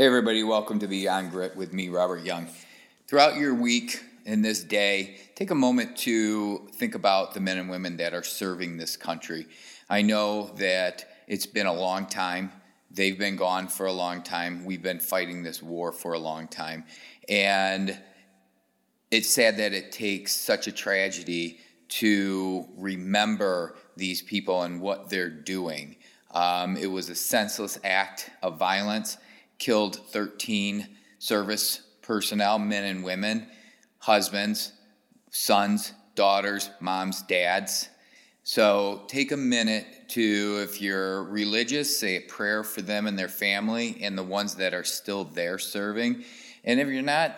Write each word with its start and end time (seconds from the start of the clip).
Hey, 0.00 0.06
everybody, 0.06 0.44
welcome 0.44 0.78
to 0.78 0.86
Beyond 0.86 1.32
Grit 1.32 1.56
with 1.56 1.72
me, 1.72 1.88
Robert 1.88 2.24
Young. 2.24 2.46
Throughout 3.08 3.34
your 3.34 3.52
week 3.52 4.00
and 4.26 4.44
this 4.44 4.62
day, 4.62 5.16
take 5.34 5.50
a 5.50 5.56
moment 5.56 5.96
to 5.96 6.68
think 6.74 6.94
about 6.94 7.34
the 7.34 7.40
men 7.40 7.58
and 7.58 7.68
women 7.68 7.96
that 7.96 8.14
are 8.14 8.22
serving 8.22 8.76
this 8.76 8.96
country. 8.96 9.48
I 9.90 10.02
know 10.02 10.52
that 10.58 11.04
it's 11.26 11.46
been 11.46 11.66
a 11.66 11.72
long 11.72 12.06
time. 12.06 12.52
They've 12.92 13.18
been 13.18 13.34
gone 13.34 13.66
for 13.66 13.86
a 13.86 13.92
long 13.92 14.22
time. 14.22 14.64
We've 14.64 14.80
been 14.80 15.00
fighting 15.00 15.42
this 15.42 15.64
war 15.64 15.90
for 15.90 16.12
a 16.12 16.18
long 16.20 16.46
time. 16.46 16.84
And 17.28 17.98
it's 19.10 19.28
sad 19.28 19.56
that 19.56 19.72
it 19.72 19.90
takes 19.90 20.32
such 20.32 20.68
a 20.68 20.72
tragedy 20.72 21.58
to 21.88 22.68
remember 22.76 23.74
these 23.96 24.22
people 24.22 24.62
and 24.62 24.80
what 24.80 25.10
they're 25.10 25.28
doing. 25.28 25.96
Um, 26.30 26.76
it 26.76 26.86
was 26.86 27.08
a 27.08 27.16
senseless 27.16 27.80
act 27.82 28.30
of 28.44 28.60
violence 28.60 29.16
killed 29.58 29.96
13 29.96 30.86
service 31.18 31.82
personnel, 32.02 32.58
men 32.58 32.84
and 32.84 33.04
women, 33.04 33.46
husbands, 33.98 34.72
sons, 35.30 35.92
daughters, 36.14 36.70
moms, 36.80 37.22
dads. 37.22 37.88
So 38.44 39.02
take 39.08 39.30
a 39.30 39.36
minute 39.36 39.86
to, 40.08 40.60
if 40.62 40.80
you're 40.80 41.24
religious, 41.24 41.98
say 41.98 42.16
a 42.16 42.20
prayer 42.20 42.64
for 42.64 42.80
them 42.80 43.06
and 43.06 43.18
their 43.18 43.28
family 43.28 43.98
and 44.00 44.16
the 44.16 44.22
ones 44.22 44.54
that 44.54 44.72
are 44.72 44.84
still 44.84 45.24
there 45.24 45.58
serving. 45.58 46.24
And 46.64 46.80
if 46.80 46.88
you're 46.88 47.02
not, 47.02 47.36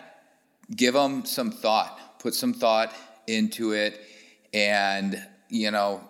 give 0.75 0.95
them 0.95 1.25
some 1.25 1.50
thought, 1.50 2.20
put 2.20 2.34
some 2.34 2.55
thought 2.55 2.95
into 3.27 3.73
it, 3.73 4.00
and, 4.55 5.20
you 5.48 5.70
know, 5.70 6.00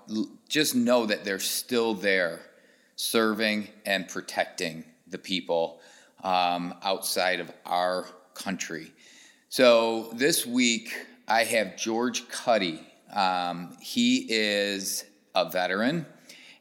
just 0.49 0.75
know 0.75 1.07
that 1.07 1.25
they're 1.25 1.39
still 1.39 1.95
there 1.95 2.41
serving 2.97 3.69
and 3.87 4.07
protecting 4.07 4.85
the 5.09 5.19
people 5.19 5.80
um, 6.23 6.75
outside 6.83 7.41
of 7.41 7.51
our 7.67 8.07
country. 8.35 8.93
So 9.49 10.11
this 10.15 10.47
week 10.47 10.95
I 11.27 11.45
have 11.45 11.77
George 11.77 12.29
Cuddy. 12.29 12.87
Um, 13.13 13.77
he 13.81 14.27
is 14.29 15.05
a 15.35 15.49
veteran 15.51 16.07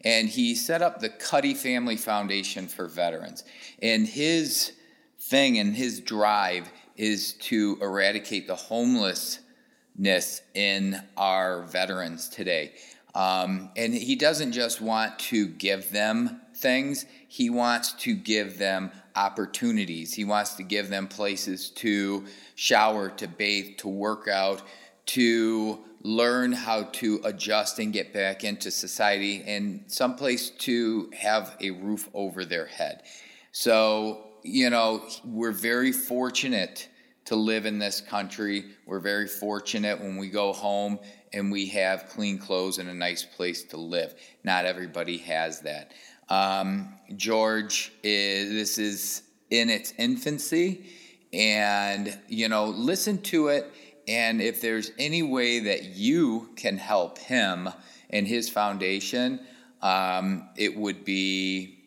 and 0.03 0.29
he 0.29 0.55
set 0.55 0.81
up 0.81 0.99
the 0.99 1.09
Cuddy 1.09 1.53
Family 1.53 1.97
Foundation 1.97 2.67
for 2.67 2.87
Veterans. 2.87 3.43
And 3.81 4.07
his 4.07 4.73
thing 5.19 5.59
and 5.59 5.75
his 5.75 5.99
drive 5.99 6.71
is 6.95 7.33
to 7.33 7.77
eradicate 7.81 8.47
the 8.47 8.55
homelessness 8.55 10.41
in 10.53 11.01
our 11.17 11.63
veterans 11.63 12.29
today. 12.29 12.73
Um, 13.15 13.71
and 13.75 13.93
he 13.93 14.15
doesn't 14.15 14.51
just 14.51 14.81
want 14.81 15.19
to 15.19 15.47
give 15.47 15.91
them 15.91 16.41
things, 16.55 17.05
he 17.27 17.49
wants 17.49 17.93
to 17.93 18.13
give 18.13 18.57
them 18.57 18.91
opportunities. 19.19 20.13
He 20.13 20.23
wants 20.23 20.53
to 20.55 20.63
give 20.63 20.89
them 20.89 21.07
places 21.07 21.69
to 21.71 22.25
shower, 22.55 23.09
to 23.09 23.27
bathe, 23.27 23.77
to 23.79 23.89
work 23.89 24.29
out, 24.29 24.61
to 25.07 25.79
learn 26.01 26.53
how 26.53 26.83
to 26.83 27.19
adjust 27.25 27.79
and 27.79 27.91
get 27.91 28.13
back 28.13 28.45
into 28.45 28.71
society, 28.71 29.43
and 29.45 29.83
someplace 29.87 30.51
to 30.51 31.11
have 31.13 31.57
a 31.59 31.71
roof 31.71 32.07
over 32.13 32.45
their 32.45 32.65
head. 32.65 33.03
So, 33.51 34.27
you 34.43 34.69
know, 34.69 35.03
we're 35.25 35.51
very 35.51 35.91
fortunate 35.91 36.87
to 37.25 37.35
live 37.35 37.65
in 37.65 37.77
this 37.77 37.99
country. 37.99 38.65
We're 38.85 39.01
very 39.01 39.27
fortunate 39.27 39.99
when 39.99 40.15
we 40.15 40.29
go 40.29 40.53
home 40.53 40.97
and 41.33 41.51
we 41.51 41.65
have 41.67 42.07
clean 42.07 42.37
clothes 42.37 42.77
and 42.77 42.89
a 42.89 42.93
nice 42.93 43.23
place 43.23 43.63
to 43.65 43.77
live. 43.77 44.15
Not 44.43 44.65
everybody 44.65 45.17
has 45.17 45.59
that. 45.61 45.91
Um, 46.29 46.93
George 47.15 47.91
is 48.03 48.51
this 48.51 48.77
is 48.77 49.23
in 49.49 49.69
its 49.69 49.93
infancy, 49.97 50.85
and 51.33 52.17
you 52.27 52.47
know, 52.49 52.65
listen 52.65 53.21
to 53.23 53.47
it. 53.49 53.71
And 54.07 54.41
if 54.41 54.61
there's 54.61 54.91
any 54.97 55.21
way 55.21 55.59
that 55.59 55.95
you 55.95 56.49
can 56.55 56.77
help 56.77 57.19
him 57.19 57.69
and 58.09 58.27
his 58.27 58.49
foundation, 58.49 59.39
um, 59.81 60.49
it 60.57 60.75
would 60.75 61.05
be 61.05 61.79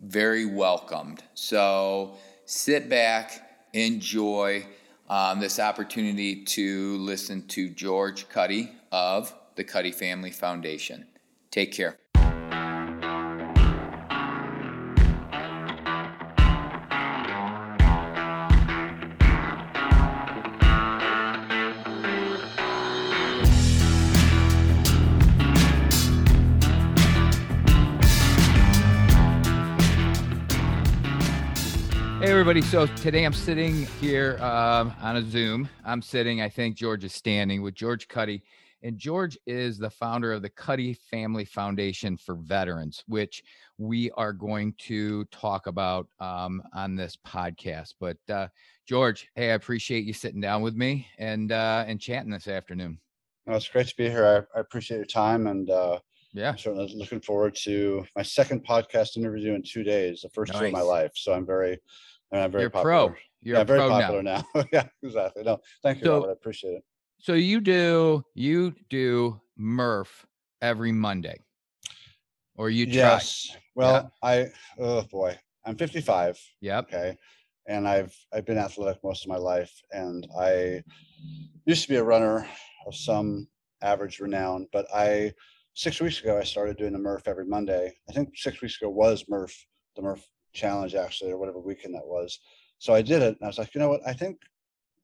very 0.00 0.44
welcomed. 0.44 1.22
So 1.34 2.16
sit 2.46 2.88
back, 2.88 3.66
enjoy 3.72 4.66
um, 5.08 5.40
this 5.40 5.58
opportunity 5.58 6.44
to 6.44 6.96
listen 6.98 7.46
to 7.48 7.68
George 7.68 8.28
Cuddy 8.28 8.72
of 8.90 9.34
the 9.54 9.64
Cuddy 9.64 9.92
Family 9.92 10.30
Foundation. 10.30 11.06
Take 11.50 11.72
care. 11.72 11.96
Everybody. 32.48 32.66
So 32.66 32.86
today 33.02 33.24
I'm 33.24 33.34
sitting 33.34 33.84
here 34.00 34.38
um, 34.40 34.94
on 35.02 35.16
a 35.16 35.22
Zoom. 35.22 35.68
I'm 35.84 36.00
sitting, 36.00 36.40
I 36.40 36.48
think 36.48 36.76
George 36.76 37.04
is 37.04 37.12
standing 37.12 37.60
with 37.60 37.74
George 37.74 38.08
Cuddy. 38.08 38.42
And 38.82 38.96
George 38.96 39.36
is 39.46 39.76
the 39.76 39.90
founder 39.90 40.32
of 40.32 40.40
the 40.40 40.48
Cuddy 40.48 40.94
Family 40.94 41.44
Foundation 41.44 42.16
for 42.16 42.36
Veterans, 42.36 43.04
which 43.06 43.42
we 43.76 44.10
are 44.12 44.32
going 44.32 44.72
to 44.78 45.26
talk 45.26 45.66
about 45.66 46.08
um, 46.20 46.62
on 46.74 46.96
this 46.96 47.18
podcast. 47.18 47.96
But 48.00 48.16
uh, 48.30 48.48
George, 48.86 49.28
hey, 49.34 49.50
I 49.50 49.54
appreciate 49.54 50.06
you 50.06 50.14
sitting 50.14 50.40
down 50.40 50.62
with 50.62 50.74
me 50.74 51.06
and 51.18 51.52
uh, 51.52 51.84
and 51.86 52.00
chatting 52.00 52.30
this 52.30 52.48
afternoon. 52.48 52.98
Well, 53.44 53.58
it's 53.58 53.68
great 53.68 53.88
to 53.88 53.96
be 53.96 54.08
here. 54.08 54.48
I, 54.54 54.58
I 54.58 54.60
appreciate 54.62 54.96
your 54.96 55.04
time 55.04 55.48
and 55.48 55.68
uh, 55.68 55.98
yeah, 56.32 56.54
I'm 56.66 56.74
looking 56.74 57.20
forward 57.20 57.54
to 57.64 58.04
my 58.16 58.22
second 58.22 58.66
podcast 58.66 59.16
interview 59.16 59.54
in 59.54 59.62
two 59.62 59.82
days, 59.82 60.20
the 60.22 60.28
first 60.30 60.52
nice. 60.52 60.60
two 60.60 60.66
of 60.66 60.72
my 60.72 60.82
life. 60.82 61.12
So 61.14 61.32
I'm 61.32 61.46
very 61.46 61.78
and 62.32 62.42
I'm 62.42 62.50
very 62.50 62.64
You're 62.64 62.70
popular. 62.70 63.08
pro. 63.08 63.14
You're 63.40 63.58
yeah, 63.58 63.64
very 63.64 63.78
pro 63.78 63.88
popular 63.88 64.22
now. 64.22 64.44
now. 64.54 64.64
yeah, 64.72 64.84
exactly. 65.02 65.42
No, 65.42 65.58
thank 65.82 65.98
you, 65.98 66.04
so, 66.04 66.14
Robert. 66.14 66.30
I 66.30 66.32
appreciate 66.32 66.72
it. 66.72 66.84
So 67.18 67.34
you 67.34 67.60
do 67.60 68.24
you 68.34 68.74
do 68.90 69.40
Murph 69.56 70.26
every 70.60 70.92
Monday, 70.92 71.40
or 72.56 72.70
you 72.70 72.86
try? 72.86 72.94
Yes. 72.94 73.56
Well, 73.74 74.10
yeah. 74.22 74.28
I 74.28 74.46
oh 74.78 75.02
boy, 75.02 75.36
I'm 75.64 75.76
55. 75.76 76.38
Yep. 76.60 76.84
Okay, 76.84 77.16
and 77.66 77.88
I've 77.88 78.14
I've 78.32 78.44
been 78.44 78.58
athletic 78.58 79.02
most 79.02 79.24
of 79.24 79.28
my 79.28 79.36
life, 79.36 79.72
and 79.92 80.26
I 80.38 80.82
used 81.64 81.82
to 81.82 81.88
be 81.88 81.96
a 81.96 82.04
runner 82.04 82.46
of 82.86 82.94
some 82.94 83.48
average 83.82 84.20
renown, 84.20 84.66
but 84.72 84.86
I 84.94 85.32
six 85.78 86.00
weeks 86.00 86.20
ago 86.20 86.36
I 86.36 86.42
started 86.42 86.76
doing 86.76 86.92
the 86.92 86.98
Murph 86.98 87.28
every 87.28 87.46
Monday. 87.46 87.94
I 88.08 88.12
think 88.12 88.30
six 88.34 88.60
weeks 88.60 88.82
ago 88.82 88.90
was 88.90 89.24
Murph 89.28 89.56
the 89.94 90.02
Murph 90.02 90.26
challenge 90.52 90.96
actually, 90.96 91.30
or 91.30 91.38
whatever 91.38 91.60
weekend 91.60 91.94
that 91.94 92.04
was. 92.04 92.40
So 92.78 92.94
I 92.94 93.00
did 93.00 93.22
it, 93.22 93.36
and 93.36 93.44
I 93.44 93.46
was 93.46 93.58
like, 93.58 93.74
you 93.74 93.80
know 93.80 93.88
what? 93.88 94.00
I 94.04 94.12
think 94.12 94.38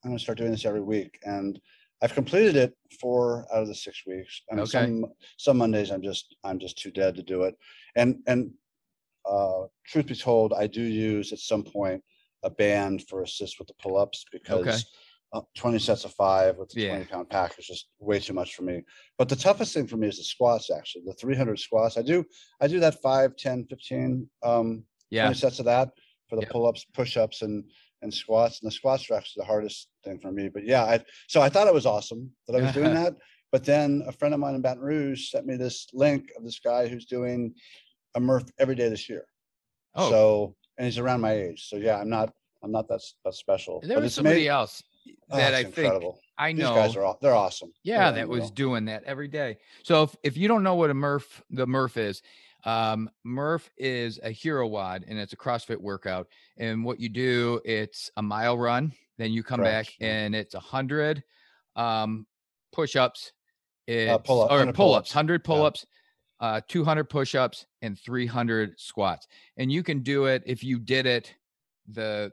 I'm 0.02 0.10
going 0.10 0.18
to 0.18 0.22
start 0.22 0.36
doing 0.36 0.50
this 0.50 0.64
every 0.64 0.82
week, 0.82 1.16
and 1.22 1.60
I've 2.02 2.12
completed 2.12 2.56
it 2.56 2.74
four 3.00 3.46
out 3.54 3.62
of 3.62 3.68
the 3.68 3.74
six 3.74 4.02
weeks. 4.04 4.42
And 4.50 4.58
okay. 4.60 4.70
some 4.70 5.06
some 5.38 5.58
Mondays 5.58 5.92
I'm 5.92 6.02
just 6.02 6.34
I'm 6.42 6.58
just 6.58 6.76
too 6.76 6.90
dead 6.90 7.14
to 7.14 7.22
do 7.22 7.44
it. 7.44 7.54
And 7.94 8.16
and 8.26 8.50
uh, 9.24 9.66
truth 9.86 10.06
be 10.06 10.16
told, 10.16 10.52
I 10.52 10.66
do 10.66 10.82
use 10.82 11.32
at 11.32 11.38
some 11.38 11.62
point 11.62 12.02
a 12.42 12.50
band 12.50 13.04
for 13.08 13.22
assist 13.22 13.60
with 13.60 13.68
the 13.68 13.74
pull-ups 13.80 14.24
because 14.32 14.66
okay. 14.66 14.78
Uh, 15.34 15.40
20 15.56 15.80
sets 15.80 16.04
of 16.04 16.12
five 16.12 16.56
with 16.56 16.70
the 16.70 16.82
yeah. 16.82 16.90
20 16.90 17.04
pound 17.06 17.28
pack 17.28 17.58
is 17.58 17.66
just 17.66 17.88
way 17.98 18.20
too 18.20 18.32
much 18.32 18.54
for 18.54 18.62
me. 18.62 18.82
But 19.18 19.28
the 19.28 19.36
toughest 19.36 19.74
thing 19.74 19.88
for 19.88 19.96
me 19.96 20.06
is 20.06 20.18
the 20.18 20.22
squats 20.22 20.70
actually, 20.70 21.02
the 21.06 21.14
300 21.14 21.58
squats. 21.58 21.98
I 21.98 22.02
do 22.02 22.24
I 22.60 22.68
do 22.68 22.78
that 22.80 23.02
5, 23.02 23.36
10, 23.36 23.66
15 23.66 24.30
um, 24.44 24.84
yeah. 25.10 25.24
20 25.24 25.36
sets 25.36 25.58
of 25.58 25.64
that 25.64 25.90
for 26.28 26.36
the 26.36 26.42
yep. 26.42 26.50
pull-ups, 26.50 26.86
push-ups, 26.94 27.42
and 27.42 27.64
and 28.02 28.14
squats. 28.14 28.60
And 28.60 28.68
the 28.68 28.74
squats 28.74 29.10
are 29.10 29.14
actually 29.14 29.40
the 29.40 29.46
hardest 29.46 29.88
thing 30.04 30.20
for 30.20 30.30
me. 30.30 30.48
But 30.48 30.64
yeah, 30.64 30.84
I 30.84 31.00
so 31.26 31.42
I 31.42 31.48
thought 31.48 31.66
it 31.66 31.74
was 31.74 31.86
awesome 31.86 32.30
that 32.46 32.56
I 32.56 32.62
was 32.62 32.72
doing 32.72 32.94
that. 33.02 33.14
But 33.50 33.64
then 33.64 34.04
a 34.06 34.12
friend 34.12 34.34
of 34.34 34.40
mine 34.40 34.54
in 34.54 34.62
Baton 34.62 34.82
Rouge 34.82 35.30
sent 35.30 35.46
me 35.46 35.56
this 35.56 35.88
link 35.92 36.30
of 36.36 36.44
this 36.44 36.60
guy 36.60 36.86
who's 36.86 37.06
doing 37.06 37.54
a 38.14 38.20
Murph 38.20 38.44
every 38.58 38.74
day 38.76 38.88
this 38.88 39.08
year. 39.08 39.26
Oh. 39.96 40.10
So 40.10 40.56
and 40.78 40.84
he's 40.84 40.98
around 40.98 41.20
my 41.20 41.32
age. 41.32 41.68
So 41.68 41.76
yeah, 41.76 41.98
I'm 41.98 42.08
not 42.08 42.32
I'm 42.62 42.70
not 42.70 42.86
that 42.88 43.00
that 43.24 43.34
special. 43.34 43.80
There 43.80 43.96
but 43.96 44.04
was 44.04 44.14
somebody 44.14 44.36
amazing. 44.36 44.50
else 44.50 44.82
that 45.30 45.52
oh, 45.52 45.56
I 45.56 45.60
incredible. 45.60 46.12
think 46.12 46.24
I 46.36 46.52
know. 46.52 46.74
These 46.74 46.82
guys 46.82 46.96
are 46.96 47.04
all, 47.04 47.18
they're 47.20 47.34
awesome. 47.34 47.72
Yeah, 47.82 48.10
they're 48.10 48.26
that 48.26 48.28
was 48.28 48.50
doing 48.50 48.84
that 48.86 49.04
every 49.04 49.28
day. 49.28 49.58
So 49.82 50.02
if, 50.02 50.16
if 50.22 50.36
you 50.36 50.48
don't 50.48 50.62
know 50.62 50.74
what 50.74 50.90
a 50.90 50.94
Murph 50.94 51.42
the 51.50 51.66
Murph 51.66 51.96
is, 51.96 52.22
um, 52.64 53.10
Murph 53.24 53.70
is 53.76 54.18
a 54.22 54.30
hero 54.30 54.66
WOD 54.66 55.04
and 55.06 55.18
it's 55.18 55.32
a 55.32 55.36
CrossFit 55.36 55.76
workout. 55.76 56.28
And 56.56 56.84
what 56.84 56.98
you 56.98 57.08
do, 57.08 57.60
it's 57.64 58.10
a 58.16 58.22
mile 58.22 58.58
run, 58.58 58.92
then 59.18 59.32
you 59.32 59.42
come 59.42 59.60
back 59.60 59.86
and 60.00 60.34
it's 60.34 60.54
a 60.54 60.60
hundred 60.60 61.22
um, 61.76 62.26
push-ups, 62.72 63.32
uh, 63.88 64.18
pull 64.18 64.42
up, 64.42 64.50
or 64.50 64.72
pull-ups, 64.72 65.12
hundred 65.12 65.44
pull-ups, 65.44 65.86
yeah. 66.40 66.48
uh, 66.48 66.60
200 66.68 67.04
push-ups, 67.04 67.66
and 67.82 67.98
300 67.98 68.78
squats. 68.78 69.28
And 69.56 69.70
you 69.70 69.82
can 69.82 70.00
do 70.00 70.26
it 70.26 70.42
if 70.46 70.64
you 70.64 70.78
did 70.78 71.06
it 71.06 71.34
the 71.86 72.32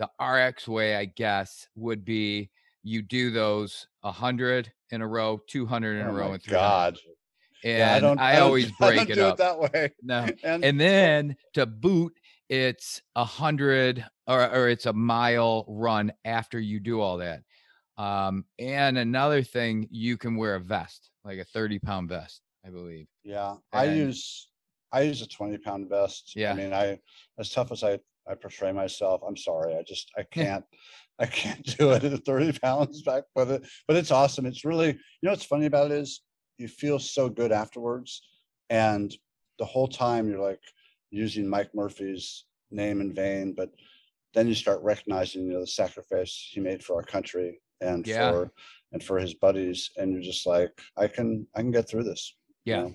the 0.00 0.08
RX 0.24 0.66
way, 0.66 0.96
I 0.96 1.04
guess, 1.04 1.68
would 1.76 2.04
be 2.04 2.50
you 2.82 3.02
do 3.02 3.30
those 3.30 3.86
100 4.00 4.72
in 4.90 5.02
a 5.02 5.06
row, 5.06 5.38
200 5.46 6.00
in 6.00 6.06
Oh 6.06 6.10
a 6.10 6.12
row, 6.12 6.32
and 6.32 6.42
300. 6.42 6.50
God. 6.60 6.98
And 7.62 7.78
Yeah, 7.78 7.94
I, 7.94 8.00
don't- 8.00 8.16
don't- 8.16 8.36
always 8.42 8.66
I 8.66 8.74
break 8.80 8.96
don't 8.96 9.10
it 9.10 9.14
do 9.16 9.24
up. 9.26 9.34
It 9.34 9.38
that 9.38 9.58
way. 9.60 9.92
no. 10.02 10.26
And, 10.42 10.64
And 10.64 10.80
then 10.80 11.36
to 11.52 11.66
boot, 11.66 12.14
it's 12.48 13.02
a 13.14 13.24
hundred 13.24 14.04
or, 14.26 14.42
or 14.50 14.68
it's 14.70 14.86
a 14.86 14.92
mile 14.92 15.64
run 15.68 16.12
after 16.24 16.58
you 16.58 16.80
do 16.80 17.00
all 17.00 17.18
that. 17.18 17.42
Um, 17.98 18.46
and 18.58 18.96
another 18.96 19.42
thing, 19.42 19.86
you 19.90 20.16
can 20.16 20.34
wear 20.36 20.54
a 20.54 20.60
vest, 20.60 21.10
like 21.24 21.38
a 21.38 21.44
30 21.44 21.78
pound 21.80 22.08
vest, 22.08 22.40
I 22.66 22.70
believe. 22.70 23.06
yeah, 23.22 23.56
I 23.72 23.84
use, 23.84 24.48
I 24.90 25.02
use 25.02 25.20
a 25.22 25.28
twenty 25.28 25.58
pound 25.58 25.88
vest. 25.90 26.32
Yeah. 26.34 26.52
I 26.52 26.54
mean, 26.54 26.72
I, 26.72 26.98
as 27.38 27.50
tough 27.50 27.70
as 27.72 27.84
I, 27.84 27.98
I 28.30 28.34
portray 28.34 28.72
myself, 28.72 29.22
I'm 29.26 29.36
sorry. 29.36 29.74
I 29.76 29.82
just, 29.82 30.10
I 30.16 30.22
can't, 30.22 30.64
I 31.18 31.26
can't 31.26 31.64
do 31.78 31.90
it 31.92 32.04
at 32.04 32.24
thirty 32.24 32.56
pounds 32.62 33.02
back, 33.02 33.24
but 33.34 33.48
it, 33.48 33.66
but 33.88 33.96
it's 33.96 34.10
awesome. 34.10 34.46
It's 34.46 34.64
really, 34.64 34.88
you 34.88 34.98
know, 35.22 35.30
what's 35.30 35.44
funny 35.44 35.66
about 35.66 35.90
it 35.90 35.98
is 35.98 36.22
you 36.58 36.68
feel 36.68 36.98
so 36.98 37.28
good 37.28 37.52
afterwards. 37.52 38.22
And 38.70 39.14
the 39.58 39.64
whole 39.64 39.88
time 39.88 40.28
you're 40.28 40.38
like 40.38 40.60
using 41.10 41.48
Mike 41.48 41.74
Murphy's 41.74 42.44
name 42.70 43.00
in 43.00 43.12
vain, 43.12 43.52
but 43.52 43.70
then 44.32 44.46
you 44.46 44.54
start 44.54 44.80
recognizing, 44.82 45.46
you 45.46 45.54
know, 45.54 45.60
the 45.60 45.66
sacrifice 45.66 46.48
he 46.52 46.60
made 46.60 46.84
for 46.84 46.94
our 46.96 47.02
country 47.02 47.60
and 47.80 48.06
Yeah. 48.06 48.30
for, 48.30 48.52
and 48.92 49.02
for 49.02 49.18
his 49.18 49.34
buddies. 49.34 49.90
And 49.96 50.12
you're 50.12 50.22
just 50.22 50.46
like, 50.46 50.70
I 50.96 51.08
can, 51.08 51.46
I 51.56 51.60
can 51.62 51.72
get 51.72 51.88
through 51.88 52.04
this. 52.04 52.36
you 52.64 52.74
Yeah. 52.74 52.82
know? 52.82 52.94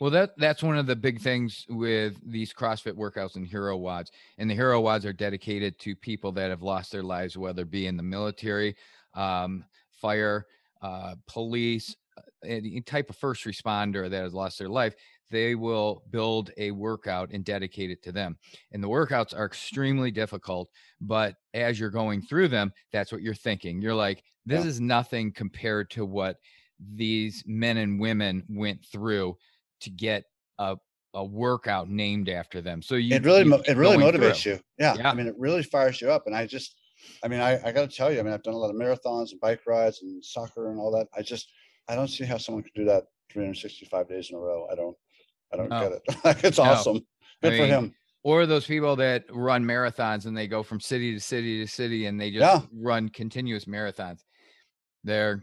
Well, 0.00 0.10
that 0.10 0.30
that's 0.38 0.62
one 0.62 0.78
of 0.78 0.86
the 0.86 0.96
big 0.96 1.20
things 1.20 1.66
with 1.68 2.20
these 2.24 2.52
CrossFit 2.52 2.94
workouts 2.94 3.36
and 3.36 3.46
Hero 3.46 3.76
WODs. 3.78 4.10
And 4.38 4.48
the 4.48 4.54
Hero 4.54 4.80
WODs 4.80 5.04
are 5.04 5.12
dedicated 5.12 5.78
to 5.80 5.96
people 5.96 6.32
that 6.32 6.50
have 6.50 6.62
lost 6.62 6.92
their 6.92 7.02
lives, 7.02 7.36
whether 7.36 7.62
it 7.62 7.70
be 7.70 7.86
in 7.86 7.96
the 7.96 8.02
military, 8.02 8.76
um, 9.14 9.64
fire, 9.90 10.46
uh, 10.82 11.16
police, 11.26 11.96
uh, 12.16 12.22
any 12.44 12.80
type 12.80 13.10
of 13.10 13.16
first 13.16 13.44
responder 13.44 14.08
that 14.08 14.22
has 14.22 14.34
lost 14.34 14.58
their 14.58 14.68
life. 14.68 14.94
They 15.30 15.54
will 15.54 16.04
build 16.10 16.52
a 16.56 16.70
workout 16.70 17.30
and 17.32 17.44
dedicate 17.44 17.90
it 17.90 18.02
to 18.04 18.12
them. 18.12 18.38
And 18.72 18.82
the 18.82 18.88
workouts 18.88 19.36
are 19.36 19.44
extremely 19.44 20.10
difficult, 20.10 20.70
but 21.00 21.34
as 21.52 21.78
you're 21.78 21.90
going 21.90 22.22
through 22.22 22.48
them, 22.48 22.72
that's 22.92 23.12
what 23.12 23.20
you're 23.20 23.34
thinking. 23.34 23.82
You're 23.82 23.94
like, 23.94 24.22
this 24.46 24.64
Yeah. 24.64 24.70
is 24.70 24.80
nothing 24.80 25.32
compared 25.32 25.90
to 25.90 26.06
what 26.06 26.38
these 26.94 27.42
men 27.46 27.76
and 27.76 28.00
women 28.00 28.44
went 28.48 28.84
through 28.86 29.36
to 29.80 29.90
get 29.90 30.24
a 30.58 30.76
a 31.14 31.24
workout 31.24 31.88
named 31.88 32.28
after 32.28 32.60
them. 32.60 32.82
So 32.82 32.96
you 32.96 33.16
it 33.16 33.24
really 33.24 33.44
you 33.44 33.54
it 33.66 33.76
really 33.76 33.96
motivates 33.96 34.42
through. 34.42 34.52
you 34.52 34.60
yeah, 34.78 34.94
Yeah. 34.96 35.10
i 35.10 35.14
mean 35.14 35.26
it 35.26 35.34
really 35.38 35.62
fires 35.62 36.00
you 36.00 36.10
up 36.10 36.24
and 36.26 36.36
i 36.36 36.46
just 36.46 36.76
i 37.24 37.28
mean 37.28 37.40
i, 37.40 37.52
I 37.66 37.72
gotta 37.72 37.88
tell 37.88 38.12
you 38.12 38.20
i 38.20 38.22
mean 38.22 38.32
i've 38.34 38.42
done 38.42 38.54
a 38.54 38.58
lot 38.58 38.68
of 38.70 38.76
marathons 38.76 39.30
and 39.32 39.40
bike 39.40 39.60
rides 39.66 40.02
and 40.02 40.22
soccer 40.24 40.70
and 40.70 40.78
all 40.78 40.90
that 40.92 41.06
i 41.16 41.22
just 41.22 41.50
i 41.88 41.94
don't 41.94 42.08
see 42.08 42.24
how 42.24 42.36
someone 42.36 42.62
could 42.62 42.74
do 42.74 42.84
that 42.84 43.04
365 43.32 44.08
days 44.08 44.30
in 44.30 44.36
a 44.36 44.38
row 44.38 44.66
i 44.70 44.74
don't 44.74 44.96
i 45.52 45.56
don't 45.56 45.70
No. 45.70 45.80
get 45.80 45.92
it 45.92 46.44
it's 46.44 46.58
No. 46.58 46.64
awesome 46.64 47.00
good 47.42 47.54
for 47.54 47.62
mean, 47.62 47.70
him 47.70 47.94
Or 48.24 48.44
those 48.46 48.66
people 48.66 48.96
that 48.96 49.24
run 49.30 49.64
marathons 49.64 50.26
and 50.26 50.36
they 50.36 50.46
go 50.48 50.62
from 50.62 50.80
city 50.80 51.14
to 51.14 51.20
city 51.20 51.60
to 51.64 51.66
city 51.70 52.06
and 52.06 52.20
they 52.20 52.30
just 52.30 52.42
Yeah. 52.42 52.66
run 52.72 53.08
continuous 53.08 53.64
marathons. 53.64 54.20
They're 55.04 55.42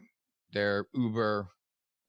they're 0.51 0.85
uber 0.93 1.49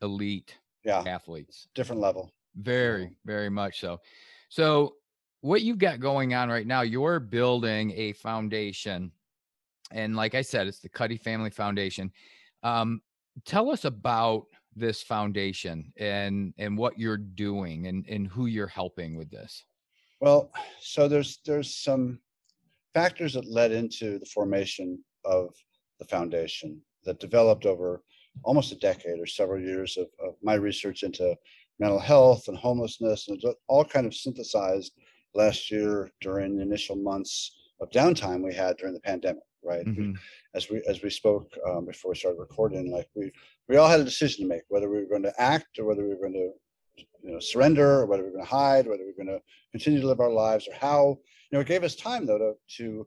elite 0.02 0.58
yeah 0.86 1.02
athletes. 1.06 1.68
different 1.74 2.00
level 2.00 2.32
Very, 2.56 3.10
very 3.26 3.50
much 3.50 3.80
so. 3.80 4.00
So, 4.48 4.94
what 5.42 5.62
you've 5.62 5.78
got 5.78 6.00
going 6.00 6.34
on 6.34 6.48
right 6.48 6.66
now, 6.66 6.80
you're 6.80 7.20
building 7.20 7.92
a 7.92 8.12
foundation. 8.12 9.12
And 9.92 10.16
like 10.16 10.34
I 10.34 10.42
said, 10.42 10.66
it's 10.66 10.80
the 10.80 10.88
Cuddy 10.88 11.18
Family 11.18 11.50
Foundation. 11.50 12.10
Um, 12.62 13.02
tell 13.44 13.70
us 13.70 13.84
about 13.84 14.46
this 14.74 15.02
foundation 15.02 15.92
and 15.98 16.52
and 16.58 16.76
what 16.76 16.98
you're 16.98 17.16
doing 17.16 17.86
and 17.86 18.06
and 18.08 18.26
who 18.26 18.46
you're 18.46 18.66
helping 18.66 19.16
with 19.16 19.30
this. 19.30 19.64
Well, 20.20 20.50
so 20.80 21.08
there's 21.08 21.40
there's 21.44 21.76
some 21.76 22.18
factors 22.94 23.34
that 23.34 23.46
led 23.46 23.72
into 23.72 24.18
the 24.18 24.26
formation 24.26 24.98
of 25.24 25.54
the 25.98 26.06
foundation 26.06 26.80
that 27.04 27.20
developed 27.20 27.66
over 27.66 28.02
almost 28.44 28.72
a 28.72 28.76
decade 28.76 29.18
or 29.18 29.26
several 29.26 29.60
years 29.60 29.96
of, 29.96 30.06
of 30.24 30.34
my 30.42 30.54
research 30.54 31.02
into 31.02 31.36
mental 31.78 31.98
health 31.98 32.48
and 32.48 32.56
homelessness 32.56 33.28
and 33.28 33.42
all 33.68 33.84
kind 33.84 34.06
of 34.06 34.14
synthesized 34.14 34.92
last 35.34 35.70
year 35.70 36.10
during 36.20 36.56
the 36.56 36.62
initial 36.62 36.96
months 36.96 37.52
of 37.80 37.90
downtime 37.90 38.42
we 38.42 38.54
had 38.54 38.76
during 38.76 38.94
the 38.94 39.00
pandemic 39.00 39.42
right 39.62 39.86
We- 39.86 39.92
Mhm. 39.92 40.14
as 40.54 40.70
we 40.70 40.82
as 40.88 41.02
we 41.02 41.10
spoke 41.10 41.48
um, 41.68 41.84
before 41.84 42.10
we 42.12 42.16
started 42.16 42.38
recording 42.38 42.90
like 42.90 43.08
we 43.14 43.30
we 43.68 43.76
all 43.76 43.88
had 43.88 44.00
a 44.00 44.04
decision 44.04 44.44
to 44.44 44.48
make 44.48 44.62
whether 44.68 44.88
we 44.88 44.98
were 44.98 45.06
going 45.14 45.24
to 45.24 45.40
act 45.40 45.78
or 45.78 45.84
whether 45.84 46.02
we 46.02 46.10
were 46.14 46.20
going 46.20 46.32
to 46.44 46.50
you 47.22 47.32
know 47.32 47.40
surrender 47.40 48.00
or 48.00 48.06
whether 48.06 48.22
we 48.22 48.28
were 48.30 48.36
going 48.36 48.44
to 48.44 48.50
hide 48.50 48.86
whether 48.86 49.02
we 49.02 49.10
were 49.12 49.24
going 49.24 49.36
to 49.38 49.42
continue 49.72 50.00
to 50.00 50.06
live 50.06 50.20
our 50.20 50.30
lives 50.32 50.66
or 50.68 50.74
how 50.74 51.18
you 51.50 51.52
know 51.52 51.60
it 51.60 51.66
gave 51.66 51.84
us 51.84 51.94
time 51.96 52.24
though 52.24 52.38
to 52.38 52.54
to 52.76 53.06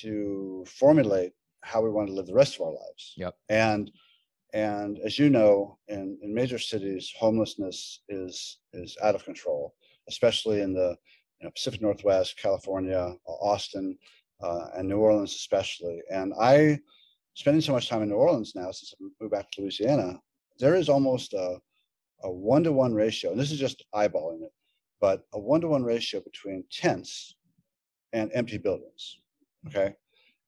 to 0.00 0.64
formulate 0.66 1.32
how 1.62 1.80
we 1.82 1.90
want 1.90 2.08
to 2.08 2.14
live 2.14 2.26
the 2.26 2.34
rest 2.34 2.54
of 2.56 2.62
our 2.62 2.72
lives 2.72 3.14
Yep. 3.16 3.34
and 3.48 3.92
and 4.52 4.98
as 5.04 5.18
you 5.18 5.30
know 5.30 5.78
in 5.88 6.18
in 6.22 6.34
major 6.34 6.58
cities 6.58 7.12
homelessness 7.18 8.00
is 8.08 8.58
is 8.72 8.96
out 9.02 9.14
of 9.14 9.24
control 9.24 9.74
especially 10.08 10.60
in 10.60 10.72
the 10.72 10.96
you 11.40 11.44
know, 11.44 11.50
pacific 11.50 11.80
northwest 11.80 12.36
california 12.36 13.14
austin 13.26 13.96
uh, 14.42 14.68
and 14.76 14.88
new 14.88 14.98
orleans 14.98 15.34
especially. 15.34 16.00
And 16.10 16.32
i 16.40 16.78
spending 17.34 17.60
so 17.60 17.72
much 17.72 17.88
time 17.88 18.02
in 18.02 18.08
new 18.08 18.16
orleans 18.16 18.54
now 18.54 18.70
since 18.70 18.94
i 19.00 19.04
moved 19.20 19.32
back 19.32 19.50
to 19.52 19.62
louisiana 19.62 20.18
there 20.58 20.74
is 20.74 20.88
almost 20.88 21.32
a 21.34 21.58
a 22.22 22.30
one-to-one 22.30 22.92
ratio 22.92 23.30
and 23.30 23.40
this 23.40 23.50
is 23.50 23.58
just 23.58 23.84
eyeballing 23.94 24.42
it 24.42 24.52
but 25.00 25.22
a 25.32 25.38
one-to-one 25.38 25.82
ratio 25.82 26.20
between 26.20 26.64
tents 26.70 27.36
and 28.12 28.30
empty 28.34 28.58
buildings 28.58 29.20
okay? 29.66 29.94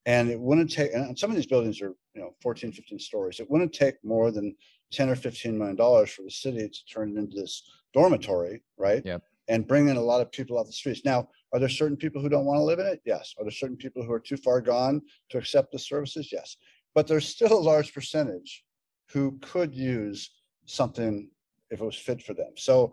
And 0.06 0.30
it 0.30 0.40
wouldn't 0.40 0.70
take 0.70 0.92
and 0.92 1.18
some 1.18 1.30
of 1.30 1.36
these 1.36 1.46
buildings 1.46 1.80
are 1.80 1.94
you 2.14 2.20
know 2.20 2.34
14 2.42 2.72
15 2.72 2.98
stories. 2.98 3.40
It 3.40 3.50
wouldn't 3.50 3.72
take 3.72 3.94
more 4.04 4.30
than 4.30 4.54
10 4.92 5.08
or 5.08 5.16
15 5.16 5.56
million 5.56 5.76
dollars 5.76 6.10
for 6.10 6.22
the 6.22 6.30
city 6.30 6.68
to 6.68 6.84
turn 6.86 7.10
it 7.10 7.18
into 7.18 7.36
this 7.36 7.62
dormitory 7.94 8.62
right? 8.78 9.02
Yep. 9.04 9.22
and 9.48 9.66
bring 9.66 9.88
in 9.88 9.96
a 9.96 10.02
lot 10.02 10.20
of 10.20 10.32
people 10.32 10.58
off 10.58 10.66
the 10.66 10.72
streets. 10.72 11.02
Now 11.04 11.28
are 11.52 11.58
there 11.58 11.68
certain 11.68 11.96
people 11.96 12.20
who 12.20 12.28
don't 12.28 12.44
want 12.44 12.58
to 12.58 12.64
live 12.64 12.78
in 12.78 12.86
it? 12.86 13.00
Yes. 13.04 13.34
Are 13.38 13.44
there 13.44 13.50
certain 13.50 13.76
people 13.76 14.02
who 14.02 14.12
are 14.12 14.20
too 14.20 14.36
far 14.36 14.60
gone 14.60 15.02
to 15.30 15.38
accept 15.38 15.72
the 15.72 15.78
services? 15.78 16.30
Yes. 16.32 16.56
But 16.94 17.06
there's 17.06 17.28
still 17.28 17.52
a 17.52 17.68
large 17.70 17.92
percentage 17.94 18.64
who 19.10 19.38
could 19.40 19.74
use 19.74 20.30
something 20.66 21.30
if 21.70 21.80
it 21.80 21.84
was 21.84 21.96
fit 21.96 22.22
for 22.22 22.34
them. 22.34 22.52
So 22.56 22.92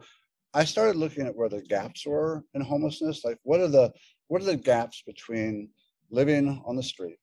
i 0.53 0.63
started 0.65 0.95
looking 0.95 1.27
at 1.27 1.35
where 1.35 1.49
the 1.49 1.61
gaps 1.61 2.07
were 2.07 2.43
in 2.55 2.61
homelessness. 2.61 3.23
Like 3.23 3.37
what 3.43 3.59
are 3.59 3.67
the 3.67 3.91
what 4.27 4.41
are 4.41 4.45
the 4.45 4.57
gaps 4.57 5.03
between 5.05 5.69
living 6.09 6.61
on 6.65 6.75
the 6.75 6.83
street 6.83 7.19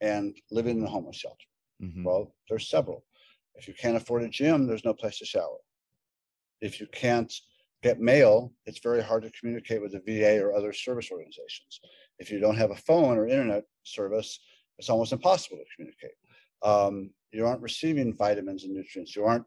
and 0.00 0.36
living 0.50 0.78
in 0.78 0.84
a 0.86 0.90
homeless 0.90 1.16
shelter? 1.16 1.46
Mhm. 1.80 2.10
Well, 2.10 2.36
there's 2.48 2.68
several. 2.68 3.06
If 3.56 3.68
you 3.68 3.74
can't 3.74 3.96
afford 3.96 4.22
a 4.24 4.28
gym, 4.28 4.66
there's 4.66 4.84
no 4.84 4.94
place 4.94 5.18
to 5.18 5.26
shower. 5.26 5.58
If 6.60 6.80
you 6.80 6.86
can't 6.86 7.32
get 7.82 8.00
mail, 8.00 8.54
it's 8.66 8.78
very 8.80 9.02
hard 9.02 9.22
to 9.22 9.30
communicate 9.30 9.80
with 9.80 9.92
the 9.92 10.00
VA 10.00 10.38
or 10.38 10.52
other 10.54 10.72
service 10.72 11.10
organizations. 11.10 11.80
If 12.18 12.30
you 12.30 12.38
don't 12.38 12.56
have 12.56 12.70
a 12.70 12.76
phone 12.76 13.16
or 13.16 13.26
internet 13.26 13.64
service, 13.84 14.38
it's 14.78 14.90
almost 14.90 15.12
impossible 15.12 15.56
to 15.58 15.64
communicate. 15.74 16.14
Um, 16.62 17.14
you 17.32 17.46
aren't 17.46 17.62
receiving 17.62 18.14
vitamins 18.16 18.64
and 18.64 18.74
nutrients. 18.74 19.16
You 19.16 19.24
aren't 19.24 19.46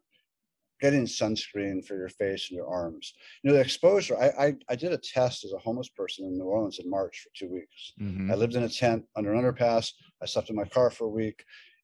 getting 0.84 1.06
sunscreen 1.06 1.78
for 1.86 1.96
your 1.96 2.10
face 2.10 2.50
and 2.50 2.58
your 2.58 2.68
arms. 2.68 3.14
You 3.42 3.50
know, 3.50 3.56
the 3.56 3.62
exposure. 3.62 4.18
I, 4.18 4.28
I 4.46 4.48
I 4.74 4.76
did 4.76 4.92
a 4.92 4.98
test 4.98 5.46
as 5.46 5.54
a 5.54 5.64
homeless 5.66 5.88
person 6.00 6.26
in 6.26 6.38
New 6.38 6.44
Orleans 6.56 6.80
in 6.80 6.90
March 6.90 7.16
for 7.24 7.30
two 7.34 7.50
weeks. 7.58 7.94
Mhm. 8.02 8.30
I 8.30 8.36
lived 8.36 8.56
in 8.56 8.64
a 8.64 8.70
tent 8.82 9.06
under 9.16 9.32
an 9.34 9.40
underpass. 9.42 9.86
I 10.22 10.26
slept 10.26 10.50
in 10.50 10.58
my 10.58 10.68
car 10.76 10.90
for 10.92 11.06
a 11.06 11.16
week. 11.22 11.40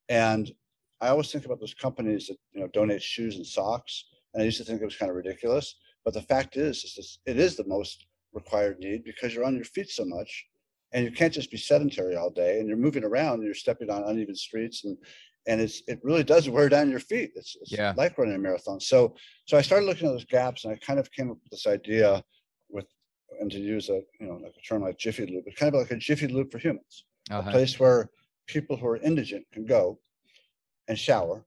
And 0.09 0.51
I 0.99 1.07
always 1.07 1.31
think 1.31 1.45
about 1.45 1.61
those 1.61 1.73
companies 1.85 2.27
that, 2.27 2.37
you 2.53 2.59
know, 2.59 2.67
donate 2.79 3.01
shoes 3.01 3.37
and 3.37 3.47
socks. 3.57 3.93
And 4.33 4.41
I 4.41 4.45
used 4.49 4.57
to 4.57 4.65
think 4.65 4.81
it 4.81 4.91
was 4.91 4.97
kind 5.01 5.09
of 5.09 5.15
ridiculous. 5.15 5.67
But 6.03 6.13
the 6.13 6.27
fact 6.33 6.57
is, 6.57 6.75
is 6.83 7.19
it 7.31 7.37
is 7.45 7.55
the 7.55 7.71
most 7.77 7.97
required 8.33 8.79
need 8.79 9.05
because 9.05 9.33
you're 9.33 9.49
on 9.49 9.55
your 9.55 9.71
feet 9.75 9.89
so 9.89 10.03
much 10.17 10.31
and 10.91 11.05
you 11.05 11.11
can't 11.19 11.33
just 11.39 11.51
be 11.51 11.57
sedentary 11.71 12.15
all 12.17 12.29
day 12.29 12.59
and 12.59 12.67
you're 12.67 12.85
moving 12.87 13.05
around 13.05 13.35
and 13.35 13.43
you're 13.43 13.65
stepping 13.65 13.89
on 13.89 14.03
uneven 14.03 14.35
streets 14.35 14.83
and 14.85 14.97
and 15.47 15.61
it's 15.61 15.81
it 15.87 15.99
really 16.03 16.23
does 16.23 16.49
wear 16.49 16.69
down 16.69 16.89
your 16.89 16.99
feet. 16.99 17.31
It's, 17.35 17.55
it's 17.61 17.71
Yeah. 17.71 17.93
like 17.95 18.17
running 18.17 18.35
a 18.35 18.39
marathon. 18.39 18.79
So 18.79 19.15
so 19.45 19.57
I 19.57 19.61
started 19.61 19.85
looking 19.85 20.07
at 20.07 20.11
those 20.11 20.25
gaps 20.25 20.65
and 20.65 20.73
I 20.73 20.77
kind 20.77 20.99
of 20.99 21.11
came 21.11 21.29
up 21.31 21.37
with 21.43 21.51
this 21.51 21.67
idea 21.67 22.23
with 22.69 22.85
and 23.39 23.51
to 23.51 23.59
use 23.59 23.89
a 23.89 24.01
you 24.19 24.27
know 24.27 24.35
like 24.35 24.55
a 24.57 24.61
term 24.61 24.81
like 24.81 24.97
Jiffy 24.97 25.25
Lube, 25.25 25.43
it's 25.47 25.59
kind 25.59 25.73
of 25.73 25.79
like 25.81 25.91
a 25.91 25.95
Jiffy 25.97 26.27
Lube 26.27 26.51
for 26.51 26.57
humans, 26.59 27.05
a 27.29 27.35
Uh-huh. 27.39 27.51
place 27.51 27.79
where 27.79 28.09
people 28.47 28.75
who 28.77 28.87
are 28.87 28.97
indigent 28.97 29.45
can 29.51 29.65
go 29.65 29.99
and 30.87 30.97
shower 30.97 31.45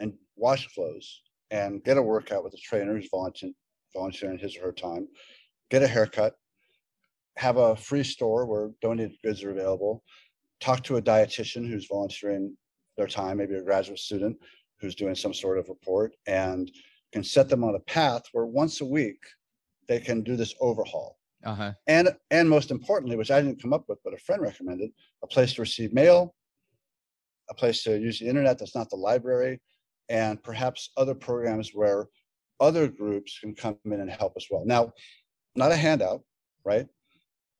and 0.00 0.14
wash 0.36 0.72
clothes 0.74 1.22
and 1.50 1.82
get 1.84 1.96
a 1.96 2.02
workout 2.02 2.44
with 2.44 2.54
a 2.54 2.58
trainer 2.58 2.94
who's 2.96 3.08
volunteering 3.10 3.54
volunteering 3.94 4.38
his 4.38 4.56
or 4.56 4.62
her 4.62 4.72
time, 4.72 5.08
get 5.70 5.82
a 5.82 5.86
haircut, 5.88 6.34
have 7.36 7.56
a 7.56 7.74
free 7.76 8.04
store 8.04 8.46
where 8.46 8.70
donated 8.80 9.16
goods 9.22 9.42
are 9.42 9.50
available, 9.50 10.04
talk 10.60 10.82
to 10.84 10.96
a 10.96 11.02
dietitian 11.02 11.68
who's 11.68 11.86
volunteering 11.88 12.56
their 13.00 13.08
time, 13.08 13.38
maybe 13.38 13.54
a 13.54 13.62
graduate 13.62 13.98
student 13.98 14.36
who's 14.80 14.94
doing 14.94 15.14
some 15.14 15.34
sort 15.34 15.58
of 15.58 15.68
report 15.68 16.14
and 16.26 16.70
can 17.12 17.24
set 17.24 17.48
them 17.48 17.64
on 17.64 17.74
a 17.74 17.80
path 17.80 18.22
where 18.32 18.46
once 18.46 18.80
a 18.80 18.84
week 18.84 19.18
they 19.88 19.98
can 19.98 20.22
do 20.22 20.36
this 20.36 20.54
overhaul. 20.60 21.18
Uh-huh. 21.44 21.72
And 21.86 22.14
and 22.30 22.48
most 22.48 22.70
importantly, 22.70 23.16
which 23.16 23.30
I 23.30 23.40
didn't 23.40 23.62
come 23.62 23.72
up 23.72 23.84
with, 23.88 23.98
but 24.04 24.12
a 24.12 24.18
friend 24.18 24.42
recommended, 24.42 24.90
a 25.22 25.26
place 25.26 25.54
to 25.54 25.62
receive 25.62 25.92
mail, 25.94 26.34
a 27.48 27.54
place 27.54 27.82
to 27.84 27.98
use 27.98 28.20
the 28.20 28.28
internet 28.28 28.58
that's 28.58 28.76
not 28.76 28.90
the 28.90 28.96
library, 28.96 29.60
and 30.10 30.42
perhaps 30.42 30.90
other 30.98 31.14
programs 31.14 31.70
where 31.70 32.08
other 32.60 32.88
groups 32.88 33.38
can 33.38 33.54
come 33.54 33.78
in 33.86 34.00
and 34.00 34.10
help 34.10 34.34
as 34.36 34.46
well. 34.50 34.64
Now, 34.66 34.92
not 35.56 35.72
a 35.72 35.76
handout, 35.76 36.22
right? 36.64 36.86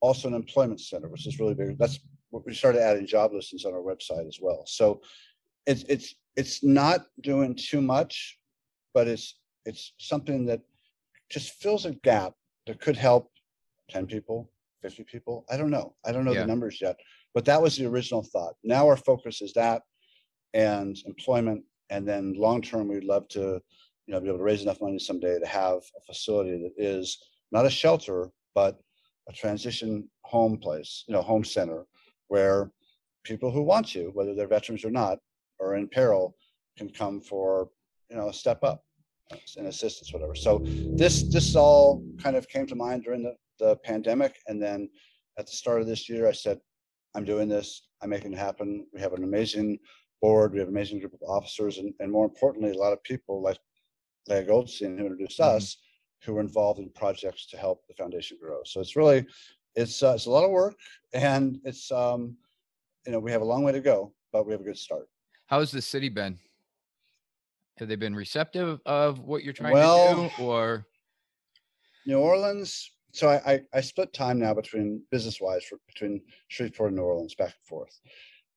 Also 0.01 0.29
an 0.29 0.35
employment 0.35 0.81
center, 0.81 1.09
which 1.09 1.27
is 1.27 1.41
really 1.41 1.55
big. 1.55 1.79
That's 1.79 1.99
what 2.31 2.45
we 2.47 2.55
started 2.55 2.83
adding 2.83 3.07
job 3.07 3.33
listings 3.33 3.65
on 3.65 3.73
our 3.73 3.81
website 3.81 4.29
as 4.29 4.39
well. 4.41 4.63
So 4.67 5.01
it's 5.67 5.85
it's 5.89 6.15
it's 6.37 6.63
not 6.65 7.07
doing 7.23 7.55
too 7.55 7.81
much, 7.83 8.39
but 8.95 9.09
it's 9.09 9.39
it's 9.67 9.93
something 9.99 10.47
that 10.47 10.61
just 11.29 11.53
fills 11.63 11.87
a 11.87 11.93
gap 12.03 12.33
that 12.67 12.81
could 12.81 12.97
help 12.97 13.31
10 13.91 14.07
people, 14.07 14.51
50 14.83 15.05
people. 15.05 15.45
I 15.51 15.57
don't 15.57 15.71
know. 15.71 15.95
I 16.05 16.13
don't 16.13 16.25
know 16.25 16.33
Yeah. 16.33 16.41
the 16.41 16.47
numbers 16.47 16.81
yet, 16.81 16.97
but 17.35 17.45
that 17.45 17.61
was 17.61 17.77
the 17.77 17.87
original 17.87 18.23
thought. 18.23 18.55
Now 18.65 18.87
our 18.89 18.97
focus 18.97 19.43
is 19.43 19.53
that 19.55 19.83
and 20.55 20.97
employment. 21.07 21.65
And 21.91 22.07
then 22.07 22.35
long 22.35 22.63
term, 22.63 22.89
we'd 22.89 23.05
love 23.05 23.29
to, 23.29 23.61
you 24.07 24.15
know, 24.15 24.21
be 24.21 24.29
able 24.29 24.39
to 24.39 24.45
raise 24.45 24.63
enough 24.63 24.81
money 24.81 24.99
someday 24.99 25.39
to 25.39 25.47
have 25.47 25.79
a 25.97 26.01
facility 26.07 26.57
that 26.63 26.73
is 26.77 27.19
not 27.53 27.67
a 27.67 27.71
shelter, 27.71 28.31
but 28.55 28.79
a 29.29 29.33
transition 29.33 30.09
home 30.23 30.57
place, 30.59 31.05
you 31.07 31.15
know, 31.15 31.23
home 31.23 31.45
center 31.45 31.85
where 32.29 32.71
people 33.25 33.51
who 33.51 33.63
want 33.63 33.89
to, 33.89 34.11
whether 34.15 34.35
they're 34.35 34.47
veterans 34.47 34.85
or 34.85 34.91
not, 34.91 35.19
or 35.61 35.77
in 35.77 35.89
peril, 35.89 36.37
can 36.77 36.91
come 36.91 37.21
for, 37.21 37.71
you 38.11 38.17
know, 38.17 38.29
a 38.29 38.33
step 38.33 38.65
up 38.65 38.85
and 39.57 39.67
assistance, 39.69 40.13
whatever. 40.13 40.35
So 40.35 40.65
this 40.97 41.29
this 41.31 41.55
all 41.55 42.03
kind 42.23 42.37
of 42.37 42.49
came 42.49 42.67
to 42.67 42.75
mind 42.75 43.05
during 43.05 43.23
the, 43.23 43.35
the 43.59 43.77
pandemic. 43.77 44.41
And 44.49 44.61
then 44.61 44.89
at 45.39 45.47
the 45.47 45.53
start 45.53 45.81
of 45.81 45.87
this 45.87 46.09
year, 46.09 46.27
I 46.29 46.33
said, 46.33 46.59
I'm 47.15 47.25
doing 47.25 47.49
this, 47.49 47.89
I'm 48.03 48.11
making 48.11 48.33
it 48.33 48.39
happen. 48.39 48.87
We 48.93 49.01
have 49.01 49.13
an 49.13 49.23
amazing 49.25 49.79
board, 50.21 50.53
we 50.53 50.59
have 50.59 50.69
an 50.69 50.75
amazing 50.75 51.01
group 51.01 51.15
of 51.15 51.23
officers, 51.29 51.79
and, 51.79 51.93
and 52.01 52.11
more 52.11 52.25
importantly, 52.25 52.71
a 52.73 52.79
lot 52.79 52.93
of 52.93 53.03
people 53.05 53.43
like 53.43 53.59
Leah 54.29 54.45
Goldstein 54.45 54.99
who 54.99 55.05
introduced 55.05 55.39
Mhm. 55.41 55.57
us 55.57 55.77
who 56.25 56.37
are 56.37 56.41
involved 56.41 56.79
in 56.81 56.91
projects 56.91 57.47
to 57.47 57.57
help 57.57 57.87
the 57.87 57.95
foundation 57.95 58.37
grow. 58.41 58.61
So 58.65 58.81
it's 58.81 58.97
really 58.97 59.27
it's 59.75 60.03
uh, 60.03 60.13
it's 60.17 60.27
a 60.27 60.31
lot 60.31 60.45
of 60.45 60.51
work 60.51 60.75
and 61.15 61.61
it's 61.65 61.91
um 61.93 62.37
you 63.07 63.13
know 63.13 63.21
we 63.21 63.31
have 63.33 63.41
a 63.43 63.45
long 63.53 63.63
way 63.63 63.73
to 63.73 63.81
go, 63.81 64.13
but 64.33 64.45
we 64.47 64.53
have 64.53 64.61
a 64.61 64.65
good 64.65 64.77
start. 64.79 65.09
How's 65.51 65.73
the 65.73 65.83
city 65.83 66.09
been? 66.09 66.39
Have 67.79 67.89
they 67.89 67.97
been 67.97 68.15
receptive 68.15 68.81
of 68.87 69.19
what 69.19 69.43
you're 69.43 69.53
trying 69.53 69.73
Well- 69.73 70.29
to 70.31 70.37
do 70.37 70.43
or 70.45 70.87
New 72.07 72.19
Orleans. 72.21 72.93
So 73.13 73.29
I, 73.29 73.53
I, 73.55 73.61
I 73.75 73.81
split 73.81 74.13
time 74.13 74.39
now 74.39 74.55
between 74.55 75.03
business 75.11 75.41
wise 75.41 75.65
between 75.89 76.23
Shreveport 76.49 76.91
and 76.91 76.97
New 76.99 77.03
Orleans 77.03 77.35
back 77.35 77.49
and 77.49 77.67
forth. 77.67 78.01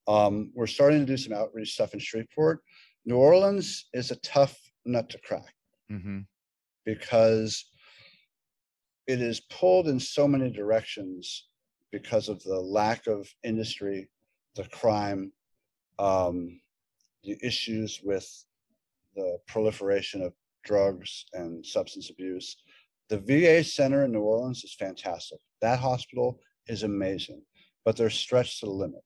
Um, 0.08 0.52
we're 0.54 0.68
starting 0.68 1.00
to 1.00 1.06
do 1.06 1.18
some 1.18 1.34
outreach 1.34 1.74
stuff 1.74 1.94
in 1.96 2.00
Shreveport. 2.00 2.62
New 3.06 3.18
Orleans 3.18 3.88
is 3.94 4.12
a 4.12 4.16
tough 4.18 4.56
nut 4.86 5.10
to 5.10 5.18
crack 5.20 5.56
Mhm. 5.92 6.28
because 6.86 7.66
it 9.08 9.20
is 9.20 9.40
pulled 9.42 9.88
in 9.88 10.00
so 10.00 10.28
many 10.28 10.52
directions 10.52 11.50
because 11.92 12.30
of 12.30 12.42
the 12.44 12.60
lack 12.62 13.08
of 13.08 13.34
industry, 13.44 14.10
the 14.56 14.66
crime, 14.70 15.34
um, 15.98 16.62
the 17.24 17.38
issues 17.42 18.02
with 18.04 18.28
the 19.16 19.38
proliferation 19.48 20.22
of 20.22 20.34
drugs 20.64 21.26
and 21.34 21.66
substance 21.66 22.10
abuse. 22.10 22.58
The 23.10 23.20
VA 23.20 23.64
center 23.64 24.06
in 24.06 24.12
New 24.12 24.22
Orleans 24.22 24.64
is 24.64 24.74
fantastic. 24.74 25.40
That 25.62 25.80
hospital 25.80 26.40
is 26.68 26.84
amazing, 26.84 27.42
but 27.86 27.96
they're 27.96 28.10
stretched 28.10 28.60
to 28.62 28.66
the 28.66 28.72
limit. 28.72 29.02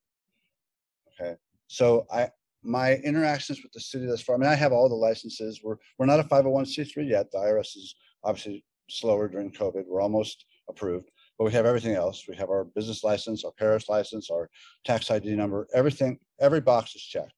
Okay, 1.20 1.36
so 1.68 2.06
I 2.12 2.30
my 2.64 2.96
interactions 2.96 3.62
with 3.64 3.72
the 3.72 3.80
city 3.80 4.06
thus 4.06 4.22
far. 4.22 4.36
I 4.36 4.40
mean, 4.40 4.50
I 4.50 4.56
have 4.56 4.72
all 4.72 4.90
the 4.90 4.96
licenses. 4.96 5.62
We're 5.64 5.78
we're 5.98 6.06
not 6.06 6.20
a 6.20 6.24
501c3 6.24 7.10
yet. 7.10 7.32
The 7.32 7.40
IRS 7.40 7.78
is 7.78 7.96
obviously 8.24 8.64
slower 8.90 9.28
during 9.28 9.52
COVID. 9.52 9.84
We're 9.88 10.02
almost 10.02 10.46
approved, 10.70 11.10
but 11.38 11.46
we 11.46 11.54
have 11.54 11.66
everything 11.66 11.96
else. 11.96 12.26
We 12.28 12.36
have 12.36 12.50
our 12.50 12.66
business 12.66 13.04
license, 13.04 13.44
our 13.44 13.52
parish 13.52 13.90
license, 13.90 14.30
our 14.30 14.50
tax 14.86 15.10
ID 15.10 15.36
number, 15.36 15.68
everything, 15.74 16.20
every 16.40 16.62
box 16.62 16.96
is 16.96 17.02
checked. 17.02 17.34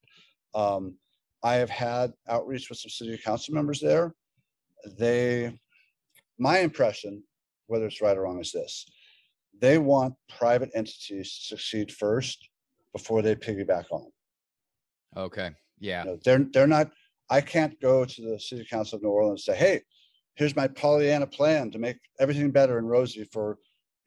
Um, 0.54 0.96
I 1.42 1.54
have 1.54 1.70
had 1.70 2.12
outreach 2.28 2.68
with 2.68 2.78
some 2.78 2.90
city 2.90 3.18
council 3.18 3.54
members 3.54 3.80
there. 3.80 4.14
They, 4.98 5.58
my 6.38 6.58
impression, 6.58 7.22
whether 7.66 7.86
it's 7.86 8.00
right 8.00 8.16
or 8.16 8.22
wrong, 8.22 8.40
is 8.40 8.52
this. 8.52 8.86
They 9.60 9.78
want 9.78 10.14
private 10.28 10.70
entities 10.74 11.46
to 11.48 11.56
succeed 11.56 11.92
first 11.92 12.48
before 12.92 13.22
they 13.22 13.34
piggyback 13.34 13.84
on. 13.90 14.10
okay. 15.16 15.50
Yeah. 15.78 16.04
You 16.04 16.10
know, 16.10 16.18
they're 16.24 16.46
they're 16.52 16.66
not. 16.66 16.90
I 17.30 17.40
can't 17.40 17.80
go 17.80 18.04
to 18.04 18.22
the 18.22 18.38
city 18.38 18.66
council 18.68 18.96
of 18.96 19.02
New 19.02 19.08
Orleans 19.08 19.46
and 19.46 19.56
say, 19.56 19.58
"Hey, 19.58 19.80
here's 20.34 20.56
my 20.56 20.68
Pollyanna 20.68 21.26
plan 21.26 21.70
to 21.70 21.78
make 21.78 21.96
everything 22.18 22.50
better 22.50 22.76
and 22.76 22.88
rosy 22.88 23.24
for, 23.32 23.56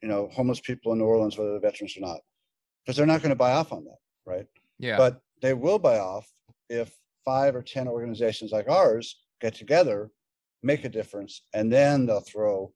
you 0.02 0.08
know, 0.08 0.28
homeless 0.32 0.60
people 0.60 0.92
in 0.92 0.98
New 0.98 1.04
Orleans, 1.04 1.36
whether 1.36 1.50
they're 1.52 1.60
veterans 1.70 1.96
or 1.96 2.00
not," 2.00 2.20
because 2.84 2.96
they're 2.96 3.06
not 3.06 3.22
going 3.22 3.30
to 3.30 3.36
buy 3.36 3.52
off 3.52 3.72
on 3.72 3.84
that, 3.84 3.98
right? 4.24 4.46
Yeah. 4.78 4.96
But 4.98 5.20
they 5.42 5.54
will 5.54 5.78
buy 5.80 5.98
off 5.98 6.28
if 6.74 6.92
five 7.24 7.54
or 7.54 7.62
ten 7.62 7.88
organizations 7.88 8.52
like 8.52 8.68
ours 8.68 9.20
get 9.40 9.54
together, 9.54 10.10
make 10.62 10.84
a 10.84 10.88
difference, 10.88 11.42
and 11.52 11.72
then 11.72 12.06
they'll 12.06 12.20
throw, 12.20 12.72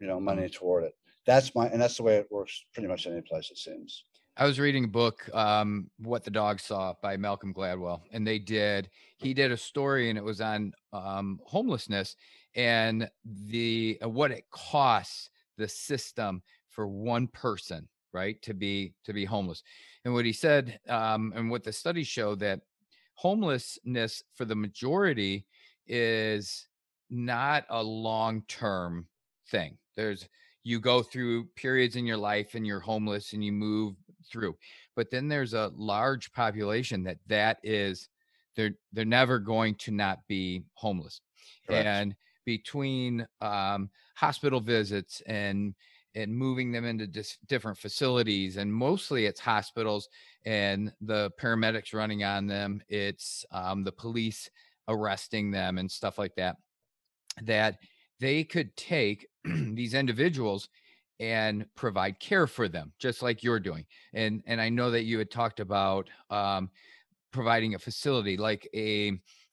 you 0.00 0.06
know, 0.06 0.20
money 0.20 0.48
toward 0.48 0.84
it. 0.84 0.94
That's 1.26 1.54
my 1.54 1.66
and 1.68 1.80
that's 1.80 1.96
the 1.96 2.02
way 2.02 2.16
it 2.16 2.28
works 2.30 2.64
pretty 2.72 2.88
much 2.88 3.06
any 3.06 3.20
place 3.20 3.50
it 3.50 3.58
seems. 3.58 4.04
I 4.38 4.44
was 4.44 4.60
reading 4.60 4.84
a 4.84 4.88
book, 4.88 5.30
um, 5.34 5.90
What 5.98 6.22
the 6.22 6.30
Dog 6.30 6.60
Saw 6.60 6.92
by 7.02 7.16
Malcolm 7.16 7.54
Gladwell, 7.54 8.02
and 8.12 8.26
they 8.26 8.38
did, 8.38 8.90
he 9.16 9.32
did 9.32 9.50
a 9.50 9.56
story 9.56 10.10
and 10.10 10.18
it 10.18 10.24
was 10.24 10.42
on 10.42 10.74
um, 10.92 11.40
homelessness 11.46 12.16
and 12.54 13.08
the 13.24 13.98
uh, 14.04 14.08
what 14.10 14.30
it 14.30 14.44
costs 14.50 15.30
the 15.56 15.66
system 15.68 16.42
for 16.68 16.86
one 16.86 17.28
person, 17.28 17.88
right, 18.12 18.40
to 18.42 18.52
be 18.52 18.92
to 19.04 19.14
be 19.14 19.24
homeless. 19.24 19.62
And 20.04 20.12
what 20.12 20.26
he 20.26 20.32
said, 20.32 20.78
um, 20.88 21.32
and 21.34 21.50
what 21.50 21.64
the 21.64 21.72
studies 21.72 22.06
show 22.06 22.34
that 22.36 22.60
homelessness 23.16 24.22
for 24.34 24.44
the 24.44 24.54
majority 24.54 25.44
is 25.86 26.68
not 27.10 27.64
a 27.68 27.82
long-term 27.82 29.06
thing. 29.50 29.76
There's 29.96 30.28
you 30.66 30.80
go 30.80 31.00
through 31.00 31.44
periods 31.54 31.94
in 31.94 32.06
your 32.06 32.16
life 32.16 32.56
and 32.56 32.66
you're 32.66 32.80
homeless 32.80 33.32
and 33.32 33.44
you 33.44 33.52
move 33.52 33.94
through 34.28 34.56
but 34.96 35.10
then 35.12 35.28
there's 35.28 35.54
a 35.54 35.70
large 35.76 36.32
population 36.32 37.04
that 37.04 37.18
that 37.28 37.58
is 37.62 38.08
they're 38.56 38.72
they're 38.92 39.04
never 39.04 39.38
going 39.38 39.76
to 39.76 39.92
not 39.92 40.18
be 40.26 40.64
homeless 40.74 41.20
Correct. 41.68 41.86
and 41.86 42.16
between 42.44 43.26
um, 43.40 43.90
hospital 44.16 44.60
visits 44.60 45.22
and 45.26 45.74
and 46.16 46.34
moving 46.36 46.72
them 46.72 46.84
into 46.84 47.06
dis- 47.06 47.38
different 47.46 47.78
facilities 47.78 48.56
and 48.56 48.72
mostly 48.72 49.26
it's 49.26 49.40
hospitals 49.40 50.08
and 50.46 50.92
the 51.02 51.30
paramedics 51.40 51.94
running 51.94 52.24
on 52.24 52.48
them. 52.48 52.82
It's 52.88 53.44
um, 53.52 53.84
the 53.84 53.92
police 53.92 54.50
arresting 54.88 55.52
them 55.52 55.78
and 55.78 55.90
stuff 55.90 56.18
like 56.18 56.34
that 56.36 56.56
that 57.42 57.78
they 58.20 58.44
could 58.44 58.74
take 58.76 59.26
these 59.44 59.94
individuals 59.94 60.68
and 61.20 61.66
provide 61.74 62.20
care 62.20 62.46
for 62.46 62.68
them 62.68 62.92
just 62.98 63.22
like 63.22 63.42
you're 63.42 63.60
doing. 63.60 63.86
And 64.14 64.42
and 64.46 64.60
i 64.60 64.68
know 64.68 64.90
that 64.90 65.04
you 65.04 65.18
had 65.18 65.30
talked 65.30 65.60
about 65.60 66.08
um, 66.30 66.70
providing 67.32 67.74
a 67.74 67.78
facility 67.78 68.36
like 68.36 68.68
a, 68.74 69.12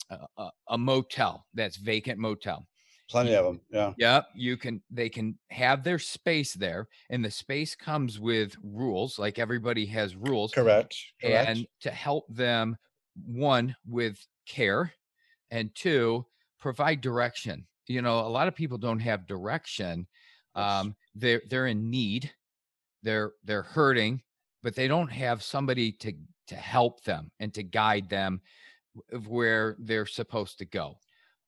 a 0.10 0.18
a- 0.38 0.52
a 0.70 0.78
motel 0.78 1.46
that's 1.54 1.78
vacant 1.78 2.20
motel 2.20 2.68
Plenty 3.10 3.36
of 3.36 3.46
them. 3.46 3.62
Yeah. 3.70 3.94
Yep, 3.98 4.28
you 4.34 4.58
can 4.58 4.82
they 4.90 5.10
can 5.10 5.38
have 5.50 5.84
their 5.84 6.00
space 6.00 6.54
there 6.54 6.88
and 7.10 7.24
the 7.24 7.32
space 7.32 7.76
comes 7.76 8.20
with 8.20 8.56
rules 8.64 9.20
like 9.20 9.40
everybody 9.40 9.86
has 9.88 10.16
rules 10.16 10.54
Correct. 10.54 10.96
Correct. 11.22 11.50
and 11.50 11.68
to 11.82 11.92
help 11.92 12.26
them 12.30 12.78
one 13.26 13.76
with 13.86 14.26
care 14.48 14.94
and 15.52 15.74
two 15.76 16.26
provide 16.60 17.02
direction. 17.02 17.68
You 17.88 18.02
know, 18.02 18.22
a 18.22 18.30
lot 18.30 18.48
of 18.48 18.56
people 18.56 18.78
don't 18.78 19.00
have 19.00 19.28
direction. 19.28 20.08
Um 20.56 20.96
they're 21.14 21.42
they're 21.50 21.68
in 21.68 21.90
need. 21.90 22.32
They're 23.04 23.34
they're 23.44 23.64
hurting, 23.64 24.22
but 24.64 24.76
they 24.76 24.88
don't 24.88 25.12
have 25.12 25.44
somebody 25.44 25.92
to 25.92 26.14
to 26.48 26.56
help 26.56 27.04
them 27.04 27.32
and 27.40 27.54
to 27.54 27.64
guide 27.64 28.10
them 28.10 28.42
of 29.12 29.28
where 29.28 29.76
they're 29.80 30.06
supposed 30.06 30.58
to 30.60 30.66
go. 30.66 30.98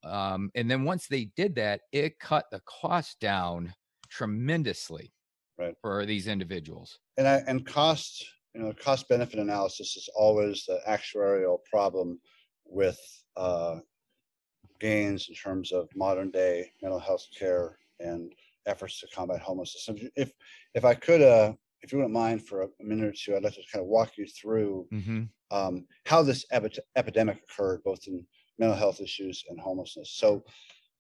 Um, 0.06 0.52
and 0.56 0.70
then 0.70 0.84
once 0.84 1.08
they 1.08 1.26
did 1.36 1.56
that, 1.56 1.82
it 1.92 2.20
cut 2.20 2.46
the 2.52 2.62
cost 2.66 3.20
down 3.20 3.74
tremendously 4.10 5.14
Right. 5.58 5.76
for 5.82 6.06
these 6.06 6.28
individuals. 6.28 7.00
and 7.18 7.28
I, 7.28 7.38
and 7.48 7.66
cost 7.66 8.26
you 8.54 8.62
know, 8.62 8.74
cost 8.74 9.10
benefit 9.10 9.40
analysis 9.40 9.98
is 9.98 10.10
always 10.16 10.66
the 10.66 10.80
actuarial 10.88 11.64
problem 11.66 12.22
with 12.66 13.00
uh, 13.36 13.80
gains 14.80 15.30
in 15.30 15.36
terms 15.36 15.72
of 15.72 15.90
modern 15.96 16.32
day 16.32 16.72
mental 16.82 17.00
health 17.00 17.26
care 17.38 17.78
and 18.00 18.34
efforts 18.66 19.00
to 19.00 19.08
combat 19.08 19.42
homelessness. 19.42 19.90
If, 20.16 20.32
if, 20.74 20.86
I 20.86 20.94
could, 20.94 21.22
uh, 21.22 21.54
if 21.82 21.92
you 21.92 21.98
wouldn't 22.00 22.14
mind 22.14 22.48
for 22.48 22.64
a 22.64 22.70
minute 22.80 23.06
or 23.06 23.14
two, 23.14 23.36
I'd 23.36 23.44
like 23.44 23.54
to 23.54 23.64
kind 23.72 23.82
of 23.84 23.88
walk 23.88 24.18
you 24.18 24.26
through 24.26 24.88
Mhm. 24.92 25.30
um, 25.52 25.88
how 26.06 26.24
this 26.24 26.46
epi- 26.52 26.80
epidemic 26.96 27.44
occurred, 27.44 27.84
both 27.84 28.08
in 28.08 28.26
mental 28.60 28.78
health 28.78 29.02
issues 29.02 29.44
and 29.50 29.60
homelessness. 29.60 30.12
So, 30.12 30.44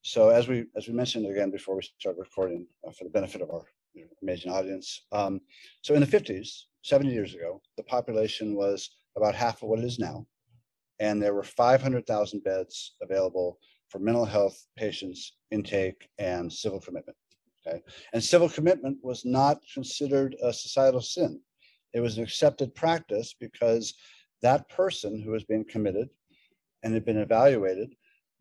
so 0.01 0.29
as 0.29 0.47
we 0.47 0.65
as 0.75 0.87
we 0.87 0.93
mentioned 0.93 1.25
again 1.25 1.51
before 1.51 1.75
we 1.75 1.81
start 1.81 2.17
recording, 2.17 2.67
uh, 2.87 2.91
for 2.91 3.05
the 3.05 3.09
benefit 3.09 3.41
of 3.41 3.49
our 3.49 3.65
amazing 4.21 4.51
audience, 4.51 5.05
um, 5.11 5.41
so 5.81 5.93
in 5.93 6.01
the 6.01 6.07
fifties, 6.07 6.67
seventy 6.83 7.13
years 7.13 7.33
ago, 7.33 7.61
the 7.77 7.83
population 7.83 8.55
was 8.55 8.89
about 9.15 9.35
half 9.35 9.63
of 9.63 9.69
what 9.69 9.79
it 9.79 9.85
is 9.85 9.99
now, 9.99 10.25
and 10.99 11.21
there 11.21 11.33
were 11.33 11.43
five 11.43 11.81
hundred 11.81 12.05
thousand 12.05 12.43
beds 12.43 12.95
available 13.01 13.57
for 13.89 13.99
mental 13.99 14.25
health 14.25 14.65
patients 14.75 15.37
intake 15.51 16.09
and 16.19 16.51
civil 16.51 16.79
commitment. 16.79 17.17
Okay, 17.65 17.81
and 18.13 18.23
civil 18.23 18.49
commitment 18.49 18.97
was 19.01 19.25
not 19.25 19.59
considered 19.73 20.35
a 20.43 20.53
societal 20.53 21.01
sin. 21.01 21.39
It 21.93 22.01
was 22.01 22.17
an 22.17 22.23
accepted 22.23 22.75
practice 22.75 23.33
because 23.39 23.95
that 24.41 24.69
person 24.69 25.19
who 25.19 25.31
was 25.31 25.45
being 25.45 25.65
committed 25.65 26.09
and 26.83 26.93
had 26.93 27.05
been 27.05 27.17
evaluated 27.17 27.95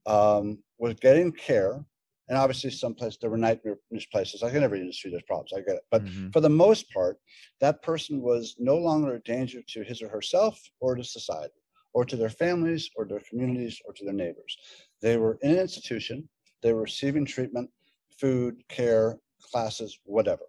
um, 0.06 0.62
was 0.78 0.94
getting 0.94 1.32
care. 1.32 1.84
And 2.28 2.38
obviously, 2.38 2.70
some 2.70 2.94
places 2.94 3.18
there 3.20 3.30
were 3.30 3.36
nightmare 3.36 3.78
places. 4.10 4.40
Like 4.42 4.54
in 4.54 4.62
every 4.62 4.80
industry, 4.80 5.10
there's 5.10 5.22
problems. 5.24 5.52
I 5.54 5.60
get 5.60 5.76
it. 5.76 5.86
But 5.90 6.04
Mhm. 6.04 6.32
for 6.32 6.40
the 6.40 6.48
most 6.48 6.90
part, 6.90 7.18
that 7.60 7.82
person 7.82 8.20
was 8.22 8.56
no 8.58 8.76
longer 8.78 9.14
a 9.14 9.22
danger 9.22 9.62
to 9.68 9.82
his 9.82 10.00
or 10.00 10.08
herself 10.08 10.58
or 10.80 10.94
to 10.94 11.04
society 11.04 11.54
or 11.92 12.04
to 12.06 12.16
their 12.16 12.30
families 12.30 12.90
or 12.96 13.04
their 13.06 13.20
communities 13.20 13.78
or 13.84 13.92
to 13.92 14.04
their 14.04 14.14
neighbors. 14.14 14.56
They 15.02 15.18
were 15.18 15.38
in 15.42 15.50
an 15.50 15.58
institution, 15.58 16.28
they 16.62 16.72
were 16.72 16.82
receiving 16.82 17.26
treatment, 17.26 17.70
food, 18.18 18.66
care, 18.68 19.18
classes, 19.40 19.98
whatever. 20.04 20.44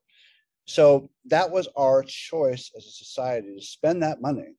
So 0.65 1.11
that 1.25 1.51
was 1.51 1.67
our 1.75 2.03
choice 2.03 2.71
as 2.75 2.85
a 2.85 2.91
society 2.91 3.55
to 3.55 3.61
spend 3.65 4.01
that 4.03 4.21
money 4.21 4.55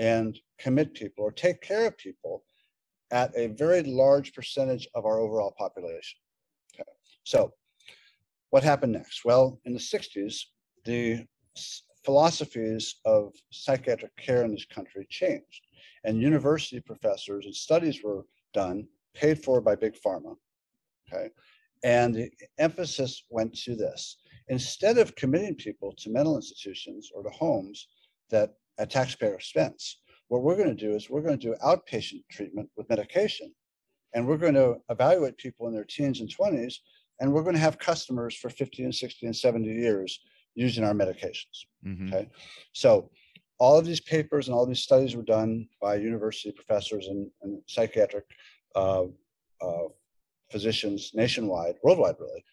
and 0.00 0.38
commit 0.58 0.94
people 0.94 1.22
or 1.24 1.30
take 1.30 1.60
care 1.60 1.86
of 1.86 1.96
people 1.98 2.42
at 3.12 3.30
a 3.36 3.48
very 3.48 3.82
large 3.82 4.32
percentage 4.32 4.88
of 4.94 5.04
our 5.04 5.20
overall 5.20 5.54
population. 5.58 6.18
Okay. 6.74 6.88
So 7.24 7.52
what 8.48 8.64
happened 8.64 8.92
next? 8.92 9.24
Well, 9.24 9.60
in 9.66 9.74
the 9.74 9.78
60s, 9.78 10.40
the 10.84 11.26
philosophies 12.04 12.96
of 13.04 13.34
psychiatric 13.52 14.16
care 14.16 14.42
in 14.42 14.52
this 14.52 14.64
country 14.64 15.06
changed, 15.10 15.66
and 16.04 16.22
university 16.22 16.80
professors 16.80 17.44
and 17.44 17.54
studies 17.54 18.02
were 18.02 18.24
done, 18.54 18.88
paid 19.14 19.44
for 19.44 19.60
by 19.60 19.74
big 19.74 19.94
pharma. 20.04 20.34
Okay. 21.12 21.28
And 21.84 22.14
the 22.14 22.30
emphasis 22.58 23.24
went 23.28 23.54
to 23.64 23.76
this 23.76 24.16
instead 24.48 24.96
of 24.96 25.14
committing 25.14 25.56
people 25.56 25.92
to 25.98 26.10
mental 26.10 26.36
institutions 26.36 27.10
or 27.14 27.22
to 27.22 27.30
homes 27.30 27.88
that 28.30 28.54
at 28.80 28.90
taxpayer 28.90 29.34
expense, 29.34 30.00
what 30.28 30.42
we're 30.42 30.56
going 30.56 30.74
to 30.74 30.86
do 30.86 30.94
is 30.94 31.10
we're 31.10 31.20
going 31.20 31.38
to 31.38 31.46
do 31.48 31.54
outpatient 31.64 32.22
treatment 32.30 32.68
with 32.76 32.88
medication. 32.88 33.52
And 34.14 34.26
we're 34.26 34.38
going 34.38 34.54
to 34.54 34.76
evaluate 34.88 35.36
people 35.36 35.68
in 35.68 35.74
their 35.74 35.84
teens 35.84 36.20
and 36.20 36.28
20s, 36.28 36.74
and 37.20 37.32
we're 37.32 37.42
going 37.42 37.54
to 37.54 37.60
have 37.60 37.78
customers 37.78 38.34
for 38.34 38.48
50 38.50 38.84
and 38.84 38.94
60 38.94 39.26
and 39.26 39.36
70 39.36 39.68
years 39.68 40.18
using 40.54 40.82
our 40.82 40.94
medications. 40.94 41.66
Mhm. 41.86 42.08
Okay. 42.08 42.28
So 42.72 43.10
all 43.58 43.78
of 43.78 43.84
these 43.84 44.00
papers 44.00 44.48
and 44.48 44.54
all 44.54 44.66
these 44.66 44.82
studies 44.82 45.14
were 45.14 45.22
done 45.22 45.68
by 45.80 45.96
university 45.96 46.50
professors 46.50 47.06
and, 47.06 47.30
and 47.42 47.62
psychiatric 47.66 48.24
uh, 48.74 49.04
uh, 49.60 49.88
physicians 50.50 51.12
nationwide, 51.14 51.76
worldwide, 51.84 52.16
really, 52.18 52.44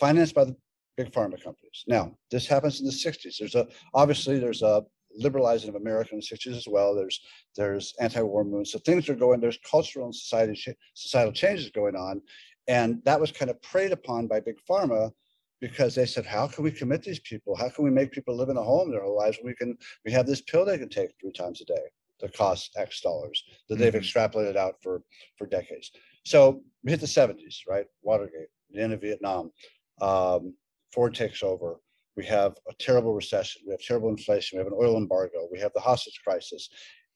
financed 0.00 0.34
by 0.34 0.44
the 0.44 0.56
big 0.96 1.12
pharma 1.12 1.42
companies. 1.42 1.84
Now, 1.86 2.16
this 2.30 2.46
happens 2.46 2.80
in 2.80 2.86
the 2.86 2.92
60s. 2.92 3.36
There's 3.38 3.54
a 3.54 3.68
obviously 3.94 4.38
there's 4.38 4.62
a 4.62 4.84
liberalizing 5.16 5.68
of 5.68 5.74
America 5.74 6.10
in 6.12 6.20
the 6.20 6.26
60s 6.36 6.56
as 6.56 6.66
well. 6.68 6.94
There's 6.94 7.20
there's 7.56 7.94
anti-war 8.00 8.44
movements. 8.44 8.72
So 8.72 8.78
things 8.78 9.08
are 9.08 9.14
going, 9.14 9.40
there's 9.40 9.58
cultural 9.68 10.04
and 10.06 10.14
society 10.14 10.60
societal 10.94 11.32
changes 11.32 11.70
going 11.70 11.96
on. 11.96 12.22
And 12.66 13.02
that 13.04 13.20
was 13.20 13.32
kind 13.32 13.50
of 13.50 13.60
preyed 13.62 13.92
upon 13.92 14.26
by 14.26 14.40
big 14.40 14.56
pharma 14.68 15.10
because 15.60 15.94
they 15.94 16.06
said, 16.06 16.26
how 16.26 16.46
can 16.46 16.62
we 16.62 16.70
commit 16.70 17.02
these 17.02 17.20
people? 17.20 17.56
How 17.56 17.68
can 17.68 17.84
we 17.84 17.90
make 17.90 18.12
people 18.12 18.36
live 18.36 18.48
in 18.50 18.56
a 18.56 18.62
home 18.62 18.90
their 18.90 19.02
whole 19.02 19.16
lives? 19.16 19.38
We 19.42 19.54
can 19.54 19.76
we 20.04 20.12
have 20.12 20.26
this 20.26 20.42
pill 20.42 20.64
they 20.64 20.78
can 20.78 20.88
take 20.88 21.10
three 21.20 21.32
times 21.32 21.60
a 21.60 21.64
day 21.64 21.86
that 22.20 22.36
costs 22.36 22.70
X 22.76 23.00
dollars 23.00 23.42
that 23.68 23.76
they've 23.78 23.92
Mhm. 23.94 24.00
extrapolated 24.02 24.56
out 24.56 24.76
for 24.82 25.02
for 25.36 25.46
decades. 25.46 25.90
So 26.24 26.62
we 26.84 26.90
hit 26.90 27.00
the 27.00 27.06
70s, 27.06 27.62
right? 27.66 27.86
Watergate, 28.02 28.48
the 28.70 28.80
end 28.80 28.92
of 28.92 29.00
Vietnam. 29.00 29.52
Um, 30.00 30.54
Ford 30.92 31.14
takes 31.14 31.42
over. 31.42 31.80
We 32.18 32.26
have 32.26 32.56
a 32.68 32.74
terrible 32.80 33.14
recession. 33.14 33.62
We 33.64 33.70
have 33.70 33.80
terrible 33.80 34.08
inflation. 34.08 34.58
We 34.58 34.64
have 34.64 34.72
an 34.72 34.76
oil 34.76 34.96
embargo. 34.96 35.46
We 35.52 35.60
have 35.60 35.70
the 35.72 35.80
hostage 35.80 36.20
crisis. 36.24 36.68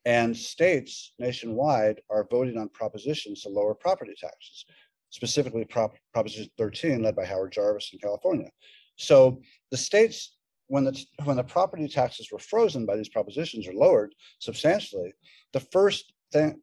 And 0.05 0.37
states 0.37 1.15
nationwide 1.19 2.01
are 2.09 2.29
voting 2.31 2.57
on 2.57 2.69
propositions 2.69 3.43
to 3.43 3.49
lower 3.49 3.75
property 3.75 4.15
taxes, 4.17 4.65
specifically 5.11 5.65
Prop, 5.65 5.97
Proposition 6.15 6.49
13, 6.57 7.03
led 7.03 7.17
by 7.17 7.25
Howard 7.25 7.51
Jarvis 7.51 7.91
in 7.93 7.99
California. 7.99 8.49
So 8.95 9.41
the 9.73 9.77
states, 9.77 10.37
when 10.69 10.85
the, 10.85 11.05
when 11.25 11.37
the 11.37 11.43
property 11.43 11.89
taxes 11.89 12.29
were 12.31 12.39
frozen 12.39 12.87
by 12.87 12.95
these 12.95 13.09
propositions 13.09 13.67
or 13.67 13.75
lowered 13.75 14.15
substantially, 14.39 15.13
the 15.53 15.67
first 15.73 16.13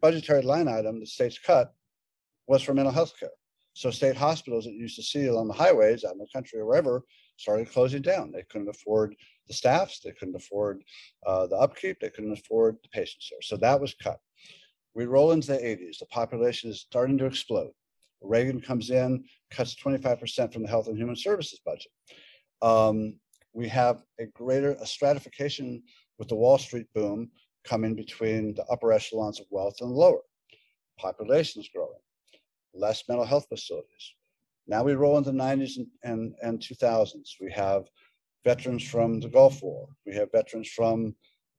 budgetary 0.02 0.44
line 0.44 0.70
item 0.70 1.02
the 1.02 1.06
states 1.06 1.38
cut 1.38 1.74
was 2.48 2.62
for 2.62 2.74
mental 2.74 2.94
health 2.94 3.12
care. 3.20 3.32
So 3.74 3.92
state 3.92 4.16
hospitals 4.16 4.64
that 4.64 4.72
you 4.72 4.80
used 4.80 4.96
to 4.96 5.04
see 5.04 5.26
along 5.26 5.50
the 5.50 5.54
highways 5.54 6.06
out 6.06 6.14
in 6.14 6.20
the 6.20 6.28
country 6.34 6.60
or 6.60 6.66
wherever 6.66 7.04
started 7.40 7.72
closing 7.72 8.02
down. 8.02 8.32
They 8.32 8.44
couldn't 8.50 8.70
afford 8.70 9.16
the 9.48 9.54
staffs, 9.54 10.00
they 10.00 10.12
couldn't 10.12 10.36
afford 10.36 10.84
uh, 11.26 11.48
the 11.48 11.56
upkeep, 11.56 12.00
they 12.00 12.10
couldn't 12.10 12.34
afford 12.34 12.78
the 12.84 12.90
patients 12.90 13.30
there. 13.32 13.42
So 13.42 13.58
that 13.58 13.80
was 13.80 13.96
cut. 13.96 14.20
We 14.94 15.06
roll 15.06 15.32
into 15.32 15.54
the 15.54 15.58
80s. 15.58 16.00
The 16.00 16.06
population 16.08 16.70
is 16.70 16.82
starting 16.82 17.18
to 17.20 17.26
explode. 17.26 17.72
Reagan 18.22 18.60
comes 18.60 18.90
in, 18.90 19.24
cuts 19.50 19.76
25% 19.76 20.52
from 20.52 20.64
the 20.64 20.68
Health 20.68 20.88
and 20.88 20.98
Human 20.98 21.16
Services 21.16 21.62
budget. 21.66 21.92
Um, 22.62 23.16
we 23.54 23.68
have 23.70 24.04
a 24.20 24.26
greater 24.26 24.72
a 24.74 24.86
stratification 24.86 25.82
with 26.18 26.28
the 26.28 26.36
Wall 26.36 26.58
Street 26.58 26.88
boom 26.94 27.32
coming 27.64 27.96
between 27.96 28.54
the 28.56 28.66
upper 28.66 28.92
echelons 28.92 29.40
of 29.40 29.46
wealth 29.50 29.76
and 29.80 29.90
the 29.90 29.96
lower. 29.96 30.22
Population 30.98 31.62
is 31.62 31.70
growing 31.74 32.00
less 32.74 33.04
mental 33.08 33.26
health 33.26 33.48
facilities. 33.50 34.14
Now 34.70 34.84
we 34.84 34.94
roll 34.94 35.18
into 35.18 35.32
the 35.32 35.38
90s 35.38 35.78
and, 35.78 35.88
and, 36.04 36.36
and 36.44 36.60
2000s. 36.60 37.32
We 37.42 37.52
have 37.52 37.86
veterans 38.46 38.88
from 38.88 39.20
the 39.20 39.28
Gulf 39.28 39.64
War. 39.64 39.88
We 40.06 40.14
have 40.14 40.32
veterans 40.32 40.70
from 40.70 41.16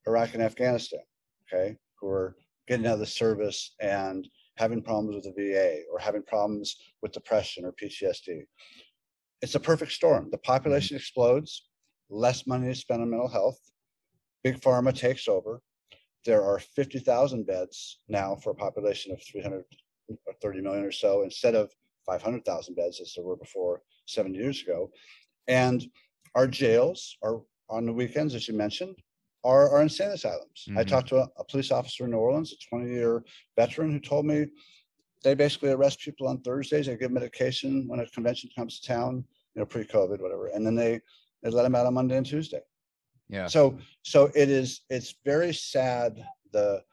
Iraq 0.07 0.33
and 0.33 0.41
Afghanistan, 0.41 1.01
okay, 1.45 1.75
who 1.99 2.07
are 2.07 2.37
getting 2.69 2.87
out 2.87 2.93
of 2.93 2.99
the 2.99 3.05
service 3.05 3.75
and 3.81 4.25
having 4.55 4.81
problems 4.81 5.15
with 5.15 5.25
the 5.25 5.51
VA 5.51 5.81
or 5.91 5.99
having 5.99 6.23
problems 6.23 6.77
with 7.01 7.11
depression 7.11 7.65
or 7.65 7.73
PTSD. 7.73 8.43
It's 9.41 9.55
a 9.55 9.59
perfect 9.59 9.91
storm. 9.91 10.29
The 10.31 10.37
population 10.37 10.95
mm-hmm. 10.95 11.01
explodes, 11.01 11.67
less 12.09 12.47
money 12.47 12.69
is 12.69 12.79
spent 12.79 13.01
on 13.01 13.09
mental 13.09 13.27
health. 13.27 13.59
Big 14.41 14.61
pharma 14.61 14.95
takes 14.95 15.27
over. 15.27 15.61
There 16.25 16.43
are 16.43 16.59
50,000 16.59 17.45
beds 17.45 17.99
now 18.07 18.35
for 18.35 18.51
a 18.51 18.55
population 18.55 19.11
of 19.11 19.21
300 19.29 19.65
or 20.09 20.33
30 20.41 20.61
million 20.61 20.85
or 20.85 20.91
so 20.91 21.23
instead 21.23 21.55
of 21.55 21.71
500,000 22.05 22.75
beds 22.75 22.99
as 23.01 23.13
there 23.15 23.23
were 23.25 23.35
before 23.35 23.81
seven 24.05 24.33
years 24.33 24.61
ago. 24.61 24.91
And 25.47 25.85
our 26.35 26.47
jails 26.47 27.17
are 27.23 27.41
on 27.69 27.85
the 27.85 27.93
weekends, 27.93 28.35
as 28.35 28.47
you 28.47 28.53
mentioned, 28.53 28.95
are, 29.43 29.69
are 29.69 29.81
insane 29.81 30.11
asylums. 30.11 30.65
I 30.69 30.83
Mhm. 30.83 30.87
talked 30.87 31.09
to 31.09 31.17
a, 31.17 31.27
a 31.37 31.43
police 31.45 31.71
officer 31.71 32.05
in 32.05 32.11
New 32.11 32.17
Orleans, 32.17 32.53
a 32.53 32.57
20 32.69 32.91
year 32.91 33.23
veteran, 33.57 33.91
who 33.91 33.99
told 33.99 34.25
me 34.25 34.45
they 35.23 35.33
basically 35.35 35.69
arrest 35.69 35.99
people 35.99 36.27
on 36.27 36.41
Thursdays. 36.41 36.85
They 36.87 36.95
give 36.97 37.11
medication 37.11 37.87
when 37.87 37.99
a 37.99 38.07
convention 38.07 38.49
comes 38.55 38.79
to 38.79 38.87
town, 38.87 39.23
you 39.55 39.59
know, 39.59 39.65
pre 39.65 39.83
COVID, 39.85 40.19
whatever. 40.21 40.47
And 40.47 40.65
then 40.65 40.75
they, 40.75 40.99
they 41.43 41.49
let 41.49 41.63
them 41.63 41.75
out 41.75 41.85
on 41.85 41.93
Monday 41.93 42.17
and 42.17 42.25
Tuesday. 42.25 42.61
Yeah. 43.29 43.47
So, 43.47 43.77
so 44.03 44.29
it 44.35 44.49
is, 44.49 44.81
it's 44.89 45.15
very 45.25 45.53
sad, 45.53 46.23
the, 46.51 46.83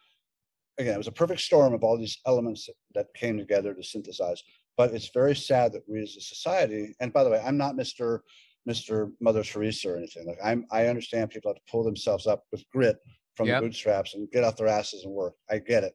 again, 0.79 0.95
it 0.95 0.99
was 0.99 1.09
a 1.09 1.13
perfect 1.13 1.41
storm 1.41 1.75
of 1.75 1.83
all 1.83 1.99
these 1.99 2.19
elements 2.27 2.67
that- 2.67 2.75
that 2.95 3.15
came 3.15 3.37
together 3.39 3.75
to 3.75 3.83
synthesize. 3.83 4.43
But 4.79 4.95
it's 4.95 5.11
very 5.13 5.35
sad 5.35 5.73
that 5.73 5.83
we 5.89 6.01
as 6.01 6.17
a 6.17 6.21
society, 6.21 6.95
and 7.01 7.13
by 7.13 7.25
the 7.25 7.31
way, 7.31 7.43
I'm 7.45 7.59
not 7.59 7.75
Mr. 7.75 8.21
Mr. 8.67 9.11
Mother 9.21 9.43
Teresa 9.43 9.91
or 9.91 9.97
anything. 9.97 10.27
Like 10.27 10.39
I'm, 10.43 10.67
I 10.71 10.87
understand 10.87 11.31
people 11.31 11.51
have 11.51 11.57
to 11.57 11.71
pull 11.71 11.83
themselves 11.83 12.27
up 12.27 12.45
with 12.53 12.65
grit 12.71 12.97
from 13.35 13.49
Yep. 13.49 13.61
the 13.61 13.67
bootstraps 13.67 14.15
and 14.15 14.31
get 14.31 14.45
off 14.45 14.57
their 14.57 14.69
asses 14.69 15.05
and 15.05 15.13
work. 15.13 15.35
I 15.51 15.59
get 15.59 15.85
it. 15.85 15.95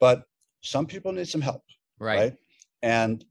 But 0.00 0.22
some 0.62 0.86
people 0.86 1.12
need 1.12 1.28
some 1.28 1.40
help 1.40 1.62
Right. 1.98 2.16
right? 2.16 2.36
And 2.82 3.24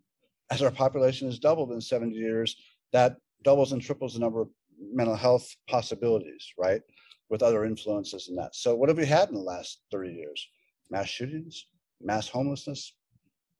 as 0.51 0.62
our 0.62 0.71
population 0.71 1.27
has 1.27 1.39
doubled 1.39 1.71
in 1.71 1.82
70 1.82 2.15
years, 2.15 2.56
that 2.91 3.17
doubles 3.43 3.71
and 3.71 3.82
triples 3.82 4.13
the 4.13 4.19
number 4.19 4.41
of 4.41 4.49
mental 4.79 5.15
health 5.15 5.47
possibilities, 5.67 6.53
right? 6.58 6.82
with 7.29 7.41
other 7.41 7.65
influences 7.65 8.27
in 8.29 8.36
that. 8.36 8.53
So 8.53 8.75
what 8.75 8.89
have 8.89 8.97
we 8.97 9.08
had 9.08 9.29
in 9.29 9.34
the 9.34 9.41
last 9.41 9.82
30 9.91 10.12
years? 10.12 10.47
Mass 10.91 11.08
shootings, 11.08 11.65
mass 11.99 12.27
homelessness, 12.27 12.93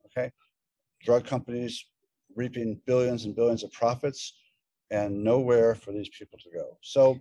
okay? 0.06 0.32
Drug 1.04 1.26
companies 1.26 1.86
reaping 2.36 2.82
billions 2.86 3.26
and 3.26 3.36
billions 3.36 3.64
of 3.64 3.72
profits 3.72 4.34
and 4.92 5.24
nowhere 5.24 5.76
for 5.76 5.92
these 5.92 6.10
people 6.10 6.40
to 6.40 6.50
go. 6.56 6.78
So 6.82 7.20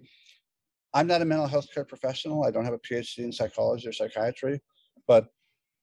I'm 0.94 1.06
not 1.06 1.22
a 1.22 1.24
mental 1.24 1.46
health 1.46 1.68
care 1.72 1.84
professional. 1.84 2.44
I 2.44 2.50
don't 2.50 2.64
have 2.64 2.74
a 2.74 2.78
PhD 2.78 3.18
in 3.18 3.32
psychology 3.32 3.88
or 3.88 3.92
psychiatry, 3.92 4.60
but 5.06 5.28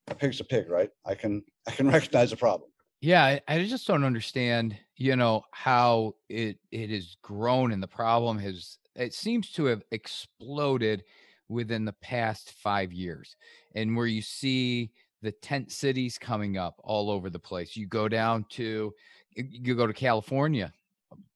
a 0.07 0.15
pig's 0.15 0.39
a 0.39 0.43
pig, 0.43 0.69
right? 0.69 0.89
I 1.05 1.15
can 1.15 1.43
I 1.67 1.71
can 1.71 1.87
recognize 1.91 2.31
a 2.31 2.37
problem. 2.37 2.69
Yeah, 3.01 3.23
I, 3.23 3.41
I 3.47 3.65
just 3.65 3.87
don't 3.87 4.03
understand, 4.03 4.77
you 4.97 5.15
know, 5.15 5.43
how 5.51 6.15
it 6.27 6.59
it 6.71 6.89
has 6.89 7.17
grown 7.21 7.71
and 7.71 7.81
the 7.81 7.87
problem 7.87 8.37
has 8.39 8.77
it 8.95 9.13
seems 9.13 9.51
to 9.53 9.65
have 9.65 9.83
exploded 9.91 11.03
within 11.47 11.85
the 11.85 11.93
past 11.93 12.51
five 12.51 12.93
years. 12.93 13.35
And 13.73 13.95
where 13.95 14.05
you 14.05 14.21
see 14.21 14.91
the 15.21 15.31
tent 15.31 15.71
cities 15.71 16.17
coming 16.17 16.57
up 16.57 16.75
all 16.83 17.09
over 17.09 17.29
the 17.29 17.39
place. 17.39 17.75
You 17.75 17.87
go 17.87 18.07
down 18.07 18.45
to 18.51 18.93
you 19.35 19.75
go 19.75 19.87
to 19.87 19.93
California, 19.93 20.71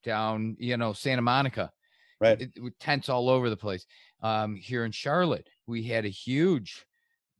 down, 0.04 0.56
you 0.60 0.78
know, 0.78 0.93
Santa 0.93 1.22
Monica. 1.22 1.72
Right. 2.19 2.41
It, 2.41 2.52
with 2.62 2.78
tents 2.80 3.10
all 3.10 3.30
over 3.30 3.50
the 3.50 3.58
place. 3.58 3.86
Um, 4.22 4.56
here 4.56 4.86
in 4.86 4.91
Charlotte, 4.91 5.48
we 5.67 5.84
had 5.84 6.06
a 6.06 6.10
huge 6.10 6.86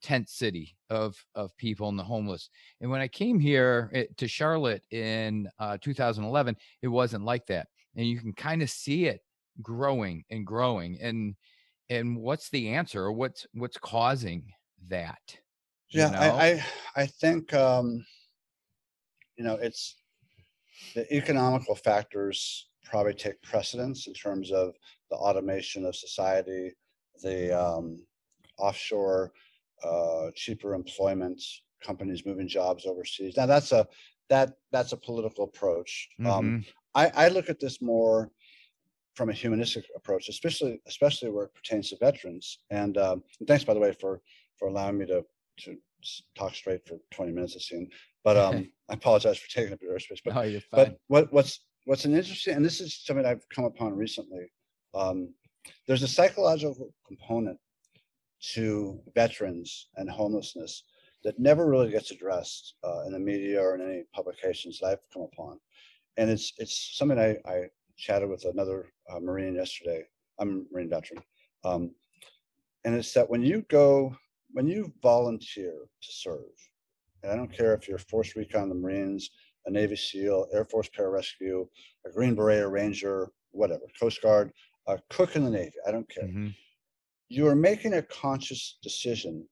tent 0.02 0.30
city 0.30 0.76
of 0.90 1.16
of 1.34 1.56
people 1.58 1.88
and 1.90 1.98
the 1.98 2.04
homeless. 2.04 2.50
And 2.82 2.92
when 2.92 3.02
I 3.02 3.08
came 3.08 3.40
here 3.40 3.90
it, 3.94 4.10
eh, 4.10 4.14
to 4.18 4.28
Charlotte 4.28 4.84
in 4.92 5.48
uh, 5.60 5.78
2011, 5.82 6.58
it 6.82 6.88
wasn't 6.88 7.24
like 7.24 7.46
that. 7.48 7.68
And 7.96 8.06
you 8.06 8.20
can 8.20 8.34
kind 8.34 8.62
of 8.62 8.70
see 8.70 9.06
it 9.06 9.22
growing 9.62 10.26
and 10.30 10.46
growing. 10.46 11.00
And 11.02 11.36
and 11.90 12.18
what's 12.18 12.50
the 12.50 12.70
answer? 12.70 13.04
Or 13.04 13.14
what's 13.14 13.48
what's 13.54 13.78
causing 13.78 14.52
that? 14.90 15.38
Yeah, 15.94 16.12
I, 16.18 16.48
I 16.48 16.66
I 17.04 17.06
think 17.06 17.54
um, 17.54 18.06
you 19.38 19.44
know 19.44 19.56
it's 19.56 19.96
the 20.96 21.12
economical 21.16 21.76
factors 21.76 22.70
probably 22.84 23.14
take 23.14 23.42
precedence 23.42 24.08
in 24.08 24.14
terms 24.14 24.52
of 24.52 24.76
the 25.10 25.16
automation 25.16 25.86
of 25.86 25.96
society, 25.96 26.72
the 27.22 27.60
um, 27.60 28.06
offshore 28.58 29.32
uh, 29.84 30.32
cheaper 30.36 30.74
employment, 30.74 31.42
companies 31.84 32.26
moving 32.26 32.48
jobs 32.48 32.86
overseas. 32.86 33.38
Now 33.38 33.46
that's 33.46 33.72
a 33.72 33.88
that 34.30 34.54
that's 34.72 34.94
a 34.94 34.98
political 34.98 35.46
approach. 35.46 36.10
Um, 36.26 36.46
Mm-hmm. 36.46 36.70
I, 36.96 37.12
I 37.16 37.28
look 37.30 37.50
at 37.50 37.60
this 37.60 37.82
more 37.82 38.30
from 39.16 39.30
a 39.30 39.34
humanistic 39.34 39.86
approach, 39.96 40.30
especially 40.30 40.80
especially 40.88 41.30
where 41.30 41.46
it 41.46 41.54
pertains 41.54 41.90
to 41.90 41.98
veterans. 41.98 42.60
And, 42.70 42.98
um, 42.98 43.24
and 43.40 43.48
thanks 43.48 43.64
by 43.64 43.74
the 43.74 43.80
way 43.80 43.94
for 43.94 44.22
for 44.58 44.68
allowing 44.68 44.98
me 44.98 45.06
to 45.08 45.24
to 45.60 45.78
talk 46.36 46.54
straight 46.54 46.88
for 46.88 46.98
20 47.12 47.32
minutes. 47.32 47.56
It 47.56 47.62
seemed, 47.62 47.92
but 48.24 48.38
um, 48.38 48.70
I 48.89 48.94
apologize 48.94 49.38
for 49.38 49.50
taking 49.50 49.74
up 49.74 49.82
your 49.82 49.96
airspace. 49.96 50.20
But 50.24 50.36
oh, 50.36 50.60
but 50.72 50.98
what 51.08 51.34
what's 51.34 51.60
what's 51.86 52.06
an 52.06 52.16
interesting 52.16 52.56
and 52.56 52.66
this 52.66 52.80
is 52.80 53.02
something 53.04 53.26
I've 53.26 53.48
come 53.50 53.66
upon 53.66 53.96
recently. 53.96 54.52
Um, 54.94 55.34
there's 55.88 56.04
a 56.04 56.08
psychological 56.08 56.94
component 57.08 57.58
to 58.54 59.00
veterans 59.16 59.88
and 59.96 60.10
homelessness 60.10 60.84
that 61.24 61.39
never 61.39 61.66
really 61.66 61.89
gets 61.89 62.12
addressed 62.12 62.76
uh, 62.84 63.04
in 63.06 63.13
the 63.13 63.20
media 63.20 63.62
or 63.62 63.76
in 63.76 63.82
any 63.82 64.04
publications 64.13 64.80
that 64.80 64.88
I've 64.88 65.13
come 65.13 65.24
upon. 65.24 65.60
And 66.18 66.30
it's 66.30 66.54
it's 66.58 66.98
something 66.98 67.20
I, 67.20 67.38
I 67.50 67.68
chatted 67.98 68.30
with 68.30 68.46
another 68.46 68.92
uh, 69.10 69.20
Marine 69.20 69.56
yesterday. 69.56 70.04
I'm 70.39 70.68
a 70.70 70.74
Marine 70.74 70.89
veteran. 70.89 71.24
Um, 71.63 71.92
and 72.86 72.96
it's 72.96 73.13
that 73.13 73.30
when 73.30 73.42
you 73.42 73.66
go, 73.70 74.16
when 74.54 74.68
you 74.68 74.94
volunteer 75.02 75.74
to 75.74 76.12
serve, 76.12 76.39
and 77.22 77.32
I 77.32 77.36
don't 77.36 77.52
care 77.52 77.74
if 77.74 77.88
you're 77.88 77.98
Force 77.98 78.36
Recon, 78.36 78.70
the 78.70 78.76
Marines, 78.76 79.30
a 79.66 79.72
Navy 79.72 79.96
SEAL, 79.96 80.48
Air 80.54 80.66
Force 80.66 80.89
Pararescue, 80.89 81.68
a 82.06 82.12
Green 82.12 82.36
Beret, 82.36 82.63
a 82.63 82.68
Ranger, 82.68 83.30
whatever, 83.52 83.84
Coast 84.00 84.22
Guard, 84.22 84.52
a 84.88 85.00
cook 85.10 85.36
in 85.36 85.44
the 85.44 85.52
Navy, 85.52 85.74
I 85.88 85.92
don't 85.92 86.10
care. 86.10 86.26
Mm-hmm 86.26 86.50
you 87.34 87.48
are 87.48 87.56
making 87.56 87.94
a 87.94 88.02
conscious 88.04 88.78
decision 88.84 89.44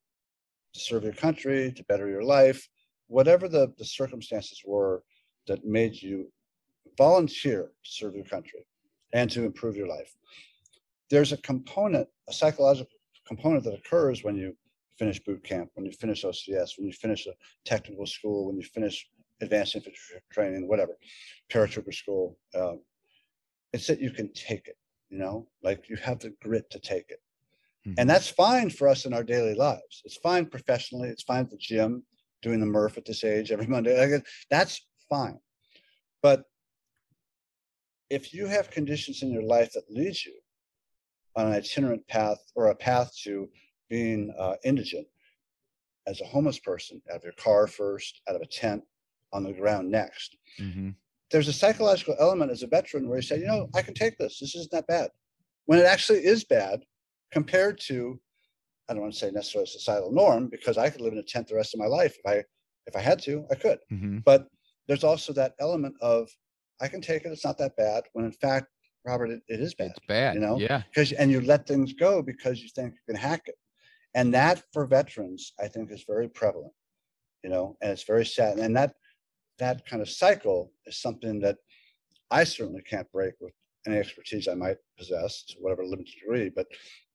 to 0.73 0.79
serve 0.79 1.03
your 1.03 1.13
country, 1.13 1.73
to 1.75 1.83
better 1.85 2.07
your 2.07 2.23
life, 2.23 2.69
whatever 3.07 3.47
the, 3.47 3.73
the 3.79 3.85
circumstances 3.85 4.61
were 4.63 5.03
that 5.47 5.65
made 5.65 5.99
you 5.99 6.31
volunteer 6.95 7.71
to 7.83 7.91
serve 7.91 8.13
your 8.13 8.25
country 8.25 8.67
and 9.13 9.31
to 9.31 9.45
improve 9.45 9.75
your 9.75 9.87
life. 9.87 10.13
There's 11.09 11.31
a 11.31 11.37
component, 11.37 12.07
a 12.29 12.33
psychological 12.33 12.91
component 13.25 13.63
that 13.63 13.73
occurs 13.73 14.23
when 14.23 14.35
you 14.35 14.55
finish 15.01 15.19
boot 15.23 15.43
camp, 15.43 15.71
when 15.73 15.85
you 15.87 15.91
finish 15.91 16.23
OCS, 16.23 16.77
when 16.77 16.85
you 16.85 16.93
finish 16.93 17.25
a 17.25 17.31
technical 17.65 18.05
school, 18.05 18.45
when 18.45 18.57
you 18.57 18.63
finish 18.63 19.07
advanced 19.41 19.75
infantry 19.75 20.21
training, 20.31 20.67
whatever, 20.67 20.95
paratrooper 21.51 21.91
school. 21.91 22.37
Um, 22.53 22.81
it's 23.73 23.87
that 23.87 23.99
you 23.99 24.11
can 24.11 24.31
take 24.33 24.67
it, 24.67 24.77
you 25.09 25.17
know, 25.17 25.47
like 25.63 25.89
you 25.89 25.95
have 25.95 26.19
the 26.19 26.35
grit 26.43 26.69
to 26.69 26.79
take 26.79 27.09
it. 27.09 27.19
Mm-hmm. 27.87 27.95
And 27.97 28.07
that's 28.07 28.27
fine 28.27 28.69
for 28.69 28.87
us 28.87 29.05
in 29.05 29.13
our 29.13 29.23
daily 29.23 29.55
lives. 29.55 30.03
It's 30.05 30.17
fine 30.17 30.45
professionally. 30.45 31.09
It's 31.09 31.23
fine 31.23 31.45
at 31.45 31.49
the 31.49 31.57
gym, 31.57 32.03
doing 32.43 32.59
the 32.59 32.67
Murph 32.67 32.99
at 32.99 33.05
this 33.05 33.23
age 33.23 33.51
every 33.51 33.65
Monday. 33.65 33.99
Like, 33.99 34.23
that's 34.51 34.85
fine. 35.09 35.39
But 36.21 36.43
if 38.11 38.35
you 38.35 38.45
have 38.45 38.69
conditions 38.69 39.23
in 39.23 39.31
your 39.31 39.47
life 39.55 39.71
that 39.73 39.89
lead 39.89 40.15
you 40.23 40.35
on 41.35 41.47
an 41.47 41.53
itinerant 41.53 42.07
path 42.07 42.37
or 42.53 42.67
a 42.67 42.75
path 42.75 43.11
to 43.23 43.49
being 43.91 44.33
uh, 44.39 44.55
indigent 44.63 45.05
as 46.07 46.19
a 46.21 46.25
homeless 46.25 46.57
person, 46.57 46.99
out 47.11 47.17
of 47.17 47.23
your 47.23 47.33
car 47.33 47.67
first, 47.67 48.21
out 48.27 48.35
of 48.35 48.41
a 48.41 48.47
tent, 48.47 48.83
on 49.33 49.43
the 49.43 49.53
ground 49.53 49.89
next, 49.89 50.35
mm-hmm. 50.59 50.89
there's 51.29 51.47
a 51.47 51.53
psychological 51.53 52.15
element 52.19 52.51
as 52.51 52.63
a 52.63 52.67
veteran 52.67 53.07
where 53.07 53.17
you 53.17 53.21
say, 53.21 53.39
you 53.39 53.45
know, 53.45 53.69
I 53.75 53.81
can 53.81 53.93
take 53.93 54.17
this. 54.17 54.39
This 54.39 54.55
isn't 54.55 54.71
that 54.71 54.87
bad. 54.87 55.09
When 55.65 55.79
it 55.79 55.85
actually 55.85 56.25
is 56.25 56.43
bad, 56.43 56.81
compared 57.31 57.79
to 57.87 58.19
I 58.89 58.93
don't 58.93 59.03
want 59.03 59.13
to 59.13 59.19
say 59.19 59.31
necessarily 59.31 59.67
societal 59.67 60.11
norm 60.11 60.47
because 60.47 60.77
I 60.77 60.89
could 60.89 61.01
live 61.01 61.13
in 61.13 61.19
a 61.19 61.23
tent 61.23 61.47
the 61.47 61.55
rest 61.55 61.73
of 61.73 61.79
my 61.79 61.85
life 61.85 62.17
if 62.23 62.29
I 62.29 62.43
if 62.87 62.95
I 62.95 62.99
had 62.99 63.21
to 63.23 63.45
I 63.49 63.55
could 63.55 63.79
mm-hmm. 63.91 64.17
but 64.25 64.47
there's 64.87 65.05
also 65.05 65.31
that 65.33 65.53
element 65.59 65.95
of 66.01 66.29
I 66.81 66.87
can 66.89 66.99
take 66.99 67.23
it 67.23 67.31
it's 67.31 67.45
not 67.45 67.57
that 67.59 67.77
bad 67.77 68.03
when 68.13 68.25
in 68.25 68.33
fact 68.33 68.67
Robert 69.05 69.29
it, 69.29 69.41
it 69.47 69.61
is 69.61 69.73
bad 69.75 69.91
it's 69.91 70.05
bad 70.07 70.35
you 70.35 70.41
know 70.41 70.57
yeah 70.57 70.81
because 70.93 71.13
and 71.13 71.31
you 71.31 71.39
let 71.39 71.65
things 71.65 71.93
go 71.93 72.21
because 72.21 72.61
you 72.61 72.69
think 72.75 72.93
you 72.93 73.13
can 73.13 73.21
hack 73.21 73.43
it 73.45 73.55
and 74.13 74.33
that 74.33 74.63
for 74.73 74.85
veterans 74.85 75.53
I 75.59 75.67
think 75.67 75.91
is 75.91 76.03
very 76.07 76.27
prevalent 76.29 76.73
you 77.43 77.49
know 77.49 77.77
and 77.81 77.91
it's 77.91 78.03
very 78.03 78.25
sad 78.25 78.57
and 78.59 78.75
that 78.75 78.93
that 79.59 79.85
kind 79.85 80.01
of 80.01 80.09
cycle 80.09 80.71
is 80.85 81.01
something 81.01 81.39
that 81.41 81.57
I 82.29 82.43
certainly 82.43 82.81
can't 82.81 83.11
break 83.11 83.33
with 83.39 83.53
any 83.87 83.97
expertise 83.97 84.47
I 84.47 84.55
might 84.55 84.77
possess 84.97 85.43
to 85.49 85.55
whatever 85.59 85.83
limited 85.85 86.13
degree 86.19 86.49
but 86.49 86.67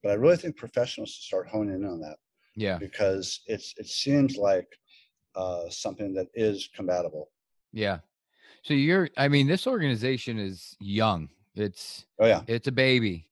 but 0.06 0.12
I 0.12 0.14
really 0.14 0.37
think 0.37 0.56
professionals 0.56 1.11
should 1.11 1.24
start 1.24 1.48
honing 1.48 1.74
in 1.74 1.85
on 1.85 1.98
that. 1.98 2.18
Yeah. 2.54 2.78
Because 2.78 3.40
it's 3.46 3.74
it 3.76 3.88
seems 3.88 4.37
like 4.37 4.68
uh, 5.35 5.68
something 5.68 6.14
that 6.14 6.28
is 6.35 6.70
compatible. 6.76 7.30
Yeah. 7.72 7.98
So 8.62 8.72
you're 8.72 9.11
I 9.16 9.26
mean, 9.26 9.48
this 9.48 9.66
organization 9.66 10.38
is 10.38 10.76
young. 10.78 11.28
It's 11.56 12.06
oh 12.20 12.26
yeah, 12.26 12.42
it's 12.46 12.68
a 12.68 12.72
baby. 12.72 13.26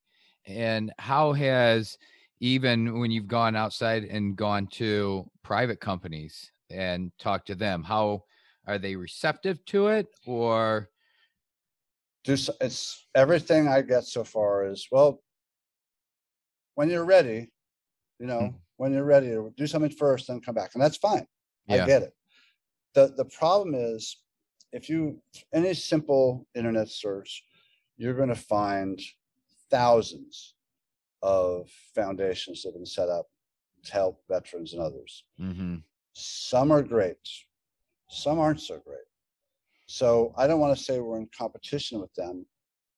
And 0.47 0.93
how 0.99 1.33
has 1.33 1.97
even 2.41 2.99
when 2.99 3.11
you've 3.11 3.29
gone 3.29 3.57
outside 3.57 4.05
and 4.05 4.37
gone 4.37 4.67
to 4.67 5.29
private 5.43 5.81
companies 5.81 6.51
and 6.71 7.13
talked 7.19 7.47
to 7.47 7.55
them, 7.55 7.83
how 7.83 8.25
are 8.67 8.79
they 8.79 8.97
receptive 8.97 9.65
to 9.67 9.89
it 9.89 10.07
or 10.27 10.89
do 12.25 12.37
it's 12.61 13.07
everything 13.15 13.69
I 13.69 13.83
get 13.83 14.05
so 14.05 14.25
far 14.25 14.67
is 14.67 14.89
well, 14.91 15.23
when 16.75 16.89
you're 16.89 17.05
ready, 17.05 17.51
you 18.19 18.27
know, 18.27 18.41
mm. 18.41 18.55
when 18.79 18.93
you're 18.93 19.05
ready 19.05 19.29
to 19.29 19.53
do 19.57 19.67
something 19.67 19.91
first, 19.91 20.29
then 20.29 20.41
come 20.41 20.55
back. 20.55 20.71
And 20.75 20.83
that's 20.83 20.97
fine. 20.97 21.27
Yeah. 21.69 21.85
I 21.85 21.87
get 21.87 22.03
it. 22.03 22.15
The 22.95 23.13
the 23.17 23.27
problem 23.27 23.75
is 23.75 24.17
if 24.73 24.89
you 24.89 25.21
any 25.53 25.75
simple 25.75 26.47
internet 26.55 26.89
search, 26.89 27.45
you're 27.97 28.15
going 28.15 28.31
to 28.31 28.35
find 28.35 29.01
thousands 29.71 30.55
of 31.25 31.71
foundations 31.95 32.63
that 32.63 32.69
have 32.69 32.75
been 32.75 32.87
set 32.87 33.09
up 33.09 33.27
to 33.83 33.93
help 33.93 34.23
veterans 34.29 34.75
and 34.75 34.83
others. 34.83 35.25
Mm-hmm. 35.41 35.77
Some 36.13 36.71
are 36.71 36.83
great, 36.83 37.17
some 38.11 38.39
aren't 38.39 38.61
so 38.61 38.79
great. 38.87 38.99
So 39.87 40.35
I 40.37 40.47
don't 40.47 40.61
want 40.61 40.77
to 40.77 40.83
say 40.83 41.01
we're 41.01 41.19
in 41.19 41.29
competition 41.37 41.99
with 41.99 42.15
them 42.15 42.45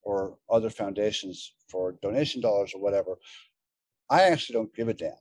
or 0.03 0.39
other 0.51 0.71
foundations 0.71 1.53
for 1.69 1.97
donation 2.03 2.41
dollars 2.41 2.73
or 2.75 2.81
whatever. 2.81 3.17
I 4.11 4.23
actually 4.23 4.55
don't 4.55 4.75
give 4.75 4.89
a 4.89 4.95
damn 4.95 5.13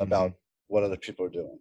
about 0.00 0.30
mm-hmm. 0.30 0.36
what 0.66 0.82
other 0.82 0.96
people 0.96 1.26
are 1.26 1.30
doing. 1.30 1.58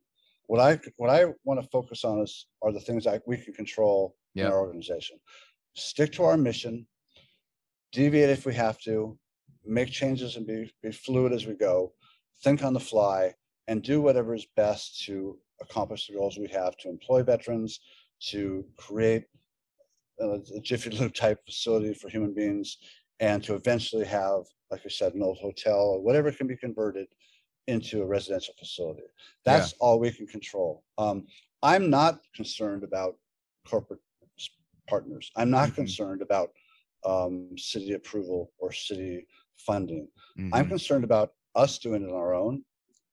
What 0.47 0.61
I 0.61 0.79
what 0.97 1.11
I 1.11 1.25
want 1.43 1.61
to 1.61 1.67
focus 1.69 2.03
on 2.05 2.21
is 2.21 2.47
are 2.63 2.71
the 2.71 2.79
things 2.79 3.03
that 3.03 3.21
we 3.27 3.37
can 3.37 3.53
control 3.53 4.15
yep. 4.33 4.47
in 4.47 4.51
our 4.51 4.59
organization. 4.59 5.17
Stick 5.75 6.11
to 6.13 6.23
our 6.23 6.37
mission, 6.37 6.87
deviate 7.91 8.31
if 8.31 8.45
we 8.45 8.55
have 8.55 8.79
to, 8.81 9.17
make 9.67 9.89
changes 9.91 10.35
and 10.35 10.45
be, 10.45 10.71
be 10.81 10.91
fluid 10.91 11.33
as 11.33 11.45
we 11.45 11.53
go, 11.53 11.93
think 12.43 12.63
on 12.63 12.73
the 12.73 12.79
fly, 12.79 13.33
and 13.67 13.83
do 13.83 14.01
whatever 14.01 14.33
is 14.33 14.45
best 14.55 15.03
to 15.05 15.37
accomplish 15.61 16.07
the 16.07 16.13
goals 16.13 16.37
we 16.37 16.47
have 16.47 16.77
to 16.77 16.89
employ 16.89 17.23
veterans, 17.23 17.79
to 18.19 18.65
create 18.77 19.25
uh, 20.21 20.39
a 20.55 20.59
Jiffy 20.61 20.89
Lube 20.91 21.13
type 21.13 21.39
facility 21.45 21.93
for 21.93 22.09
human 22.09 22.33
beings, 22.33 22.77
and 23.19 23.43
to 23.43 23.55
eventually 23.55 24.05
have, 24.05 24.43
like 24.71 24.81
I 24.85 24.89
said, 24.89 25.13
an 25.13 25.23
old 25.23 25.39
hotel 25.39 25.79
or 25.79 26.01
whatever 26.01 26.31
can 26.31 26.47
be 26.47 26.55
converted 26.57 27.07
into 27.67 28.01
a 28.01 28.05
residential 28.05 28.53
facility. 28.57 29.01
Yeah. 29.01 29.53
That's 29.53 29.73
all 29.79 29.99
we 29.99 30.11
can 30.11 30.27
control. 30.27 30.83
Um, 30.97 31.27
I'm 31.61 31.89
not 31.89 32.21
concerned 32.35 32.83
about 32.83 33.15
corporate 33.67 33.99
partners. 34.87 35.31
I'm 35.35 35.49
not 35.49 35.69
Mhm. 35.69 35.75
concerned 35.75 36.21
about 36.21 36.53
um, 37.03 37.57
city 37.57 37.93
approval 37.93 38.51
or 38.57 38.71
city 38.71 39.27
funding. 39.57 40.07
I'm 40.53 40.65
Mhm. 40.65 40.69
concerned 40.69 41.03
about 41.03 41.33
us 41.55 41.79
doing 41.79 42.03
it 42.03 42.09
on 42.09 42.15
our 42.15 42.33
own 42.33 42.63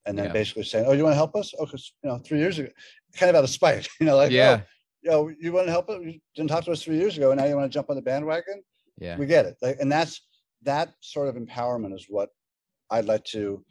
and 0.07 0.19
then 0.19 0.27
Yeah. 0.27 0.33
basically 0.33 0.65
saying, 0.65 0.85
oh, 0.87 0.93
you 0.93 1.03
want 1.03 1.13
to 1.13 1.17
help 1.17 1.35
us? 1.35 1.53
Oh, 1.59 1.65
because, 1.65 1.93
you 2.03 2.11
know, 2.11 2.19
three 2.19 2.39
years 2.39 2.59
ago, 2.59 2.69
kind 3.15 3.31
of 3.31 3.37
out 3.37 3.45
of 3.45 3.51
spite, 3.51 3.89
you 4.01 4.07
know, 4.07 4.17
like, 4.17 4.31
oh, 4.31 4.35
Yeah. 4.35 4.63
you 5.03 5.11
know, 5.11 5.29
you 5.29 5.53
want 5.53 5.67
to 5.67 5.73
help 5.73 5.89
us? 5.89 6.01
You 6.03 6.21
didn't 6.35 6.51
talk 6.51 6.65
to 6.65 6.73
us 6.73 6.83
three 6.83 6.97
years 6.99 7.17
ago 7.17 7.31
and 7.31 7.41
now 7.41 7.47
you 7.47 7.57
want 7.57 7.71
to 7.71 7.75
jump 7.75 7.89
on 7.91 7.97
the 7.97 8.03
bandwagon? 8.03 8.63
Yeah. 8.99 9.17
We 9.17 9.27
get 9.27 9.47
it. 9.47 9.57
Like, 9.63 9.79
and 9.81 9.91
that's, 9.91 10.21
that 10.63 10.95
sort 11.01 11.29
of 11.29 11.35
empowerment 11.37 11.95
is 11.95 12.07
what 12.09 12.31
I'd 12.91 13.05
like 13.07 13.25
to, 13.25 13.65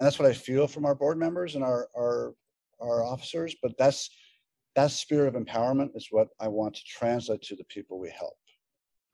and 0.00 0.06
that's 0.06 0.18
what 0.18 0.28
I 0.28 0.32
feel 0.32 0.66
from 0.68 0.84
our 0.86 0.94
board 0.94 1.18
members 1.18 1.54
and 1.56 1.64
our, 1.64 1.88
our, 1.96 2.34
our 2.80 3.02
officers, 3.04 3.54
but 3.62 3.76
that's, 3.78 4.08
that 4.76 4.90
spirit 4.92 5.34
of 5.34 5.34
empowerment 5.42 5.90
is 5.96 6.08
what 6.12 6.28
I 6.38 6.46
want 6.48 6.76
to 6.76 6.82
translate 6.84 7.42
to 7.42 7.56
the 7.56 7.64
people 7.64 7.98
we 7.98 8.10
help. 8.10 8.36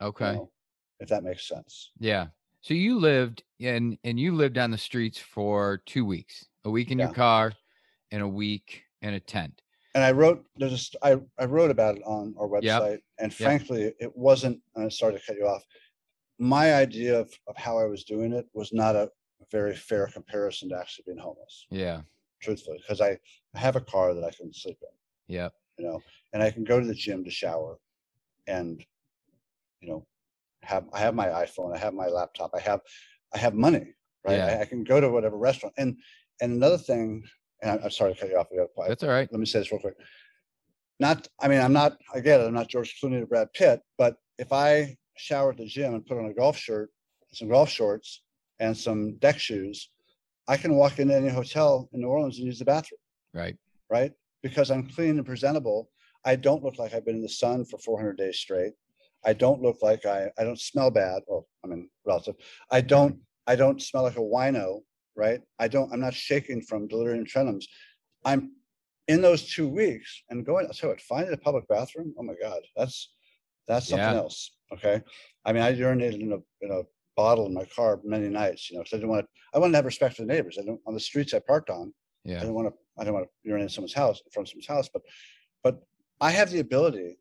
you 0.00 0.06
Okay. 0.08 0.32
know, 0.32 0.52
If 1.00 1.08
that 1.08 1.24
makes 1.24 1.48
sense. 1.48 1.92
Yeah. 1.98 2.28
So 2.64 2.72
you 2.72 2.98
lived 2.98 3.42
in 3.58 3.98
and 4.04 4.18
you 4.18 4.34
lived 4.34 4.56
on 4.56 4.70
the 4.70 4.78
streets 4.78 5.18
for 5.18 5.82
two 5.84 6.02
weeks, 6.02 6.46
a 6.64 6.70
week 6.70 6.90
in 6.90 6.98
your 6.98 7.12
car 7.12 7.52
and 8.10 8.22
a 8.22 8.26
week 8.26 8.84
in 9.02 9.12
a 9.12 9.20
tent. 9.20 9.60
And 9.94 10.02
I 10.02 10.12
wrote, 10.12 10.46
there's 10.56 10.94
a, 11.02 11.06
I, 11.06 11.16
I 11.38 11.44
wrote 11.44 11.70
about 11.70 11.98
it 11.98 12.02
on 12.06 12.34
our 12.40 12.48
Yep. 12.48 12.62
website 12.62 12.98
and 13.18 13.34
frankly, 13.34 13.92
it 14.00 14.16
wasn't, 14.16 14.62
and 14.74 14.84
I'm 14.84 14.90
sorry 14.90 15.12
to 15.12 15.20
cut 15.26 15.36
you 15.36 15.46
off. 15.46 15.62
My 16.38 16.72
idea 16.72 17.20
of, 17.20 17.30
of 17.48 17.54
how 17.58 17.78
I 17.78 17.84
was 17.84 18.02
doing 18.02 18.32
it 18.32 18.46
was 18.54 18.72
not 18.72 18.96
a 18.96 19.10
very 19.52 19.76
fair 19.76 20.06
comparison 20.06 20.70
to 20.70 20.78
actually 20.78 21.04
being 21.08 21.18
homeless, 21.18 21.66
Yeah. 21.68 22.00
truthfully, 22.40 22.78
because 22.78 23.02
I, 23.02 23.18
I 23.54 23.58
have 23.58 23.76
a 23.76 23.80
car 23.82 24.14
that 24.14 24.24
I 24.24 24.30
can 24.30 24.54
sleep 24.54 24.78
in, 24.80 25.34
Yeah, 25.34 25.50
you 25.76 25.84
know, 25.84 26.02
and 26.32 26.42
I 26.42 26.50
can 26.50 26.64
go 26.64 26.80
to 26.80 26.86
the 26.86 26.94
gym 26.94 27.24
to 27.24 27.30
shower 27.30 27.78
and, 28.46 28.82
you 29.82 29.90
know, 29.90 30.06
have, 30.64 30.84
I 30.92 30.98
have 31.00 31.14
my 31.14 31.28
iPhone, 31.28 31.74
I 31.74 31.78
have 31.78 31.94
my 31.94 32.06
laptop, 32.08 32.50
I 32.54 32.60
have, 32.60 32.80
I 33.34 33.38
have 33.38 33.54
money, 33.54 33.94
right? 34.24 34.36
Yeah. 34.38 34.56
I, 34.58 34.62
I 34.62 34.64
can 34.64 34.84
go 34.84 35.00
to 35.00 35.08
whatever 35.10 35.36
restaurant. 35.36 35.74
And, 35.78 35.96
and 36.40 36.52
another 36.52 36.78
thing, 36.78 37.22
and 37.62 37.70
I'm- 37.70 37.80
I'm 37.84 37.90
sorry 37.90 38.14
to 38.14 38.20
cut 38.20 38.30
you 38.30 38.38
off. 38.38 38.48
quiet 38.74 38.88
That's 38.88 39.02
all 39.02 39.10
right. 39.10 39.28
let 39.30 39.38
me 39.40 39.46
say 39.46 39.60
this 39.60 39.70
real 39.72 39.80
quick. 39.80 39.94
Not, 41.00 41.28
I 41.40 41.48
mean, 41.48 41.60
I'm 41.60 41.72
not, 41.72 41.96
I 42.14 42.20
get 42.20 42.40
it, 42.40 42.46
I'm 42.46 42.54
not 42.54 42.68
George 42.68 42.98
Clooney 43.00 43.22
or 43.22 43.26
Brad 43.26 43.52
Pitt, 43.52 43.80
but 43.98 44.16
if 44.38 44.52
I 44.52 44.96
shower 45.16 45.50
at 45.50 45.58
the 45.58 45.66
gym 45.66 45.94
and 45.94 46.06
put 46.06 46.18
on 46.18 46.26
a 46.26 46.34
golf 46.34 46.56
shirt, 46.56 46.90
some 47.32 47.48
golf 47.48 47.68
shorts 47.68 48.22
and 48.60 48.76
some 48.76 49.16
deck 49.18 49.38
shoes, 49.38 49.90
I 50.46 50.56
can 50.56 50.74
walk 50.74 50.98
into 50.98 51.14
any 51.16 51.28
hotel 51.30 51.88
in 51.92 52.00
New 52.00 52.08
Orleans 52.08 52.38
and 52.38 52.46
use 52.46 52.58
the 52.58 52.64
bathroom, 52.64 52.98
Right. 53.32 53.56
right? 53.90 54.12
Because 54.42 54.70
I'm 54.70 54.86
clean 54.88 55.16
and 55.16 55.26
presentable. 55.26 55.90
I 56.24 56.36
don't 56.36 56.62
look 56.62 56.78
like 56.78 56.94
I've 56.94 57.04
been 57.04 57.16
in 57.16 57.22
the 57.22 57.28
sun 57.28 57.64
for 57.64 57.78
four 57.78 57.98
hundred 57.98 58.18
days 58.18 58.38
straight. 58.38 58.74
I 59.24 59.32
don't 59.32 59.62
look 59.62 59.78
like 59.82 60.06
I, 60.06 60.30
I 60.38 60.44
don't 60.44 60.60
smell 60.60 60.90
bad. 60.90 61.22
Well, 61.26 61.46
I 61.64 61.68
mean, 61.68 61.88
relative. 62.06 62.36
I 62.70 62.80
don't, 62.80 63.18
I 63.46 63.56
don't 63.56 63.80
smell 63.80 64.04
like 64.04 64.16
a 64.16 64.20
wino, 64.20 64.80
right? 65.16 65.40
I 65.58 65.68
don't, 65.68 65.92
I'm 65.92 66.00
not 66.00 66.14
shaking 66.14 66.62
from 66.62 66.88
delirium 66.88 67.24
tremens. 67.26 67.66
I'm 68.24 68.52
in 69.08 69.20
those 69.20 69.44
two 69.54 69.68
weeks 69.68 70.22
and 70.30 70.46
going, 70.46 70.66
I'll 70.66 70.72
tell 70.72 70.90
you 70.90 70.94
what, 70.94 71.00
finding 71.02 71.34
a 71.34 71.36
public 71.36 71.68
bathroom, 71.68 72.14
oh 72.18 72.22
my 72.22 72.34
God, 72.40 72.60
that's, 72.76 73.12
that's 73.68 73.88
something 73.88 74.12
Yeah. 74.12 74.16
else. 74.16 74.56
Okay. 74.72 75.02
I 75.44 75.52
mean, 75.52 75.62
I 75.62 75.74
urinated 75.74 76.20
in 76.20 76.32
a, 76.32 76.64
in 76.64 76.70
a 76.72 76.82
bottle 77.16 77.46
in 77.46 77.54
my 77.54 77.64
car 77.66 78.00
many 78.04 78.28
nights, 78.28 78.70
you 78.70 78.76
know, 78.76 78.82
because 78.82 78.94
I 78.94 78.96
didn't 78.98 79.10
want 79.10 79.22
to, 79.24 79.28
I 79.54 79.58
wanted 79.58 79.72
to 79.72 79.78
have 79.78 79.84
respect 79.84 80.16
for 80.16 80.22
the 80.22 80.32
neighbors. 80.32 80.58
I 80.60 80.64
don't, 80.64 80.80
on 80.86 80.94
the 80.94 81.00
streets 81.00 81.34
I 81.34 81.38
parked 81.38 81.70
on, 81.70 81.92
yeah. 82.24 82.36
I 82.36 82.40
didn't 82.40 82.54
want 82.54 82.68
to, 82.68 82.74
I 82.98 83.04
didn't 83.04 83.14
want 83.14 83.26
to 83.26 83.30
urinate 83.48 83.64
in 83.64 83.68
someone's 83.68 83.94
house, 83.94 84.20
in 84.24 84.30
front 84.32 84.48
of 84.48 84.50
someone's 84.50 84.66
house, 84.66 84.88
but, 84.92 85.02
but 85.62 85.82
I 86.20 86.30
have 86.30 86.50
the 86.50 86.60
ability 86.60 87.18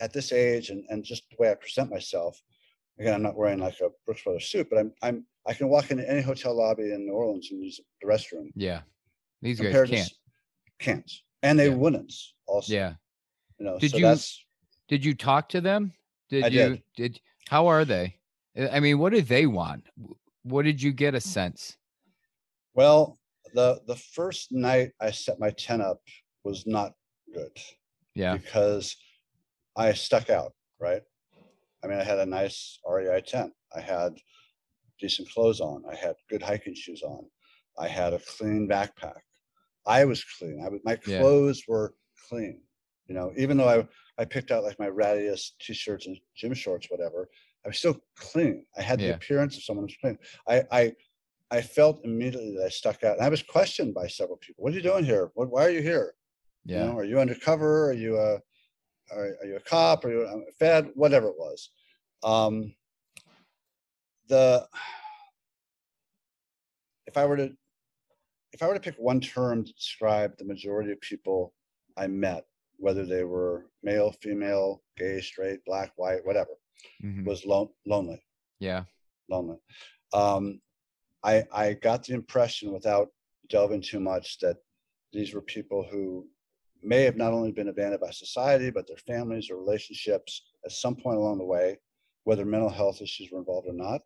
at 0.00 0.12
this 0.12 0.32
age 0.32 0.70
and, 0.70 0.84
and 0.88 1.04
just 1.04 1.24
the 1.30 1.36
way 1.38 1.50
I 1.50 1.54
present 1.54 1.90
myself. 1.90 2.40
Again, 2.98 3.14
I'm 3.14 3.22
not 3.22 3.36
wearing 3.36 3.60
like 3.60 3.78
a 3.80 3.88
Brooks 4.04 4.22
Brothers 4.24 4.46
suit, 4.46 4.68
but 4.70 4.78
I'm, 4.78 4.92
I'm, 5.02 5.24
I 5.46 5.54
can 5.54 5.68
walk 5.68 5.90
into 5.90 6.08
any 6.10 6.20
hotel 6.20 6.56
lobby 6.56 6.92
in 6.92 7.06
New 7.06 7.12
Orleans 7.12 7.48
and 7.50 7.62
use 7.62 7.80
the 8.02 8.08
restroom. 8.08 8.50
Yeah. 8.54 8.80
These 9.40 9.60
guys 9.60 9.88
can't. 9.88 10.12
Can't, 10.80 11.12
and 11.42 11.58
they 11.58 11.68
Yeah. 11.68 11.74
wouldn't 11.74 12.12
also. 12.46 12.72
Yeah. 12.72 12.94
You 13.58 13.66
know, 13.66 13.78
Did 13.78 13.92
so 13.92 13.96
you- 13.98 14.16
Did 14.88 15.04
you 15.04 15.14
talk 15.14 15.48
to 15.50 15.60
them? 15.60 15.92
Did 16.28 16.44
I 16.44 16.48
you 16.48 16.58
did. 16.68 16.82
did 16.96 17.20
how 17.48 17.66
are 17.66 17.84
they? 17.84 18.16
I 18.72 18.80
mean, 18.80 18.98
what 18.98 19.12
do 19.12 19.22
they 19.22 19.46
want? 19.46 19.86
What 20.42 20.64
did 20.64 20.82
you 20.82 20.92
get 20.92 21.14
a 21.14 21.20
sense? 21.20 21.76
well, 22.74 23.18
the, 23.54 23.80
the 23.86 23.96
first 23.96 24.52
night 24.52 24.90
I 25.00 25.10
set 25.10 25.40
my 25.40 25.50
tent 25.50 25.82
up 25.82 26.00
was 26.44 26.66
not 26.66 26.92
good. 27.34 27.50
Yeah. 28.14 28.36
because 28.36 28.94
I 29.78 29.92
stuck 29.94 30.28
out, 30.28 30.52
right? 30.80 31.02
I 31.82 31.86
mean, 31.86 31.98
I 31.98 32.04
had 32.04 32.18
a 32.18 32.26
nice 32.26 32.80
REI 32.84 33.20
tent. 33.20 33.52
I 33.74 33.80
had 33.80 34.18
decent 34.98 35.30
clothes 35.30 35.60
on. 35.60 35.84
I 35.90 35.94
had 35.94 36.16
good 36.28 36.42
hiking 36.42 36.74
shoes 36.74 37.02
on. 37.02 37.30
I 37.78 37.88
had 37.88 38.12
a 38.12 38.18
clean 38.18 38.68
backpack. 38.68 39.20
I 39.86 40.04
was 40.04 40.24
clean. 40.24 40.60
I 40.64 40.68
was, 40.68 40.80
my 40.84 40.96
Yeah. 41.06 41.18
clothes 41.18 41.62
were 41.68 41.94
clean. 42.28 42.62
You 43.06 43.14
know, 43.14 43.32
even 43.38 43.56
though 43.56 43.68
I, 43.68 43.88
I 44.20 44.24
picked 44.24 44.50
out 44.50 44.64
like 44.64 44.78
my 44.78 44.88
rattiest 44.88 45.52
t-shirts 45.60 46.06
and 46.06 46.18
gym 46.36 46.52
shorts, 46.54 46.88
whatever, 46.90 47.28
I 47.64 47.68
was 47.68 47.78
still 47.78 48.00
clean. 48.16 48.66
I 48.76 48.82
had 48.82 48.98
the 48.98 49.10
appearance 49.10 49.56
of 49.56 49.62
someone 49.62 49.86
who's 49.86 49.96
clean. 50.00 50.18
I, 50.48 50.64
I, 50.72 50.92
I 51.50 51.62
felt 51.62 52.04
immediately 52.04 52.54
that 52.56 52.66
I 52.66 52.68
stuck 52.68 53.04
out. 53.04 53.16
And 53.16 53.24
I 53.24 53.30
was 53.30 53.42
questioned 53.42 53.94
by 53.94 54.08
several 54.08 54.36
people. 54.38 54.64
What 54.64 54.72
are 54.72 54.76
you 54.76 54.82
doing 54.82 55.04
here? 55.04 55.30
What, 55.34 55.50
why 55.50 55.64
are 55.64 55.70
you 55.70 55.82
here? 55.82 56.14
You 56.66 56.74
Yeah. 56.74 56.86
know, 56.86 56.96
are 56.98 57.04
you 57.04 57.20
undercover? 57.20 57.88
Are 57.88 57.94
you 57.94 58.18
a, 58.18 58.40
are, 59.14 59.36
are 59.40 59.46
you 59.46 59.56
a 59.56 59.60
cop? 59.60 60.04
Are 60.04 60.10
you 60.10 60.22
a 60.22 60.52
Fed? 60.58 60.90
Whatever 60.94 61.28
it 61.28 61.38
was. 61.38 61.70
Um, 62.22 62.74
the, 64.28 64.66
if 67.06 67.16
I 67.16 67.24
were 67.26 67.36
to, 67.36 67.52
if 68.52 68.62
I 68.62 68.66
were 68.66 68.74
to 68.74 68.80
pick 68.80 68.96
one 68.98 69.20
term 69.20 69.64
to 69.64 69.72
describe 69.72 70.36
the 70.36 70.44
majority 70.44 70.92
of 70.92 71.00
people 71.00 71.54
I 71.96 72.06
met, 72.06 72.44
whether 72.76 73.04
they 73.04 73.24
were 73.24 73.66
male, 73.82 74.12
female, 74.22 74.82
gay, 74.96 75.20
straight, 75.20 75.64
black, 75.64 75.92
white, 75.96 76.24
whatever, 76.24 76.50
Mhm. 77.02 77.24
was 77.24 77.44
lon- 77.44 77.72
lonely 77.86 78.22
Yeah. 78.60 78.84
lonely. 79.28 79.58
Um, 80.12 80.60
I, 81.22 81.44
I 81.52 81.74
got 81.74 82.04
the 82.04 82.14
impression 82.14 82.72
without 82.72 83.12
delving 83.48 83.82
too 83.82 84.00
much 84.00 84.38
that 84.38 84.56
these 85.12 85.34
were 85.34 85.42
people 85.42 85.82
who 85.82 86.28
may 86.82 87.02
have 87.02 87.16
not 87.16 87.32
only 87.32 87.52
been 87.52 87.68
abandoned 87.68 88.00
by 88.00 88.10
society, 88.10 88.70
but 88.70 88.86
their 88.86 88.96
families 88.96 89.50
or 89.50 89.56
relationships 89.56 90.52
at 90.64 90.72
some 90.72 90.96
point 90.96 91.18
along 91.18 91.38
the 91.38 91.44
way, 91.44 91.78
whether 92.24 92.44
mental 92.44 92.68
health 92.68 93.00
issues 93.02 93.30
were 93.30 93.38
involved 93.38 93.66
or 93.68 93.72
not. 93.74 94.02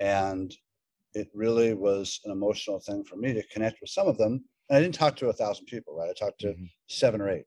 And 0.00 0.54
it 1.14 1.28
really 1.34 1.74
was 1.74 2.20
an 2.24 2.32
emotional 2.32 2.80
thing 2.80 3.04
for 3.04 3.16
me 3.16 3.32
to 3.32 3.42
connect 3.48 3.80
with 3.80 3.90
some 3.90 4.08
of 4.08 4.18
them. 4.18 4.44
And 4.68 4.76
I 4.76 4.80
didn't 4.80 4.94
talk 4.94 5.16
to 5.16 5.28
a 5.28 5.32
thousand 5.32 5.66
people, 5.66 5.94
right? 5.94 6.10
I 6.10 6.14
talked 6.14 6.40
to 6.40 6.54
Mhm. 6.54 6.70
seven 6.88 7.20
or 7.20 7.30
eight. 7.30 7.46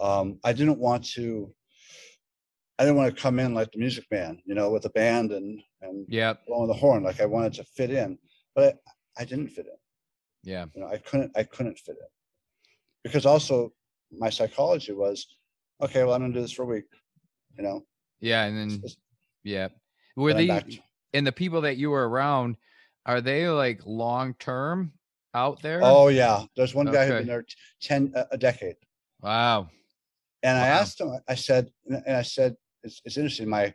Um, 0.00 0.40
I 0.42 0.52
didn't 0.52 0.78
want 0.78 1.04
to, 1.12 1.54
I 2.78 2.84
didn't 2.84 2.96
want 2.96 3.14
to 3.14 3.22
come 3.22 3.38
in 3.38 3.54
like 3.54 3.70
the 3.72 3.78
music 3.78 4.06
man, 4.10 4.42
you 4.46 4.54
know, 4.54 4.70
with 4.70 4.84
a 4.86 4.90
band 4.90 5.30
and, 5.32 5.62
and 5.82 6.06
Yep. 6.08 6.46
blowing 6.46 6.68
the 6.68 6.74
horn 6.74 7.02
like 7.04 7.20
I 7.20 7.26
wanted 7.26 7.52
to 7.54 7.64
fit 7.64 7.90
in, 7.90 8.18
but 8.54 8.78
I, 9.18 9.22
I 9.22 9.24
didn't 9.24 9.48
fit 9.48 9.66
in. 9.66 9.76
Yeah. 10.42 10.66
You 10.74 10.80
know, 10.80 10.88
I 10.88 10.98
couldn't 10.98 11.30
I 11.36 11.44
couldn't 11.44 11.78
fit 11.78 11.96
in 12.00 12.06
because 13.04 13.26
also 13.26 13.72
my 14.18 14.30
psychology 14.30 14.92
was, 14.92 15.26
okay, 15.80 16.04
well 16.04 16.14
I'm 16.14 16.20
gonna 16.22 16.34
do 16.34 16.40
this 16.40 16.52
for 16.52 16.62
a 16.62 16.66
week. 16.66 16.84
You 17.56 17.64
know, 17.64 17.84
Yeah. 18.20 18.44
And 18.44 18.56
then 18.58 18.82
yeah. 19.44 19.68
Were 20.16 20.34
they 20.34 20.46
to- 20.46 20.78
and 21.14 21.26
the 21.26 21.32
people 21.32 21.62
that 21.62 21.76
you 21.76 21.90
were 21.90 22.08
around, 22.08 22.56
are 23.06 23.20
they 23.20 23.48
like 23.48 23.80
long 23.84 24.34
term 24.34 24.92
out 25.34 25.60
there? 25.62 25.80
oh 25.82 26.08
yeah, 26.08 26.44
there's 26.56 26.74
one 26.74 26.86
guy 26.86 27.06
who's 27.06 27.18
been 27.18 27.26
there 27.26 27.44
ten 27.80 28.12
a, 28.14 28.26
a 28.32 28.38
decade, 28.38 28.76
Wow. 29.20 29.68
and 30.42 30.56
I 30.58 30.66
asked 30.68 31.00
him. 31.00 31.18
I 31.28 31.34
said, 31.34 31.70
and 31.86 32.16
I 32.16 32.22
said, 32.22 32.56
it's, 32.82 33.00
it's 33.04 33.16
interesting. 33.16 33.48
My 33.48 33.74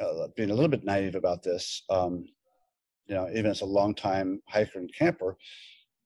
uh, 0.00 0.28
being 0.36 0.50
a 0.50 0.54
little 0.54 0.68
bit 0.68 0.84
naive 0.84 1.14
about 1.14 1.42
this. 1.42 1.82
Um, 1.90 2.24
you 3.06 3.14
know, 3.14 3.28
even 3.30 3.50
as 3.50 3.60
a 3.60 3.66
long-time 3.66 4.40
hiker 4.48 4.78
and 4.78 4.90
camper, 4.94 5.36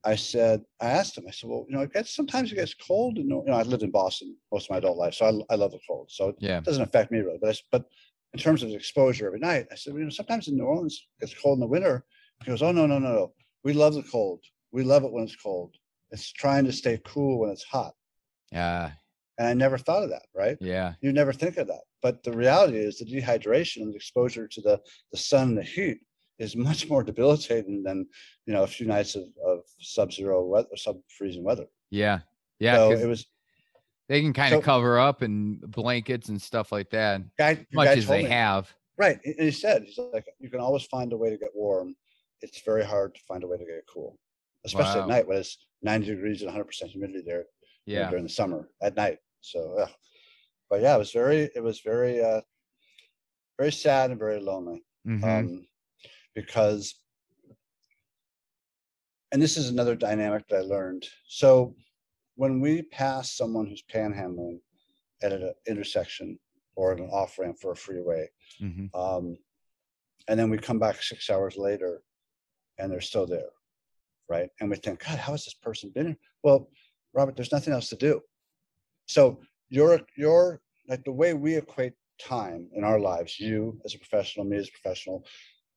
I 0.04 0.14
said, 0.14 0.62
I 0.80 0.86
asked 0.86 1.18
him, 1.18 1.24
I 1.26 1.32
said, 1.32 1.50
well, 1.50 1.66
you 1.68 1.76
know, 1.76 1.82
it 1.82 1.92
gets 1.92 2.14
sometimes 2.14 2.52
it 2.52 2.56
gets 2.56 2.74
cold. 2.74 3.18
And 3.18 3.28
you 3.28 3.42
know, 3.46 3.54
I 3.54 3.62
lived 3.62 3.82
in 3.82 3.90
Boston 3.90 4.36
most 4.52 4.66
of 4.66 4.70
my 4.70 4.78
adult 4.78 4.96
life, 4.96 5.14
so 5.14 5.26
I, 5.26 5.54
I 5.54 5.56
love 5.56 5.72
the 5.72 5.80
cold. 5.86 6.10
So 6.10 6.34
Yeah. 6.38 6.58
it 6.58 6.64
doesn't 6.64 6.82
affect 6.82 7.10
me 7.10 7.18
really. 7.18 7.38
But 7.40 7.50
I, 7.50 7.58
but 7.72 7.84
in 8.34 8.38
terms 8.38 8.62
of 8.62 8.70
exposure 8.70 9.26
every 9.26 9.40
night. 9.40 9.66
I 9.72 9.74
said, 9.74 9.94
you 9.94 10.00
know, 10.00 10.10
sometimes 10.10 10.48
in 10.48 10.56
New 10.56 10.64
Orleans 10.64 11.06
it's 11.20 11.34
cold 11.34 11.56
in 11.56 11.60
the 11.60 11.66
winter. 11.66 12.04
He 12.44 12.50
goes, 12.50 12.62
oh 12.62 12.72
no 12.72 12.86
no 12.86 12.98
no 12.98 13.12
no, 13.12 13.32
we 13.64 13.72
love 13.72 13.94
the 13.94 14.02
cold. 14.02 14.40
We 14.70 14.84
love 14.84 15.04
it 15.04 15.12
when 15.12 15.24
it's 15.24 15.36
cold. 15.36 15.74
It's 16.10 16.32
trying 16.32 16.64
to 16.66 16.72
stay 16.72 17.00
cool 17.04 17.40
when 17.40 17.50
it's 17.50 17.64
hot. 17.64 17.94
Yeah. 18.52 18.92
And 19.38 19.48
I 19.48 19.54
never 19.54 19.78
thought 19.78 20.02
of 20.02 20.10
that, 20.10 20.26
right? 20.34 20.56
Yeah. 20.60 20.94
You 21.00 21.12
never 21.12 21.32
think 21.32 21.56
of 21.56 21.68
that. 21.68 21.82
But 22.02 22.22
the 22.22 22.32
reality 22.32 22.78
is 22.78 22.98
the 22.98 23.04
dehydration 23.04 23.82
and 23.82 23.92
the 23.92 23.96
exposure 23.96 24.48
to 24.48 24.60
the, 24.60 24.80
the 25.12 25.18
sun 25.18 25.50
and 25.50 25.58
the 25.58 25.62
heat 25.62 25.98
is 26.38 26.56
much 26.56 26.88
more 26.88 27.02
debilitating 27.02 27.82
than, 27.82 28.06
you 28.46 28.52
know, 28.52 28.62
a 28.62 28.66
few 28.66 28.86
nights 28.86 29.14
of, 29.16 29.24
of 29.46 29.57
sub-zero 29.80 30.44
weather, 30.46 30.68
sub-freezing 30.76 31.44
weather. 31.44 31.66
Yeah. 31.90 32.20
Yeah. 32.58 32.76
So 32.76 32.90
it 32.92 33.06
was, 33.06 33.26
they 34.08 34.20
can 34.20 34.32
kind 34.32 34.54
of 34.54 34.62
cover 34.62 34.98
up 34.98 35.22
and 35.22 35.60
blankets 35.60 36.28
and 36.28 36.40
stuff 36.40 36.72
like 36.72 36.90
that, 36.90 37.22
guy, 37.36 37.66
much 37.72 37.88
as 37.88 38.06
they 38.06 38.22
me- 38.24 38.28
have. 38.30 38.72
Right. 38.96 39.18
And 39.24 39.34
he 39.38 39.50
said, 39.50 39.84
he's 39.84 39.98
like, 40.12 40.26
you 40.40 40.50
can 40.50 40.60
always 40.60 40.84
find 40.84 41.12
a 41.12 41.16
way 41.16 41.30
to 41.30 41.38
get 41.38 41.50
warm. 41.54 41.94
It's 42.40 42.60
very 42.62 42.84
hard 42.84 43.14
to 43.14 43.20
find 43.28 43.44
a 43.44 43.46
way 43.46 43.56
to 43.58 43.64
get 43.64 43.84
cool, 43.92 44.18
especially 44.64 45.00
Wow. 45.00 45.02
at 45.02 45.08
night 45.08 45.28
when 45.28 45.38
it's 45.38 45.56
90 45.82 46.06
degrees 46.06 46.42
and 46.42 46.50
100% 46.50 46.86
humidity 46.86 47.22
there 47.24 47.44
you 47.86 47.96
know, 47.96 48.10
during 48.10 48.24
the 48.24 48.30
summer 48.30 48.68
at 48.82 48.96
night. 48.96 49.18
So, 49.40 49.76
uh, 49.78 49.86
but 50.68 50.80
yeah, 50.82 50.96
it 50.96 50.98
was 50.98 51.12
very, 51.12 51.48
it 51.54 51.62
was 51.62 51.80
very, 51.80 52.22
uh, 52.22 52.40
very 53.58 53.72
sad 53.72 54.10
and 54.10 54.18
very 54.18 54.40
lonely. 54.40 54.82
Mhm. 55.06 55.24
Um, 55.24 55.66
because, 56.34 57.00
and 59.32 59.40
this 59.42 59.56
is 59.56 59.68
another 59.68 59.94
dynamic 59.94 60.46
that 60.48 60.56
I 60.58 60.60
learned. 60.62 61.06
So 61.26 61.74
when 62.36 62.60
we 62.60 62.82
pass 62.82 63.36
someone 63.36 63.66
who's 63.66 63.82
panhandling 63.82 64.60
at 65.22 65.32
an 65.32 65.52
intersection 65.66 66.38
or 66.76 66.92
an 66.92 67.00
off 67.10 67.38
ramp 67.38 67.58
for 67.60 67.72
a 67.72 67.76
freeway, 67.76 68.28
Mhm. 68.60 68.94
um, 68.94 69.36
and 70.28 70.38
then 70.38 70.50
we 70.50 70.58
come 70.58 70.78
back 70.78 71.02
six 71.02 71.28
hours 71.30 71.56
later 71.56 72.02
and 72.78 72.90
they're 72.92 73.00
still 73.00 73.26
there. 73.26 73.50
Right. 74.28 74.50
And 74.60 74.70
we 74.70 74.76
think, 74.76 75.00
God, 75.04 75.18
how 75.18 75.32
has 75.32 75.44
this 75.44 75.54
person 75.54 75.90
been? 75.90 76.06
here?" 76.08 76.18
Well, 76.42 76.70
Robert, 77.14 77.34
there's 77.34 77.52
nothing 77.52 77.72
else 77.72 77.88
to 77.88 77.96
do. 77.96 78.22
So 79.06 79.40
you're, 79.70 80.00
you're 80.16 80.60
like 80.86 81.02
the 81.04 81.12
way 81.12 81.34
we 81.34 81.56
equate 81.56 81.94
time 82.20 82.68
in 82.74 82.84
our 82.84 83.00
lives, 83.00 83.40
you 83.40 83.80
as 83.84 83.94
a 83.94 83.98
professional, 83.98 84.44
me 84.44 84.58
as 84.58 84.68
a 84.68 84.72
professional, 84.72 85.26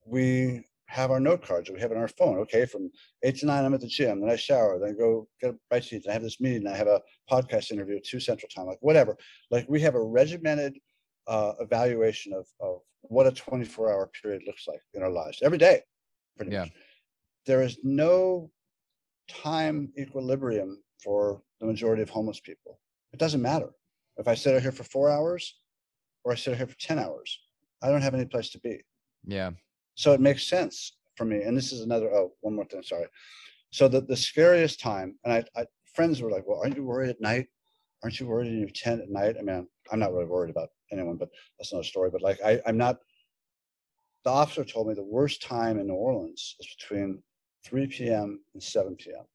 we 0.06 0.66
have 0.92 1.10
our 1.10 1.20
note 1.22 1.42
cards, 1.42 1.68
that 1.68 1.74
we 1.74 1.80
have 1.80 1.92
it 1.92 1.96
on 1.96 2.02
our 2.02 2.08
phone. 2.10 2.38
Okay, 2.40 2.66
from 2.66 2.92
eight 3.24 3.38
to 3.38 3.46
nine, 3.46 3.64
I'm 3.64 3.74
at 3.74 3.80
the 3.82 3.88
gym, 3.88 4.20
then 4.20 4.30
I 4.30 4.36
shower, 4.36 4.78
then 4.78 4.90
I 4.90 4.94
go 4.94 5.28
get 5.40 5.52
a 5.52 5.58
bite 5.70 5.84
to 5.84 5.96
eat, 5.96 6.06
I 6.10 6.12
have 6.14 6.22
this 6.22 6.42
meeting, 6.42 6.68
I 6.68 6.76
have 6.76 6.88
a 6.88 7.02
podcast 7.32 7.72
interview 7.72 7.96
at 7.98 8.04
two 8.04 8.20
central 8.20 8.50
time, 8.54 8.66
like 8.68 8.78
whatever. 8.82 9.16
Like 9.50 9.66
we 9.70 9.80
have 9.82 9.96
a 9.96 10.04
regimented 10.04 10.78
uh, 11.28 11.54
evaluation 11.62 12.34
of, 12.34 12.46
of 12.60 12.80
what 13.04 13.26
a 13.26 13.32
24 13.32 13.92
hour 13.92 14.12
period 14.22 14.44
looks 14.46 14.68
like 14.68 14.82
in 14.94 15.02
our 15.02 15.10
lives 15.10 15.40
every 15.42 15.58
day. 15.58 15.82
Pretty 16.36 16.52
Yeah. 16.52 16.62
much. 16.64 16.72
There 17.46 17.62
is 17.62 17.78
no 17.84 18.52
time 19.30 19.92
equilibrium 19.98 20.84
for 21.04 21.42
the 21.62 21.66
majority 21.68 22.02
of 22.02 22.10
homeless 22.10 22.40
people. 22.42 22.80
It 23.14 23.20
doesn't 23.20 23.42
matter. 23.42 23.70
If 24.18 24.28
I 24.28 24.36
sit 24.36 24.56
out 24.56 24.62
here 24.62 24.72
for 24.74 24.84
four 24.84 25.10
hours 25.10 25.58
or 26.26 26.34
I 26.34 26.36
sit 26.36 26.52
out 26.52 26.58
here 26.58 26.68
for 26.68 26.78
10 26.78 27.00
hours, 27.00 27.40
I 27.82 27.90
don't 27.90 28.02
have 28.02 28.14
any 28.14 28.26
place 28.26 28.50
to 28.52 28.60
be. 28.60 28.82
Yeah. 29.26 29.52
So 29.96 30.14
it 30.14 30.22
makes 30.22 30.48
sense 30.48 30.98
for 31.16 31.26
me. 31.26 31.42
And 31.44 31.56
this 31.56 31.72
is 31.72 31.82
another, 31.82 32.12
oh, 32.14 32.34
one 32.42 32.56
more 32.56 32.66
thing, 32.66 32.84
sorry. 32.84 33.06
So 33.72 33.88
the, 33.88 34.02
the 34.02 34.18
scariest 34.18 34.80
time, 34.80 35.18
and 35.24 35.34
I, 35.34 35.44
I 35.60 35.66
friends 35.94 36.22
were 36.22 36.32
like, 36.32 36.48
well, 36.48 36.60
aren't 36.62 36.76
you 36.76 36.84
worried 36.84 37.10
at 37.10 37.22
night? 37.22 37.48
Aren't 38.04 38.20
you 38.20 38.28
worried 38.28 38.48
in 38.48 38.60
your 38.60 38.70
tent 38.70 39.02
at 39.02 39.10
night? 39.10 39.36
I 39.38 39.44
mean, 39.44 39.56
I'm, 39.56 39.68
I'm 39.92 40.00
not 40.00 40.14
really 40.14 40.26
worried 40.26 40.50
about 40.50 40.70
anyone, 40.92 41.18
but 41.18 41.30
that's 41.58 41.72
another 41.72 41.86
story. 41.86 42.10
But 42.10 42.22
like, 42.22 42.40
I, 42.44 42.60
I'm 42.66 42.78
not, 42.78 42.98
the 44.24 44.32
officer 44.32 44.64
told 44.64 44.88
me 44.88 44.94
the 44.94 45.04
worst 45.04 45.42
time 45.42 45.80
in 45.80 45.88
New 45.88 45.94
Orleans 45.94 46.56
is 46.60 46.76
between 46.80 47.22
3 47.66 47.88
p.m. 47.88 48.42
and 48.54 48.62
7 48.62 48.96
p.m. 48.96 49.26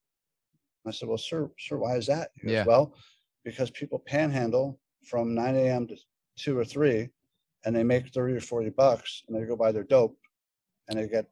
I 0.86 0.92
said, 0.92 1.08
well, 1.08 1.18
sir, 1.18 1.50
sir, 1.58 1.76
why 1.76 1.96
is 1.96 2.06
that? 2.06 2.30
He 2.34 2.46
goes, 2.46 2.52
Yeah. 2.54 2.64
well, 2.64 2.94
because 3.44 3.70
people 3.70 3.98
panhandle 4.06 4.78
from 5.04 5.34
9 5.34 5.56
a.m. 5.56 5.86
to 5.88 5.96
2 6.38 6.58
or 6.58 6.64
3 6.64 7.08
and 7.64 7.74
they 7.74 7.82
make 7.82 8.08
30 8.08 8.34
or 8.34 8.40
40 8.40 8.70
bucks 8.70 9.24
and 9.26 9.36
they 9.36 9.46
go 9.46 9.56
buy 9.56 9.72
their 9.72 9.84
dope 9.84 10.16
and 10.88 10.98
they 10.98 11.08
get 11.08 11.26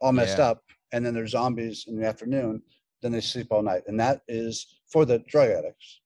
all 0.00 0.12
messed 0.12 0.38
Yeah. 0.38 0.50
up 0.50 0.64
and 0.92 1.04
then 1.04 1.14
they're 1.14 1.26
zombies 1.26 1.84
in 1.88 1.96
the 1.96 2.06
afternoon 2.06 2.62
then 3.02 3.12
they 3.12 3.20
sleep 3.20 3.48
all 3.50 3.62
night 3.62 3.82
and 3.86 3.98
that 4.00 4.22
is 4.28 4.80
for 4.90 5.04
the 5.04 5.18
drug 5.20 5.50
addicts 5.50 6.00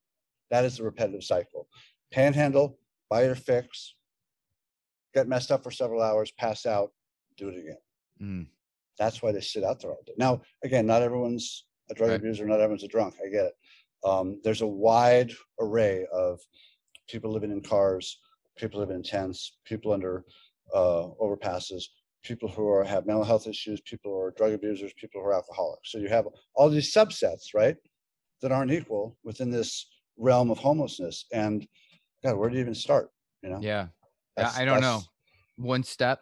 that 0.51 0.65
is 0.65 0.77
the 0.77 0.83
repetitive 0.83 1.23
cycle 1.23 1.67
panhandle 2.11 2.77
buy 3.09 3.23
your 3.25 3.35
fix 3.35 3.95
get 5.13 5.27
messed 5.27 5.51
up 5.51 5.63
for 5.63 5.71
several 5.71 6.01
hours 6.01 6.31
pass 6.31 6.65
out 6.65 6.91
do 7.37 7.49
it 7.49 7.57
again 7.57 7.77
Mm. 8.21 8.45
that's 8.99 9.23
why 9.23 9.31
they 9.31 9.41
sit 9.41 9.63
out 9.63 9.79
there 9.81 9.89
all 9.91 10.03
day 10.05 10.13
now 10.17 10.39
again 10.63 10.85
not 10.85 11.01
everyone's 11.01 11.65
a 11.89 11.95
drug 11.95 12.11
Right. 12.11 12.19
abuser 12.19 12.45
not 12.45 12.59
everyone's 12.59 12.83
a 12.83 12.87
drunk 12.87 13.15
i 13.25 13.27
get 13.29 13.45
it 13.45 13.53
um, 14.05 14.39
there's 14.43 14.61
a 14.61 14.67
wide 14.67 15.31
array 15.59 16.05
of 16.13 16.39
people 17.07 17.31
living 17.31 17.51
in 17.51 17.61
cars 17.61 18.19
people 18.55 18.79
living 18.79 18.97
in 18.97 19.03
tents 19.03 19.57
people 19.65 19.91
under 19.91 20.25
uh, 20.75 21.07
overpasses 21.19 21.85
people 22.23 22.49
who 22.49 22.67
are 22.69 22.83
have 22.83 23.05
mental 23.05 23.23
health 23.23 23.47
issues 23.47 23.81
people 23.81 24.11
who 24.11 24.17
are 24.17 24.31
drug 24.37 24.53
abusers 24.53 24.91
people 24.93 25.21
who 25.21 25.27
are 25.27 25.33
alcoholics 25.33 25.91
so 25.91 25.97
you 25.97 26.07
have 26.07 26.25
all 26.55 26.69
these 26.69 26.93
subsets 26.93 27.53
right 27.53 27.75
that 28.41 28.51
aren't 28.51 28.71
equal 28.71 29.17
within 29.23 29.51
this 29.51 29.87
realm 30.17 30.49
of 30.49 30.57
homelessness 30.57 31.25
and 31.33 31.67
god 32.23 32.35
where 32.37 32.49
do 32.49 32.55
you 32.55 32.61
even 32.61 32.73
start 32.75 33.09
you 33.41 33.49
know 33.49 33.59
Yeah. 33.61 33.87
That's- 34.35 34.57
I 34.57 34.65
don't 34.65 34.81
know. 34.81 35.01
One 35.57 35.83
step, 35.83 36.21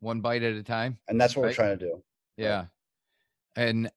one 0.00 0.20
bite 0.20 0.42
at 0.42 0.52
a 0.54 0.62
time. 0.62 0.98
and 1.08 1.18
that's 1.18 1.34
what 1.34 1.46
we're 1.46 1.54
trying 1.54 1.78
to 1.78 1.84
do 1.86 2.02
Yeah. 2.36 2.66
And 3.56 3.90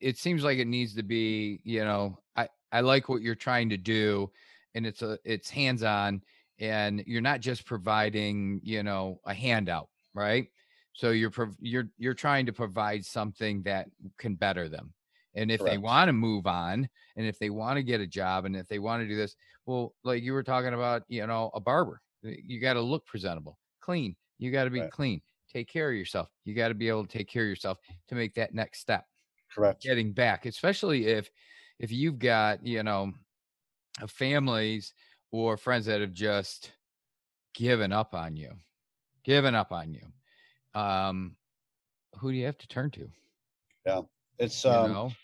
it 0.00 0.16
seems 0.16 0.42
like 0.44 0.58
it 0.58 0.66
needs 0.66 0.94
to 0.94 1.02
be, 1.02 1.60
you 1.64 1.84
know, 1.84 2.18
I, 2.36 2.48
I 2.72 2.80
like 2.80 3.08
what 3.08 3.20
you're 3.22 3.34
trying 3.34 3.68
to 3.70 3.76
do 3.76 4.30
and 4.74 4.86
it's 4.86 5.02
a, 5.02 5.18
it's 5.24 5.50
hands-on 5.50 6.22
and 6.58 7.02
you're 7.06 7.20
not 7.20 7.40
just 7.40 7.66
providing, 7.66 8.60
you 8.62 8.82
know, 8.82 9.20
a 9.26 9.34
handout, 9.34 9.88
right? 10.14 10.46
So 10.94 11.10
you're, 11.10 11.30
prov- 11.30 11.56
you're, 11.60 11.90
you're 11.98 12.14
trying 12.14 12.46
to 12.46 12.52
provide 12.52 13.04
something 13.04 13.62
that 13.64 13.88
can 14.18 14.36
better 14.36 14.68
them. 14.68 14.94
And 15.34 15.50
if 15.50 15.64
they 15.64 15.78
want 15.78 16.08
to 16.08 16.12
move 16.12 16.46
on 16.46 16.88
and 17.16 17.26
if 17.26 17.38
they 17.38 17.50
want 17.50 17.76
to 17.76 17.82
get 17.82 18.00
a 18.00 18.06
job 18.06 18.44
and 18.44 18.56
if 18.56 18.68
they 18.68 18.78
want 18.78 19.02
to 19.02 19.08
do 19.08 19.16
this, 19.16 19.36
well, 19.66 19.94
like 20.04 20.22
you 20.22 20.32
were 20.32 20.44
talking 20.44 20.74
about, 20.74 21.02
you 21.08 21.26
know, 21.26 21.50
a 21.54 21.60
barber, 21.60 22.02
you 22.22 22.60
got 22.60 22.74
to 22.74 22.80
look 22.80 23.04
presentable, 23.06 23.58
clean. 23.80 24.16
You 24.38 24.52
got 24.52 24.64
to 24.64 24.70
be 24.70 24.84
Right. 24.84 24.92
clean. 24.92 25.22
Take 25.48 25.68
care 25.68 25.90
of 25.90 25.96
yourself. 25.96 26.30
You 26.44 26.54
got 26.54 26.68
to 26.68 26.74
be 26.74 26.88
able 26.88 27.06
to 27.06 27.18
take 27.18 27.28
care 27.28 27.42
of 27.42 27.48
yourself 27.48 27.78
to 28.08 28.14
make 28.14 28.34
that 28.34 28.54
next 28.54 28.80
step 28.80 29.06
correct 29.50 29.82
getting 29.82 30.12
back 30.12 30.46
especially 30.46 31.06
if 31.06 31.30
if 31.78 31.92
you've 31.92 32.18
got 32.18 32.64
you 32.66 32.82
know 32.82 33.12
families 34.08 34.94
or 35.30 35.56
friends 35.56 35.86
that 35.86 36.00
have 36.00 36.12
just 36.12 36.72
given 37.54 37.92
up 37.92 38.14
on 38.14 38.36
you 38.36 38.52
given 39.24 39.54
up 39.54 39.72
on 39.72 39.92
you 39.94 40.12
um 40.74 41.36
who 42.20 42.32
do 42.32 42.38
you 42.38 42.46
have 42.46 42.58
to 42.58 42.68
turn 42.68 42.90
to 42.92 43.10
Yeah, 43.86 44.02
it's 44.38 44.64
you 44.66 44.70
um 44.70 44.82
know 44.82 45.16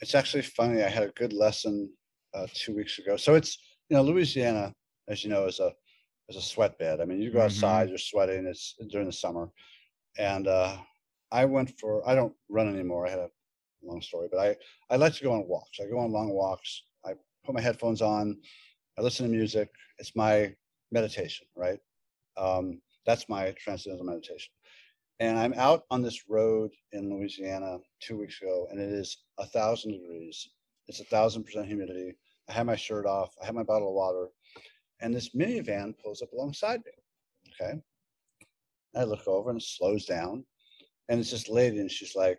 it's 0.00 0.14
actually 0.14 0.42
funny. 0.42 0.82
I 0.82 0.88
had 0.88 1.04
a 1.04 1.12
good 1.12 1.32
lesson 1.32 1.92
uh, 2.34 2.46
two 2.54 2.74
weeks 2.76 2.98
ago. 2.98 3.16
So 3.16 3.34
it's 3.34 3.58
you 3.90 3.96
know 3.96 4.02
Louisiana, 4.02 4.74
as 5.08 5.24
you 5.24 5.30
know, 5.30 5.46
is 5.46 5.60
a 5.60 5.74
is 6.28 6.36
a 6.36 6.42
sweat 6.42 6.78
bed. 6.78 7.00
I 7.00 7.06
mean, 7.06 7.20
you 7.22 7.32
go 7.32 7.40
Mhm. 7.40 7.42
outside, 7.42 7.88
you're 7.90 7.98
sweating. 7.98 8.46
It's 8.46 8.76
during 8.90 9.06
the 9.08 9.12
summer, 9.12 9.52
and 10.18 10.48
uh, 10.48 10.78
I 11.32 11.44
went 11.46 11.78
for. 11.80 12.08
I 12.08 12.14
don't 12.14 12.34
run 12.48 12.68
anymore. 12.68 13.06
I 13.06 13.10
had 13.10 13.20
a 13.20 13.30
long 13.82 14.02
story, 14.02 14.28
but 14.32 14.40
I 14.40 14.56
I 14.94 14.96
like 14.98 15.14
to 15.14 15.24
go 15.24 15.32
on 15.32 15.48
walks. 15.48 15.80
I 15.80 15.86
go 15.88 15.98
on 15.98 16.12
long 16.12 16.30
walks. 16.30 16.84
I 17.06 17.14
put 17.44 17.54
my 17.54 17.60
headphones 17.62 18.02
on. 18.02 18.40
I 18.98 19.02
listen 19.02 19.26
to 19.26 19.32
music. 19.32 19.70
It's 19.98 20.16
my 20.16 20.54
meditation, 20.92 21.48
right? 21.56 21.80
Um, 22.36 22.82
that's 23.06 23.28
my 23.28 23.52
transcendental 23.52 24.06
meditation. 24.06 24.52
And 25.20 25.38
I'm 25.38 25.54
out 25.54 25.82
on 25.90 26.02
this 26.02 26.28
road 26.28 26.70
in 26.92 27.10
Louisiana 27.10 27.78
two 28.00 28.16
weeks 28.18 28.40
ago, 28.40 28.68
and 28.70 28.80
it 28.80 28.90
is 28.90 29.24
a 29.38 29.46
thousand 29.46 29.92
degrees. 29.92 30.48
It's 30.86 31.00
a 31.00 31.04
thousand 31.04 31.44
percent 31.44 31.66
humidity. 31.66 32.16
I 32.48 32.52
have 32.52 32.66
my 32.66 32.76
shirt 32.76 33.04
off. 33.04 33.34
I 33.42 33.46
have 33.46 33.54
my 33.54 33.64
bottle 33.64 33.88
of 33.88 33.94
water, 33.94 34.28
and 35.00 35.12
this 35.14 35.30
minivan 35.34 35.94
pulls 35.98 36.22
up 36.22 36.32
alongside 36.32 36.80
me. 36.84 36.92
Okay. 37.60 37.80
I 38.96 39.04
look 39.04 39.26
over 39.26 39.50
and 39.50 39.60
it 39.60 39.64
slows 39.64 40.06
down, 40.06 40.44
and 41.08 41.20
it's 41.20 41.32
this 41.32 41.48
lady, 41.48 41.78
and 41.78 41.90
she's 41.90 42.14
like, 42.14 42.38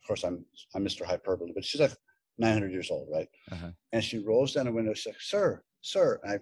of 0.00 0.06
course, 0.06 0.22
I'm 0.22 0.44
I'm 0.74 0.84
Mr. 0.84 1.04
Hyperbole, 1.04 1.52
but 1.54 1.64
she's 1.64 1.80
like 1.80 1.96
900 2.38 2.70
years 2.70 2.90
old, 2.90 3.08
right? 3.12 3.28
Uh-huh. 3.50 3.70
And 3.92 4.02
she 4.02 4.18
rolls 4.18 4.54
down 4.54 4.66
the 4.66 4.72
window. 4.72 4.94
She's 4.94 5.06
like, 5.06 5.20
"Sir, 5.20 5.62
sir," 5.82 6.20
and 6.22 6.32
I 6.32 6.38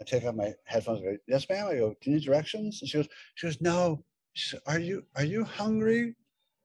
I 0.00 0.04
take 0.04 0.24
off 0.24 0.34
my 0.34 0.52
headphones. 0.64 1.00
I 1.00 1.04
go, 1.12 1.16
"Yes, 1.28 1.48
ma'am." 1.48 1.68
I 1.68 1.76
go, 1.76 1.90
"Do 2.00 2.10
you 2.10 2.16
need 2.16 2.24
directions?" 2.24 2.82
And 2.82 2.90
she 2.90 2.98
goes, 2.98 3.08
"She 3.36 3.46
goes, 3.46 3.60
no." 3.60 4.04
She 4.32 4.48
said, 4.50 4.60
"Are 4.66 4.78
you 4.78 5.04
are 5.16 5.24
you 5.24 5.44
hungry? 5.44 6.14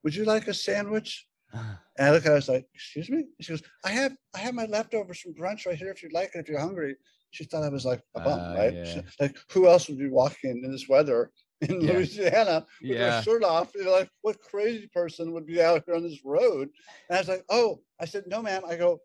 Would 0.03 0.15
you 0.15 0.26
like 0.26 0.47
a 0.47 0.53
sandwich?" 0.53 1.28
And 1.53 2.07
I 2.07 2.11
look 2.11 2.24
at 2.24 2.28
her, 2.28 2.34
I 2.34 2.36
was 2.36 2.49
like, 2.49 2.68
excuse 2.76 3.09
me? 3.09 3.24
She 3.41 3.53
goes, 3.53 3.63
I 3.84 3.89
have, 3.89 4.15
I 4.36 4.39
have 4.39 4.53
my 4.53 4.65
leftovers 4.65 5.20
from 5.22 5.34
brunch 5.34 5.65
right 5.65 5.78
here 5.78 5.89
if 5.89 6.03
you'd 6.03 6.13
like 6.13 6.36
it, 6.36 6.39
if 6.39 6.49
you're 6.49 6.59
hungry. 6.59 6.95
She 7.32 7.45
thought 7.45 7.63
I 7.63 7.70
was 7.70 7.86
like 7.86 8.03
a 8.15 8.20
bum, 8.22 8.39
Ah, 8.39 8.53
right? 8.53 8.74
yeah. 8.76 8.84
She- 8.84 9.01
Like, 9.20 9.38
who 9.51 9.68
else 9.68 9.88
would 9.88 9.97
be 9.97 10.09
walking 10.09 10.61
in 10.63 10.72
this 10.72 10.88
weather 10.88 11.32
in 11.61 11.82
Yeah. 11.82 11.93
Louisiana 11.93 12.65
with 12.82 12.91
Yeah. 12.91 13.09
their 13.09 13.22
shirt 13.24 13.43
off? 13.43 13.72
You 13.74 13.86
know, 13.86 13.91
like, 13.91 14.09
what 14.22 14.39
crazy 14.41 14.88
person 14.93 15.32
would 15.32 15.47
be 15.47 15.59
out 15.61 15.84
here 15.86 15.95
on 15.95 16.03
this 16.03 16.24
road? 16.24 16.70
And 17.09 17.18
I 17.18 17.20
was 17.20 17.30
like, 17.30 17.45
oh, 17.49 17.82
I 17.99 18.05
said, 18.05 18.26
no, 18.28 18.41
ma'am. 18.43 18.63
I 18.68 18.76
go, 18.76 18.99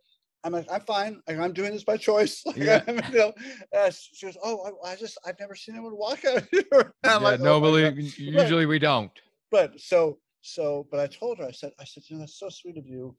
I'm 0.45 0.53
like, 0.53 0.67
I'm 0.71 0.81
fine. 0.81 1.21
I'm 1.29 1.53
doing 1.53 1.73
this 1.73 1.85
by 1.85 1.97
choice. 1.97 2.43
Like, 2.47 2.57
Yeah. 2.57 2.83
You 3.11 3.19
know, 3.19 3.33
and 3.73 3.95
she 3.95 4.27
goes, 4.27 4.37
oh, 4.43 4.73
I, 4.85 4.93
I 4.93 4.97
just, 4.97 5.19
I've 5.27 5.39
never 5.39 5.55
seen 5.55 5.75
anyone 5.77 5.97
walk 5.97 6.25
out 6.25 6.39
of 6.39 6.49
here. 6.51 6.93
Yeah, 7.05 7.17
like, 7.17 7.41
no, 7.41 7.55
"Oh 7.55 7.61
my 7.61 7.67
God." 7.83 7.95
believe 7.97 8.19
usually 8.19 8.67
we 8.67 8.79
don't. 8.79 9.13
but 9.51 9.79
so 9.81 10.19
so 10.41 10.87
but 10.91 10.99
i 10.99 11.07
told 11.07 11.39
her 11.39 11.45
i 11.45 11.53
said 11.53 11.71
i 11.79 11.85
said 11.85 12.03
you 12.09 12.17
know 12.17 12.21
that's 12.23 12.39
so 12.39 12.49
sweet 12.49 12.77
of 12.77 12.87
you 12.87 13.15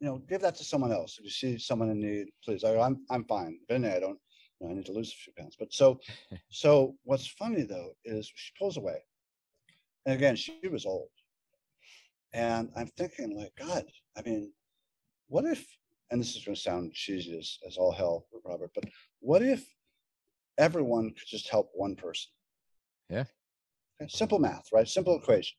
you 0.00 0.06
know 0.06 0.18
give 0.28 0.40
that 0.40 0.54
to 0.54 0.64
someone 0.64 0.90
else 0.92 1.18
if 1.18 1.24
you 1.24 1.30
see 1.30 1.58
someone 1.58 1.90
in 1.90 2.00
need 2.00 2.28
please 2.44 2.64
I, 2.64 2.78
I'm, 2.78 3.04
i'm 3.10 3.24
fine 3.24 3.58
anything, 3.68 3.94
i 3.94 4.00
don't 4.00 4.18
you 4.58 4.66
know, 4.66 4.70
i 4.72 4.74
need 4.74 4.86
to 4.86 4.92
lose 4.92 5.12
a 5.12 5.16
few 5.16 5.32
pounds 5.36 5.56
but 5.58 5.72
so 5.72 6.00
so 6.48 6.94
what's 7.04 7.26
funny 7.26 7.62
though 7.62 7.90
is 8.04 8.30
she 8.34 8.52
pulls 8.58 8.78
away 8.78 8.96
and 10.06 10.14
again 10.14 10.34
she 10.34 10.58
was 10.70 10.86
old 10.86 11.08
and 12.32 12.70
i'm 12.76 12.88
thinking 12.96 13.36
like 13.36 13.52
god 13.58 13.84
i 14.16 14.22
mean 14.22 14.50
what 15.28 15.44
if 15.44 15.66
and 16.12 16.20
this 16.20 16.36
is 16.36 16.44
going 16.44 16.54
to 16.54 16.60
sound 16.60 16.92
cheesy 16.92 17.36
as, 17.38 17.58
as 17.66 17.76
all 17.78 17.90
hell 17.90 18.26
robert 18.44 18.70
but 18.74 18.84
what 19.20 19.42
if 19.42 19.66
everyone 20.58 21.08
could 21.10 21.26
just 21.26 21.48
help 21.48 21.70
one 21.74 21.96
person? 21.96 22.30
Yeah. 23.08 23.24
Okay, 24.00 24.08
simple 24.08 24.38
math 24.38 24.68
right? 24.72 24.86
Simple 24.86 25.16
equation. 25.16 25.56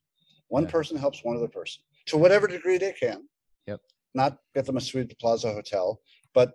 One 0.48 0.64
Yeah. 0.64 0.70
person 0.70 0.96
helps 0.98 1.24
one 1.24 1.36
other 1.36 1.48
person 1.48 1.82
to 2.06 2.18
whatever 2.18 2.48
degree 2.48 2.78
they 2.78 2.94
can. 2.94 3.28
Yep. 3.66 3.82
not 4.14 4.38
get 4.54 4.66
them 4.66 4.78
a 4.78 4.82
suite 4.82 5.04
at 5.06 5.10
the 5.10 5.16
plaza 5.16 5.52
hotel 5.52 6.00
but 6.34 6.54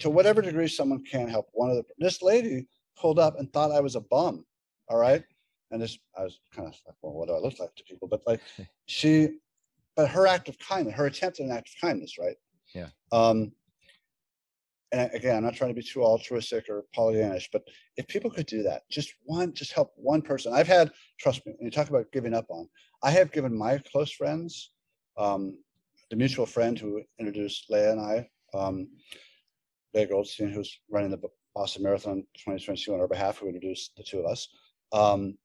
to 0.00 0.10
whatever 0.10 0.42
degree 0.42 0.68
someone 0.68 1.02
can 1.04 1.28
help 1.28 1.46
one 1.52 1.70
other 1.70 1.82
this 1.98 2.20
lady 2.22 2.66
pulled 3.00 3.18
up 3.18 3.38
and 3.38 3.50
thought 3.52 3.70
i 3.70 3.80
was 3.80 3.94
a 3.96 4.00
bum 4.00 4.44
all 4.88 4.98
right? 4.98 5.24
And 5.70 5.80
this 5.80 5.96
i 6.18 6.22
was 6.22 6.40
kind 6.54 6.68
of 6.68 6.74
like 6.86 6.96
well 7.00 7.14
what 7.14 7.28
do 7.28 7.34
i 7.34 7.38
look 7.38 7.58
like 7.58 7.74
to 7.76 7.84
people? 7.84 8.08
But 8.08 8.22
like 8.26 8.40
she 8.86 9.38
but 9.96 10.10
her 10.10 10.26
act 10.26 10.48
of 10.50 10.58
kindness 10.58 10.94
her 10.96 11.06
attempt 11.06 11.40
at 11.40 11.46
an 11.46 11.52
act 11.52 11.68
of 11.70 11.80
kindness 11.80 12.18
right 12.18 12.36
Yeah. 12.74 12.88
um 13.12 13.52
and 14.92 15.10
again 15.12 15.36
i'm 15.36 15.44
not 15.44 15.54
trying 15.54 15.70
to 15.70 15.80
be 15.80 15.86
too 15.86 16.02
altruistic 16.02 16.68
or 16.68 16.84
pollyannish 16.96 17.48
but 17.52 17.62
if 17.96 18.06
people 18.06 18.30
could 18.30 18.46
do 18.46 18.62
that 18.62 18.82
just 18.90 19.14
one 19.24 19.52
just 19.52 19.72
help 19.72 19.92
one 19.96 20.22
person 20.22 20.52
i've 20.52 20.68
had 20.68 20.90
trust 21.18 21.44
me 21.46 21.52
when 21.56 21.66
you 21.66 21.70
talk 21.70 21.88
about 21.88 22.10
giving 22.12 22.34
up 22.34 22.46
on 22.48 22.68
i 23.02 23.10
have 23.10 23.32
given 23.32 23.56
my 23.56 23.78
close 23.90 24.12
friends 24.12 24.70
um 25.18 25.56
the 26.10 26.16
mutual 26.16 26.46
friend 26.46 26.78
who 26.78 27.02
introduced 27.18 27.66
leah 27.70 27.92
and 27.92 28.00
i 28.00 28.28
um 28.54 28.88
leah 29.94 30.06
goldstein 30.06 30.50
who's 30.50 30.78
running 30.90 31.10
the 31.10 31.20
boston 31.54 31.82
marathon 31.82 32.16
2022 32.36 32.94
on 32.94 33.00
our 33.00 33.08
behalf 33.08 33.38
who 33.38 33.46
introduced 33.46 33.92
the 33.96 34.02
two 34.02 34.20
of 34.20 34.26
us 34.26 34.48
um 34.92 35.36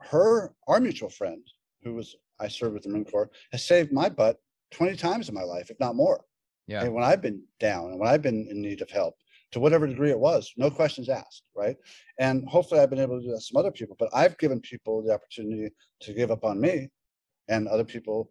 her 0.00 0.54
our 0.68 0.80
mutual 0.80 1.10
friend 1.10 1.42
who 1.82 1.94
was 1.94 2.14
i 2.40 2.46
served 2.46 2.74
with 2.74 2.82
the 2.84 2.88
marine 2.88 3.04
corps 3.04 3.30
has 3.52 3.64
saved 3.66 3.92
my 3.92 4.08
butt 4.08 4.38
20 4.70 4.96
times 4.96 5.28
in 5.28 5.34
my 5.34 5.42
life 5.42 5.70
if 5.70 5.78
not 5.80 5.96
more 5.96 6.24
Yeah. 6.66 6.82
and 6.84 6.94
when 6.94 7.04
I've 7.04 7.22
been 7.22 7.42
down 7.60 7.90
and 7.90 7.98
when 7.98 8.08
I've 8.08 8.22
been 8.22 8.46
in 8.50 8.60
need 8.62 8.82
of 8.82 8.90
help, 8.90 9.14
to 9.52 9.60
whatever 9.60 9.86
degree 9.86 10.10
it 10.10 10.18
was, 10.18 10.52
no 10.58 10.70
questions 10.70 11.08
asked, 11.08 11.44
right? 11.56 11.76
And 12.18 12.46
hopefully 12.46 12.80
I've 12.80 12.90
been 12.90 12.98
able 13.00 13.18
to 13.18 13.24
do 13.26 13.32
that 13.32 13.40
some 13.40 13.56
other 13.58 13.72
people, 13.72 13.96
but 13.98 14.10
I've 14.12 14.36
given 14.36 14.60
people 14.60 15.02
the 15.02 15.14
opportunity 15.14 15.70
to 16.00 16.12
give 16.12 16.30
up 16.30 16.44
on 16.44 16.60
me 16.60 16.90
and 17.48 17.66
other 17.66 17.84
people 17.84 18.30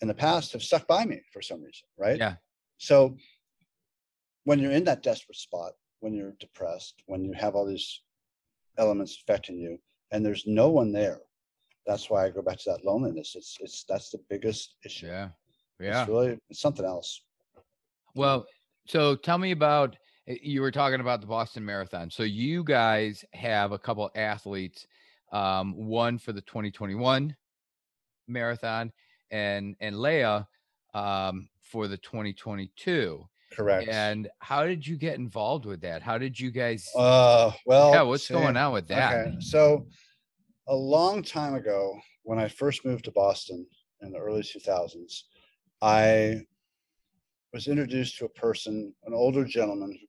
in 0.00 0.08
the 0.08 0.14
past 0.14 0.52
have 0.52 0.62
stuck 0.62 0.86
by 0.86 1.04
me 1.04 1.20
for 1.32 1.42
some 1.42 1.62
reason, 1.62 1.86
right? 1.98 2.16
Yeah. 2.18 2.36
So 2.78 3.16
when 4.44 4.58
you're 4.58 4.72
in 4.72 4.84
that 4.84 5.02
desperate 5.02 5.36
spot, 5.36 5.72
when 6.00 6.14
you're 6.14 6.34
depressed, 6.40 7.02
when 7.06 7.22
you 7.24 7.32
have 7.34 7.54
all 7.54 7.66
these 7.66 8.00
elements 8.78 9.18
affecting 9.22 9.58
you 9.58 9.78
and 10.12 10.24
there's 10.24 10.46
no 10.46 10.70
one 10.70 10.92
there, 10.92 11.20
that's 11.86 12.08
why 12.08 12.24
I 12.24 12.30
go 12.30 12.40
back 12.40 12.56
to 12.60 12.70
that 12.70 12.84
loneliness. 12.86 13.34
It's 13.36 13.58
it's 13.60 13.84
that's 13.86 14.08
the 14.10 14.20
biggest 14.30 14.76
issue. 14.84 15.08
Yeah. 15.08 15.28
It's 15.78 15.86
Yeah. 15.86 16.06
really 16.06 16.38
it's 16.50 16.60
something 16.60 16.84
else. 16.84 17.22
Well, 18.14 18.46
so 18.86 19.16
tell 19.16 19.38
me 19.38 19.50
about 19.50 19.96
uh, 20.28 20.34
you 20.42 20.60
were 20.60 20.70
talking 20.70 21.00
about 21.00 21.20
the 21.20 21.26
Boston 21.26 21.64
Marathon. 21.64 22.10
So 22.10 22.22
you 22.22 22.64
guys 22.64 23.24
have 23.32 23.72
a 23.72 23.78
couple 23.78 24.10
athletes, 24.14 24.86
um, 25.32 25.74
one 25.74 26.18
for 26.18 26.32
the 26.32 26.42
2021 26.42 27.36
marathon 28.26 28.92
and 29.30 29.76
and 29.80 30.00
Leah 30.00 30.46
um, 30.94 31.48
for 31.60 31.88
the 31.88 31.98
2022. 31.98 33.28
Correct. 33.52 33.88
And 33.88 34.28
how 34.40 34.64
did 34.64 34.86
you 34.86 34.96
get 34.96 35.16
involved 35.16 35.64
with 35.64 35.80
that? 35.82 36.02
How 36.02 36.18
did 36.18 36.38
you 36.38 36.50
guys? 36.50 36.88
Uh, 36.96 37.52
well. 37.66 37.92
yeah, 37.92 38.02
what's 38.02 38.28
going 38.28 38.56
on 38.56 38.72
with 38.72 38.88
that? 38.88 39.14
Okay, 39.14 39.36
so 39.40 39.86
a 40.68 40.74
long 40.74 41.22
time 41.22 41.54
ago, 41.54 41.98
when 42.22 42.38
I 42.38 42.48
first 42.48 42.84
moved 42.84 43.04
to 43.04 43.12
Boston 43.12 43.66
in 44.00 44.12
the 44.12 44.18
early 44.18 44.42
2000s, 44.42 45.22
I 45.82 46.42
was 47.52 47.68
introduced 47.68 48.18
to 48.18 48.24
a 48.24 48.28
person, 48.30 48.92
an 49.04 49.14
older 49.14 49.44
gentleman 49.44 49.92
who 49.92 50.06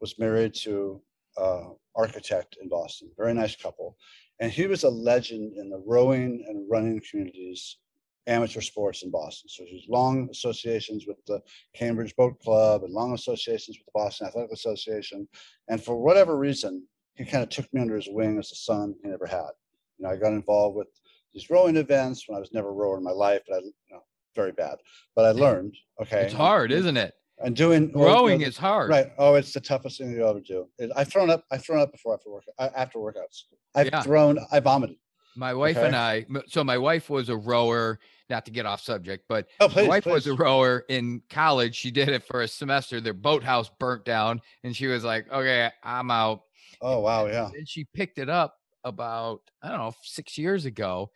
was 0.00 0.18
married 0.18 0.54
to 0.54 1.02
uh, 1.36 1.64
architect 1.94 2.56
in 2.60 2.68
Boston, 2.68 3.10
very 3.16 3.34
nice 3.34 3.56
couple. 3.56 3.96
And 4.40 4.50
he 4.52 4.66
was 4.66 4.84
a 4.84 4.88
legend 4.88 5.54
in 5.56 5.70
the 5.70 5.82
rowing 5.86 6.44
and 6.48 6.68
running 6.70 7.00
communities, 7.08 7.78
amateur 8.26 8.60
sports 8.60 9.02
in 9.02 9.10
Boston. 9.10 9.48
So 9.48 9.64
he's 9.66 9.88
long 9.88 10.28
associations 10.30 11.06
with 11.06 11.16
the 11.26 11.40
Cambridge 11.74 12.14
Boat 12.16 12.38
Club 12.40 12.84
and 12.84 12.92
long 12.92 13.14
associations 13.14 13.78
with 13.78 13.86
the 13.86 13.92
Boston 13.94 14.26
Athletic 14.26 14.52
Association. 14.52 15.28
And 15.68 15.82
for 15.82 15.96
whatever 16.02 16.36
reason, 16.36 16.86
he 17.14 17.24
kind 17.24 17.42
of 17.42 17.48
took 17.48 17.72
me 17.72 17.80
under 17.80 17.96
his 17.96 18.08
wing 18.10 18.38
as 18.38 18.52
a 18.52 18.56
son 18.56 18.94
he 19.02 19.08
never 19.08 19.26
had. 19.26 19.50
You 19.98 20.04
know, 20.04 20.10
I 20.10 20.16
got 20.16 20.32
involved 20.32 20.76
with 20.76 20.88
these 21.32 21.48
rowing 21.48 21.76
events 21.76 22.28
when 22.28 22.36
I 22.36 22.40
was 22.40 22.52
never 22.52 22.68
a 22.68 22.72
rower 22.72 22.98
in 22.98 23.04
my 23.04 23.10
life, 23.10 23.42
but 23.48 23.56
I, 23.56 23.60
you 23.60 23.72
know, 23.90 24.02
very 24.36 24.52
bad. 24.52 24.78
But 25.16 25.24
I 25.24 25.32
learned, 25.32 25.76
okay. 26.00 26.22
It's 26.22 26.34
hard, 26.34 26.70
isn't 26.70 26.96
it? 26.96 27.14
And 27.38 27.56
doing 27.56 27.90
well, 27.92 28.22
Rowing 28.24 28.42
is 28.42 28.56
hard. 28.56 28.88
Right. 28.90 29.08
Oh, 29.18 29.34
it's 29.34 29.52
the 29.52 29.60
toughest 29.60 29.98
thing 29.98 30.12
you'll 30.12 30.28
ever 30.28 30.40
do. 30.40 30.68
I've 30.94 31.08
thrown 31.08 31.28
up. 31.28 31.44
I've 31.50 31.64
thrown 31.64 31.80
up 31.80 31.92
before 31.92 32.14
after 32.14 32.30
work. 32.30 32.44
uh, 32.58 32.70
After 32.76 32.98
workouts, 32.98 33.42
I've 33.74 33.88
Yeah. 33.88 34.02
thrown. 34.02 34.38
I 34.52 34.60
vomited. 34.60 34.96
My 35.34 35.52
wife 35.52 35.76
Okay. 35.76 35.86
and 35.88 35.96
I. 35.96 36.24
So 36.46 36.64
my 36.64 36.78
wife 36.78 37.10
was 37.10 37.28
a 37.28 37.36
rower. 37.36 37.98
Not 38.30 38.44
to 38.46 38.50
get 38.50 38.64
off 38.66 38.80
subject, 38.80 39.26
but 39.28 39.46
Oh, 39.60 39.68
my 39.68 39.72
please, 39.74 39.88
wife 39.88 40.06
was 40.06 40.26
a 40.26 40.34
rower 40.34 40.84
in 40.88 41.22
college. 41.28 41.76
She 41.76 41.90
did 41.92 42.08
it 42.08 42.24
for 42.24 42.40
a 42.40 42.48
semester. 42.48 43.00
Their 43.00 43.12
boathouse 43.14 43.70
burnt 43.78 44.04
down, 44.04 44.40
and 44.64 44.74
she 44.74 44.86
was 44.88 45.04
like, 45.04 45.30
"Okay, 45.30 45.70
I'm 45.84 46.10
out." 46.10 46.40
Oh 46.80 47.00
wow, 47.00 47.26
yeah. 47.26 47.50
And 47.54 47.68
she 47.68 47.84
picked 47.84 48.18
it 48.18 48.28
up 48.30 48.56
about 48.82 49.42
I 49.62 49.68
don't 49.68 49.78
know 49.78 49.94
six 50.02 50.36
years 50.38 50.64
ago, 50.64 51.10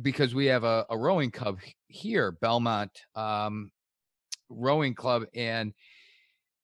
because 0.00 0.34
we 0.34 0.46
have 0.46 0.64
a, 0.64 0.86
a 0.90 0.96
rowing 0.96 1.30
club 1.30 1.58
here, 1.88 2.32
Belmont 2.32 3.02
um, 3.14 3.70
Rowing 4.48 4.94
Club, 4.94 5.24
and 5.34 5.72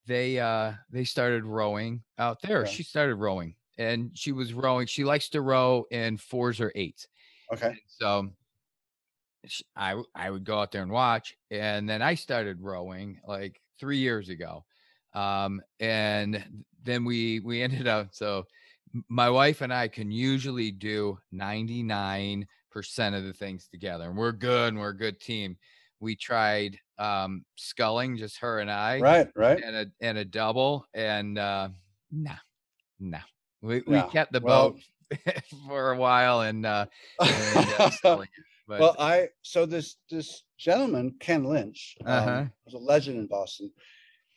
they 0.06 0.38
uh 0.38 0.72
they 0.90 1.04
started 1.04 1.44
rowing 1.44 2.02
out 2.18 2.40
there. 2.42 2.62
Okay. 2.62 2.70
She 2.70 2.82
started 2.82 3.16
rowing, 3.16 3.54
and 3.76 4.10
she 4.14 4.32
was 4.32 4.54
rowing. 4.54 4.86
She 4.86 5.04
likes 5.04 5.28
to 5.30 5.40
row 5.40 5.84
in 5.90 6.16
fours 6.16 6.60
or 6.60 6.72
eights. 6.74 7.06
Okay. 7.52 7.68
And 7.68 7.78
so 7.86 8.30
I 9.76 10.00
I 10.14 10.30
would 10.30 10.44
go 10.44 10.58
out 10.58 10.72
there 10.72 10.82
and 10.82 10.92
watch, 10.92 11.36
and 11.50 11.88
then 11.88 12.02
I 12.02 12.14
started 12.14 12.60
rowing 12.60 13.20
like 13.26 13.60
three 13.78 13.98
years 13.98 14.28
ago, 14.28 14.64
um, 15.14 15.60
and 15.80 16.64
then 16.84 17.04
we 17.04 17.40
we 17.40 17.62
ended 17.64 17.86
up 17.86 18.08
so 18.12 18.44
my 19.08 19.28
wife 19.28 19.60
and 19.60 19.72
I 19.72 19.88
can 19.88 20.10
usually 20.10 20.70
do 20.70 21.18
ninety 21.30 21.82
nine 21.82 22.46
percent 22.70 23.14
of 23.14 23.24
the 23.24 23.32
things 23.32 23.68
together, 23.68 24.04
and 24.04 24.16
we're 24.16 24.32
good, 24.32 24.68
and 24.68 24.78
we're 24.78 24.90
a 24.90 24.96
good 24.96 25.20
team. 25.20 25.56
We 26.00 26.14
tried 26.14 26.78
um, 26.98 27.44
sculling, 27.56 28.16
just 28.16 28.38
her 28.38 28.60
and 28.60 28.70
I, 28.70 29.00
Right. 29.00 29.28
Right. 29.34 29.62
and 29.62 29.76
a 29.76 29.86
and 30.00 30.18
a 30.18 30.24
double, 30.24 30.86
and 30.94 31.38
uh, 31.38 31.68
nah, 32.12 32.36
nah. 33.00 33.18
We 33.62 33.82
we 33.86 34.00
kept 34.02 34.32
the 34.32 34.40
well- 34.40 34.70
boat 34.70 34.80
for 35.66 35.92
a 35.92 35.96
while, 35.96 36.42
and 36.42 36.64
uh, 36.66 36.86
and, 37.20 37.68
uh, 37.78 37.90
sculling 37.90 38.28
but 38.68 38.80
well, 38.80 38.96
I 38.98 39.28
so 39.42 39.64
this 39.64 39.96
this 40.10 40.42
gentleman 40.58 41.14
Ken 41.20 41.44
Lynch 41.44 41.96
um, 42.04 42.12
Uh-huh. 42.14 42.44
was 42.66 42.74
a 42.74 42.78
legend 42.78 43.16
in 43.18 43.26
Boston. 43.26 43.72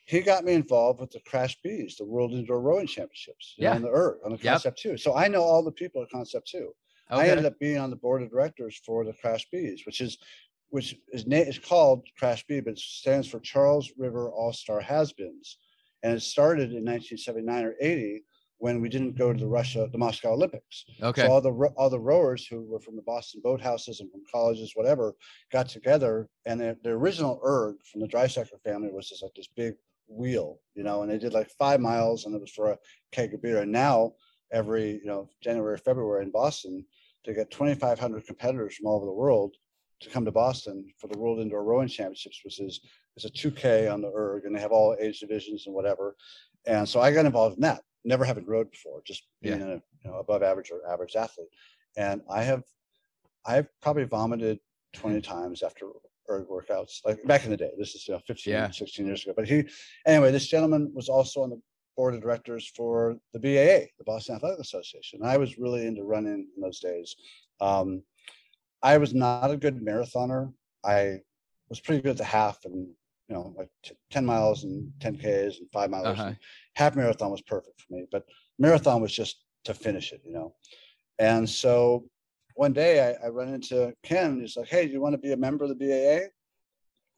He 0.05 0.21
got 0.21 0.43
me 0.45 0.53
involved 0.53 0.99
with 0.99 1.11
the 1.11 1.19
CRASH-Bs, 1.21 1.97
the 1.97 2.05
World 2.05 2.31
Indoor 2.33 2.59
Rowing 2.61 2.87
Championships. 2.87 3.55
know, 3.57 3.69
Yeah. 3.69 3.75
on 3.75 3.81
the 3.81 3.89
Earth 3.89 4.19
on 4.25 4.31
the 4.31 4.37
Yep. 4.41 4.61
Concept2. 4.61 4.99
So 4.99 5.13
I 5.15 5.27
know 5.27 5.41
all 5.43 5.63
the 5.63 5.71
people 5.71 6.01
at 6.01 6.09
Concept2. 6.09 6.67
I 7.11 7.27
ended 7.27 7.45
up 7.45 7.59
being 7.59 7.77
on 7.77 7.89
the 7.89 7.95
board 7.95 8.23
of 8.23 8.29
directors 8.29 8.79
for 8.85 9.03
the 9.03 9.13
CRASH-Bs, 9.13 9.85
which 9.85 10.01
is 10.01 10.17
which 10.69 10.95
is 11.11 11.25
is 11.25 11.59
called 11.59 12.07
CRASH-B, 12.17 12.61
but 12.61 12.73
it 12.73 12.79
stands 12.79 13.27
for 13.27 13.39
Charles 13.41 13.91
River 13.97 14.31
All 14.31 14.53
Star 14.53 14.79
Has-Beens, 14.79 15.57
and 16.03 16.13
it 16.13 16.21
started 16.21 16.71
in 16.71 16.85
1979 16.85 17.65
or 17.65 17.75
80 17.81 18.23
when 18.61 18.79
we 18.79 18.89
didn't 18.89 19.17
go 19.17 19.33
to 19.33 19.39
the 19.39 19.47
Russia, 19.47 19.89
the 19.91 19.97
Moscow 19.97 20.33
Olympics. 20.33 20.85
Okay. 21.01 21.23
So 21.23 21.31
all 21.31 21.41
the 21.41 21.51
all 21.75 21.89
the 21.89 21.99
rowers 21.99 22.45
who 22.45 22.61
were 22.61 22.79
from 22.79 22.95
the 22.95 23.01
Boston 23.01 23.41
boathouses 23.43 23.99
and 23.99 24.11
from 24.11 24.21
colleges, 24.31 24.73
whatever, 24.75 25.15
got 25.51 25.67
together, 25.67 26.29
and 26.45 26.61
the, 26.61 26.77
the 26.83 26.91
original 26.91 27.41
erg 27.43 27.75
from 27.91 28.01
the 28.01 28.07
Dreissigacker 28.07 28.61
family 28.63 28.89
was 28.91 29.09
just 29.09 29.23
like 29.23 29.33
this 29.35 29.47
big 29.47 29.73
wheel, 30.07 30.59
you 30.75 30.83
know, 30.83 31.01
and 31.01 31.11
they 31.11 31.17
did 31.17 31.33
like 31.33 31.49
five 31.57 31.81
miles, 31.81 32.25
and 32.25 32.35
it 32.35 32.41
was 32.41 32.51
for 32.51 32.71
a 32.71 32.77
keg 33.11 33.33
of 33.33 33.41
beer. 33.41 33.61
And 33.61 33.71
now 33.71 34.13
every 34.51 34.91
you 34.91 35.05
know 35.05 35.27
January, 35.41 35.77
February 35.77 36.23
in 36.23 36.31
Boston, 36.31 36.85
they 37.25 37.33
get 37.33 37.51
2,500 37.51 38.25
competitors 38.25 38.75
from 38.75 38.87
all 38.87 38.97
over 38.97 39.05
the 39.05 39.11
world 39.11 39.55
to 40.01 40.09
come 40.09 40.25
to 40.25 40.31
Boston 40.31 40.87
for 40.97 41.07
the 41.07 41.17
World 41.17 41.39
Indoor 41.39 41.63
Rowing 41.63 41.87
Championships, 41.87 42.41
which 42.43 42.59
is 42.59 42.81
is 43.17 43.25
a 43.25 43.29
2K 43.29 43.91
on 43.91 44.01
the 44.01 44.11
erg, 44.15 44.45
and 44.45 44.55
they 44.55 44.59
have 44.59 44.71
all 44.71 44.95
age 44.99 45.19
divisions 45.19 45.65
and 45.67 45.75
whatever. 45.75 46.15
And 46.65 46.87
so 46.87 47.01
I 47.01 47.11
got 47.11 47.25
involved 47.25 47.57
in 47.57 47.61
that 47.61 47.81
never 48.03 48.25
having 48.25 48.45
rowed 48.45 48.71
before, 48.71 49.01
just 49.05 49.27
Yeah. 49.41 49.57
being 49.57 49.69
a 49.69 49.73
you 50.03 50.11
know 50.11 50.17
above 50.17 50.43
average 50.43 50.71
or 50.71 50.87
average 50.91 51.15
athlete. 51.15 51.49
And 51.97 52.21
I 52.29 52.43
have 52.43 52.63
I've 53.45 53.67
probably 53.81 54.05
vomited 54.05 54.59
20 54.93 55.15
hmm. 55.17 55.21
times 55.21 55.63
after 55.63 55.87
erg 56.29 56.47
workouts, 56.47 57.03
like 57.05 57.23
back 57.25 57.43
in 57.43 57.51
the 57.51 57.57
day. 57.57 57.71
This 57.77 57.95
is 57.95 58.07
you 58.07 58.13
know 58.13 58.21
15, 58.25 58.51
Yeah. 58.51 58.71
16 58.71 59.05
years 59.05 59.23
ago. 59.23 59.33
But 59.35 59.47
he 59.47 59.67
anyway, 60.05 60.31
this 60.31 60.47
gentleman 60.47 60.91
was 60.93 61.09
also 61.09 61.43
on 61.43 61.49
the 61.51 61.61
board 61.95 62.15
of 62.15 62.21
directors 62.21 62.71
for 62.75 63.17
the 63.33 63.39
BAA, 63.39 63.87
the 63.97 64.03
Boston 64.05 64.35
Athletic 64.35 64.59
Association. 64.59 65.19
And 65.21 65.29
I 65.29 65.37
was 65.37 65.57
really 65.57 65.85
into 65.85 66.03
running 66.03 66.47
in 66.55 66.61
those 66.61 66.79
days. 66.79 67.15
Um, 67.59 68.03
I 68.81 68.97
was 68.97 69.13
not 69.13 69.51
a 69.51 69.57
good 69.57 69.79
marathoner. 69.81 70.51
I 70.83 71.19
was 71.69 71.79
pretty 71.79 72.01
good 72.01 72.11
at 72.11 72.17
the 72.17 72.23
half 72.23 72.65
and 72.65 72.87
you 73.29 73.35
know 73.35 73.53
like 73.57 73.69
t- 73.83 73.95
10 74.09 74.25
miles 74.25 74.63
and 74.63 74.91
10 74.99 75.17
Ks 75.17 75.59
and 75.59 75.71
five 75.71 75.89
miles. 75.89 76.07
Uh-huh. 76.07 76.33
Half 76.75 76.95
marathon 76.95 77.31
was 77.31 77.41
perfect 77.41 77.81
for 77.81 77.93
me, 77.93 78.05
but 78.11 78.25
marathon 78.59 79.01
was 79.01 79.13
just 79.13 79.43
to 79.65 79.73
finish 79.73 80.11
it, 80.11 80.21
you 80.25 80.33
know. 80.33 80.55
And 81.19 81.47
so 81.49 82.05
one 82.55 82.73
day 82.73 83.15
I, 83.21 83.27
I 83.27 83.29
run 83.29 83.53
into 83.53 83.93
Ken 84.03 84.31
and 84.31 84.41
he's 84.41 84.57
like, 84.57 84.67
Hey, 84.67 84.87
do 84.87 84.93
you 84.93 85.01
want 85.01 85.13
to 85.13 85.19
be 85.19 85.33
a 85.33 85.37
member 85.37 85.65
of 85.65 85.69
the 85.69 85.75
BAA? 85.75 86.27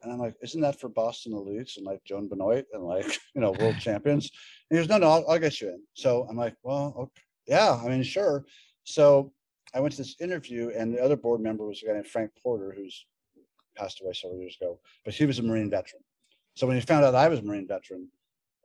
And 0.04 0.12
I'm 0.12 0.18
like, 0.18 0.36
Isn't 0.42 0.60
that 0.60 0.78
for 0.78 0.88
Boston 0.88 1.32
elites 1.32 1.76
and 1.76 1.86
like 1.86 2.04
Joan 2.04 2.28
Benoit 2.28 2.66
and 2.72 2.84
like, 2.84 3.06
you 3.34 3.40
know, 3.40 3.52
world 3.52 3.78
champions? 3.80 4.30
And 4.70 4.78
he 4.78 4.82
goes, 4.82 4.88
No, 4.88 4.98
no, 4.98 5.10
I'll, 5.10 5.30
I'll 5.30 5.38
get 5.38 5.60
you 5.60 5.68
in. 5.68 5.82
So 5.94 6.26
I'm 6.28 6.36
like, 6.36 6.56
Well, 6.62 6.94
okay, 6.98 7.22
yeah, 7.46 7.80
I 7.84 7.88
mean, 7.88 8.02
sure. 8.02 8.44
So 8.84 9.32
I 9.74 9.80
went 9.80 9.92
to 9.92 9.98
this 9.98 10.16
interview 10.20 10.70
and 10.76 10.94
the 10.94 11.02
other 11.02 11.16
board 11.16 11.40
member 11.40 11.66
was 11.66 11.82
a 11.82 11.86
guy 11.86 11.94
named 11.94 12.06
Frank 12.06 12.30
Porter, 12.42 12.72
who's 12.76 13.06
passed 13.76 14.00
away 14.00 14.12
several 14.12 14.38
years 14.38 14.56
ago, 14.60 14.78
but 15.04 15.14
he 15.14 15.26
was 15.26 15.38
a 15.40 15.42
Marine 15.42 15.70
veteran. 15.70 16.02
So 16.54 16.66
when 16.66 16.76
he 16.76 16.82
found 16.82 17.04
out 17.04 17.14
I 17.14 17.28
was 17.28 17.40
a 17.40 17.42
Marine 17.42 17.66
veteran, 17.66 18.08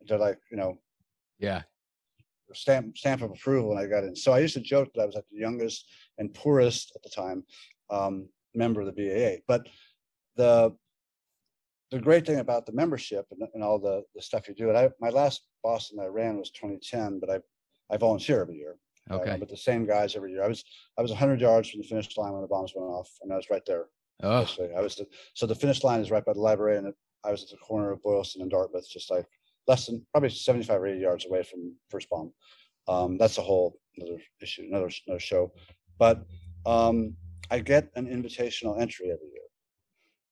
they're 0.08 0.20
like, 0.20 0.40
you 0.52 0.58
know, 0.58 0.78
Yeah. 1.40 1.64
stamp 2.54 2.98
stamp 2.98 3.22
of 3.22 3.32
approval 3.32 3.70
when 3.70 3.78
I 3.80 3.88
got 3.88 4.04
in. 4.04 4.16
So 4.16 4.32
I 4.34 4.40
used 4.40 4.54
to 4.54 4.60
joke 4.60 4.90
that 4.94 5.02
I 5.02 5.06
was 5.06 5.16
like 5.16 5.26
the 5.32 5.40
youngest 5.40 5.90
and 6.18 6.34
poorest 6.34 6.92
at 6.96 7.02
the 7.02 7.10
time 7.10 7.44
um, 7.90 8.30
member 8.54 8.82
of 8.82 8.88
the 8.88 8.94
BAA. 8.94 9.42
But 9.48 9.68
the 10.36 10.76
the 11.92 12.00
great 12.00 12.26
thing 12.26 12.40
about 12.40 12.66
the 12.66 12.72
membership 12.72 13.26
and, 13.32 13.42
and 13.54 13.64
all 13.64 13.80
the 13.80 14.04
the 14.16 14.22
stuff 14.22 14.48
you 14.48 14.54
do, 14.54 14.70
and 14.70 14.78
I 14.78 14.90
my 15.00 15.10
last 15.10 15.44
Boston 15.64 16.00
I 16.00 16.06
ran 16.06 16.38
was 16.38 16.52
2010, 16.52 17.20
but 17.20 17.30
I 17.30 17.40
I 17.94 17.98
volunteer 17.98 18.42
every 18.42 18.58
year. 18.58 18.78
Okay. 19.12 19.38
with 19.40 19.50
the 19.50 19.58
same 19.58 19.88
guys 19.88 20.16
every 20.16 20.34
year. 20.34 20.44
I 20.44 20.48
was 20.48 20.64
I 20.98 21.02
was 21.02 21.12
100 21.12 21.42
yards 21.42 21.70
from 21.70 21.82
the 21.82 21.88
finish 21.88 22.16
line 22.16 22.34
when 22.34 22.42
the 22.42 22.48
bombs 22.48 22.74
went 22.76 22.90
off, 22.90 23.10
and 23.22 23.34
I 23.34 23.38
was 23.38 23.50
right 23.50 23.66
there. 23.66 23.88
Oh, 24.22 24.42
Basically, 24.42 24.76
I 24.76 24.82
was 24.82 24.96
the, 24.96 25.08
so 25.34 25.48
the 25.48 25.56
finish 25.56 25.84
line 25.84 26.02
is 26.02 26.12
right 26.12 26.24
by 26.24 26.34
the 26.34 26.42
library, 26.42 26.78
and 26.78 26.88
it, 26.88 26.96
I 27.24 27.32
was 27.32 27.44
at 27.44 27.50
the 27.50 27.58
corner 27.58 27.92
of 27.92 28.04
Boylston 28.04 28.42
and 28.42 28.52
Dartmouth, 28.52 28.88
just 28.88 29.10
like 29.10 29.26
less 29.68 29.88
than 29.88 30.06
probably 30.12 30.30
75 30.30 30.82
or 30.82 30.88
80 30.88 31.00
yards 31.00 31.26
away 31.26 31.44
from 31.44 31.74
first 31.90 32.10
bomb. 32.10 32.34
Um, 32.88 33.18
that's 33.18 33.38
a 33.38 33.42
whole 33.42 33.80
another 33.98 34.22
issue, 34.42 34.64
another 34.70 34.92
another 35.08 35.20
show. 35.20 35.52
But 35.98 36.26
um, 36.66 37.16
I 37.50 37.60
get 37.60 37.90
an 37.96 38.08
invitational 38.08 38.80
entry 38.80 39.12
every 39.12 39.28
year 39.28 39.48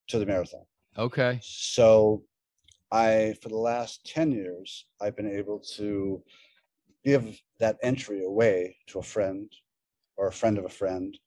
to 0.09 0.19
the 0.19 0.25
marathon. 0.25 0.65
Okay. 0.97 1.39
So 1.43 2.23
I, 2.91 3.35
for 3.41 3.49
the 3.49 3.57
last 3.57 4.05
10 4.05 4.31
years, 4.31 4.85
I've 5.01 5.15
been 5.15 5.31
able 5.31 5.59
to 5.75 6.23
give 7.05 7.39
that 7.59 7.77
entry 7.83 8.23
away 8.23 8.77
to 8.87 8.99
a 8.99 9.03
friend 9.03 9.51
or 10.17 10.27
a 10.27 10.33
friend 10.33 10.57
of 10.57 10.65
a 10.65 10.69
friend, 10.69 11.17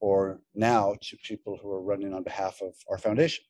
or 0.00 0.40
now 0.54 0.94
to 1.02 1.16
people 1.24 1.58
who 1.60 1.70
are 1.70 1.82
running 1.82 2.14
on 2.14 2.22
behalf 2.22 2.62
of 2.62 2.72
our 2.88 2.98
foundation. 2.98 3.44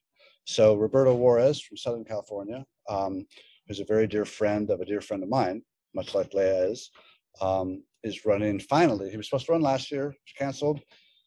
So 0.45 0.75
Roberto 0.75 1.13
Juarez 1.13 1.61
from 1.61 1.77
Southern 1.77 2.03
California, 2.03 2.65
um, 2.89 3.27
who's 3.67 3.79
a 3.79 3.85
very 3.85 4.07
dear 4.07 4.25
friend 4.25 4.69
of 4.71 4.81
a 4.81 4.85
dear 4.85 4.99
friend 4.99 5.21
of 5.21 5.29
mine, 5.29 5.61
much 5.93 6.15
like 6.15 6.33
Leah 6.33 6.69
is, 6.69 6.89
um, 7.39 7.83
is 8.03 8.25
running 8.25 8.59
finally. 8.59 9.11
He 9.11 9.17
was 9.17 9.27
supposed 9.27 9.45
to 9.45 9.51
run 9.51 9.61
last 9.61 9.91
year, 9.91 10.15
canceled. 10.37 10.81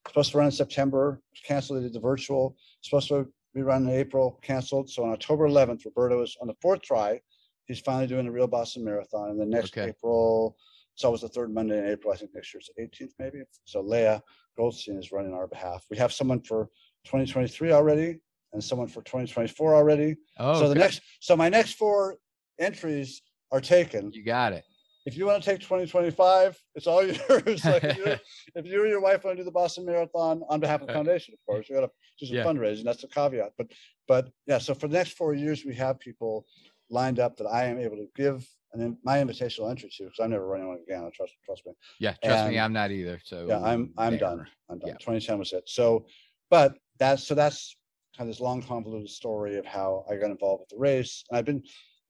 Supposed 0.09 0.32
to 0.32 0.38
run 0.38 0.47
in 0.47 0.53
September, 0.53 1.20
canceled. 1.47 1.78
They 1.78 1.84
did 1.84 1.93
the 1.93 2.01
virtual. 2.01 2.57
Supposed 2.80 3.09
to 3.09 3.28
be 3.55 3.62
run 3.62 3.84
in 3.88 3.90
April, 3.90 4.38
canceled. 4.42 4.88
So 4.90 5.05
on 5.05 5.12
October 5.12 5.48
11th, 5.48 5.84
Roberto 5.84 6.22
is 6.22 6.36
on 6.40 6.46
the 6.48 6.55
fourth 6.61 6.82
try. 6.82 7.20
He's 7.66 7.80
finally 7.80 8.07
doing 8.07 8.24
the 8.26 8.32
real 8.32 8.46
Boston 8.46 8.84
Marathon. 8.84 9.30
And 9.30 9.40
the 9.40 9.46
next 9.46 9.76
Okay. 9.76 9.90
April, 9.90 10.57
it's 10.94 11.05
always 11.05 11.20
the 11.20 11.28
third 11.28 11.53
Monday 11.53 11.78
in 11.78 11.86
April. 11.86 12.12
I 12.12 12.16
think 12.16 12.32
next 12.34 12.53
year's 12.53 12.68
the 12.76 12.82
18th, 12.82 13.12
maybe. 13.18 13.42
So 13.64 13.80
Leah 13.80 14.22
Goldstein 14.57 14.98
is 14.98 15.12
running 15.12 15.32
on 15.32 15.38
our 15.38 15.46
behalf. 15.46 15.84
We 15.90 15.96
have 15.98 16.12
someone 16.12 16.40
for 16.40 16.66
2023 17.05 17.72
already 17.72 18.18
and 18.53 18.62
someone 18.62 18.88
for 18.88 19.03
2024 19.03 19.74
already. 19.74 20.16
Oh, 20.38 20.61
so 20.61 20.68
the 20.68 20.74
next, 20.74 21.00
so 21.20 21.36
my 21.36 21.48
next 21.48 21.74
four 21.74 22.16
entries 22.59 23.22
are 23.50 23.61
taken. 23.61 24.11
you 24.12 24.24
got 24.24 24.53
it. 24.53 24.64
If 25.05 25.16
you 25.16 25.26
want 25.26 25.42
to 25.42 25.50
take 25.50 25.61
2025, 25.61 26.59
it's 26.74 26.86
all 26.86 27.03
yours. 27.07 27.64
like 27.64 27.82
if, 27.84 27.96
you, 27.96 28.16
if 28.55 28.66
you 28.66 28.82
or 28.82 28.86
your 28.86 29.00
wife 29.00 29.24
want 29.24 29.36
to 29.36 29.42
do 29.42 29.44
the 29.44 29.50
Boston 29.53 29.84
Marathon 29.84 30.42
on 30.48 30.61
behalf 30.61 30.80
of 30.80 30.86
the 30.88 30.92
foundation, 30.92 31.34
of 31.34 31.40
course, 31.44 31.68
you 31.68 31.74
got 31.74 31.82
to 31.82 31.90
do 32.20 32.26
some 32.26 32.36
Yeah. 32.36 32.44
fundraising. 32.44 32.84
That's 32.84 33.03
the 33.03 33.09
caveat. 33.09 33.53
But 33.59 33.72
but 34.07 34.30
yeah, 34.46 34.59
so 34.59 34.74
for 34.74 34.88
the 34.88 34.94
next 34.96 35.12
four 35.16 35.34
years, 35.34 35.64
we 35.64 35.74
have 35.74 35.98
people 35.98 36.46
lined 36.90 37.18
up 37.18 37.36
that 37.38 37.46
I 37.46 37.64
am 37.64 37.78
able 37.78 37.96
to 37.96 38.07
give 38.14 38.46
and 38.72 38.80
then 38.80 38.96
my 39.05 39.18
invitational 39.18 39.70
entry 39.70 39.90
to 39.96 40.05
because 40.05 40.18
I'm 40.20 40.30
never 40.30 40.46
running 40.46 40.68
one 40.68 40.78
again. 40.86 41.11
Trust 41.14 41.32
trust 41.44 41.66
me. 41.66 41.72
Yeah. 41.98 42.14
Trust 42.22 42.46
me, 42.46 42.59
I'm 42.59 42.72
not 42.72 42.90
either. 42.90 43.20
So 43.24 43.46
Yeah, 43.48 43.61
I'm 43.61 43.92
I'm 43.98 44.12
there. 44.12 44.20
done. 44.20 44.46
I'm 44.70 44.78
done. 44.78 44.90
Yeah. 44.90 44.94
2010 44.94 45.38
was 45.38 45.53
it. 45.53 45.68
So, 45.68 46.07
but 46.48 46.78
that's 46.98 47.24
so 47.26 47.34
that's 47.34 47.76
kind 48.16 48.28
of 48.28 48.34
this 48.34 48.40
long 48.40 48.62
convoluted 48.62 49.09
story 49.09 49.57
of 49.57 49.64
how 49.66 50.05
I 50.11 50.16
got 50.16 50.30
involved 50.30 50.61
with 50.61 50.68
the 50.68 50.78
race. 50.78 51.24
And 51.30 51.38
I've 51.38 51.44
been 51.46 51.62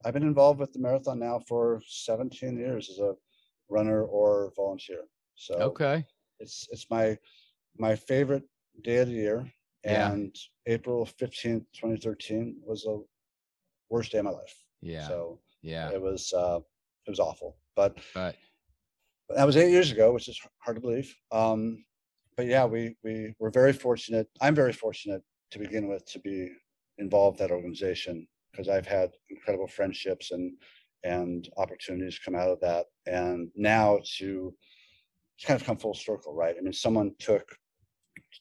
I've 0.05 0.15
been 0.15 0.23
involved 0.23 0.61
with 0.61 0.73
the 0.73 0.79
marathon 0.79 1.19
now 1.21 1.41
for 1.49 1.81
17 1.87 2.57
years 2.57 2.91
as 2.91 2.99
a 2.99 3.15
runner 3.69 4.05
or 4.05 4.53
volunteer. 4.57 5.05
So 5.35 5.55
Okay. 5.55 6.05
it's 6.41 6.69
it's 6.71 6.89
my 6.91 7.19
my 7.79 7.97
favorite 7.97 8.45
day 8.83 8.99
of 8.99 9.09
the 9.09 9.15
year. 9.15 9.53
Yeah. 9.85 10.13
And 10.13 10.35
April 10.67 11.05
15th, 11.07 11.67
2013 11.73 12.61
was 12.65 12.83
the 12.83 13.05
worst 13.91 14.13
day 14.13 14.19
of 14.19 14.25
my 14.27 14.31
life. 14.31 14.55
Yeah. 14.81 15.09
So 15.09 15.41
yeah. 15.63 15.91
it 15.91 16.01
was 16.01 16.33
uh 16.33 16.61
it 17.07 17.11
was 17.11 17.21
awful. 17.21 17.57
But 17.75 17.97
But 18.15 18.37
but 19.29 19.37
that 19.37 19.47
was 19.47 19.57
eight 19.57 19.71
years 19.71 19.91
ago, 19.93 20.13
which 20.13 20.29
is 20.29 20.41
hard 20.59 20.77
to 20.77 20.81
believe. 20.81 21.15
Um, 21.31 21.85
but 22.37 22.47
yeah, 22.47 22.65
we 22.65 22.97
we 23.03 23.35
were 23.39 23.51
very 23.51 23.73
fortunate. 23.73 24.29
I'm 24.41 24.55
very 24.55 24.73
fortunate 24.73 25.23
to 25.53 25.59
begin 25.59 25.89
with 25.89 26.05
to 26.13 26.19
be 26.19 26.51
involved 26.99 27.39
that 27.39 27.51
organization 27.51 28.27
because 28.53 28.69
I've 28.69 28.87
had 28.87 29.11
incredible 29.31 29.67
friendships 29.67 30.31
and 30.31 30.53
and 31.05 31.49
opportunities 31.57 32.21
come 32.25 32.37
out 32.37 32.51
of 32.51 32.61
that. 32.61 32.87
And 33.07 33.51
now 33.57 33.99
to 34.19 34.55
it's 35.37 35.47
kind 35.47 35.61
of 35.61 35.67
come 35.67 35.77
full 35.77 35.95
circle, 35.95 36.33
right? 36.35 36.55
I 36.57 36.61
mean, 36.61 36.73
someone 36.73 37.13
took 37.19 37.57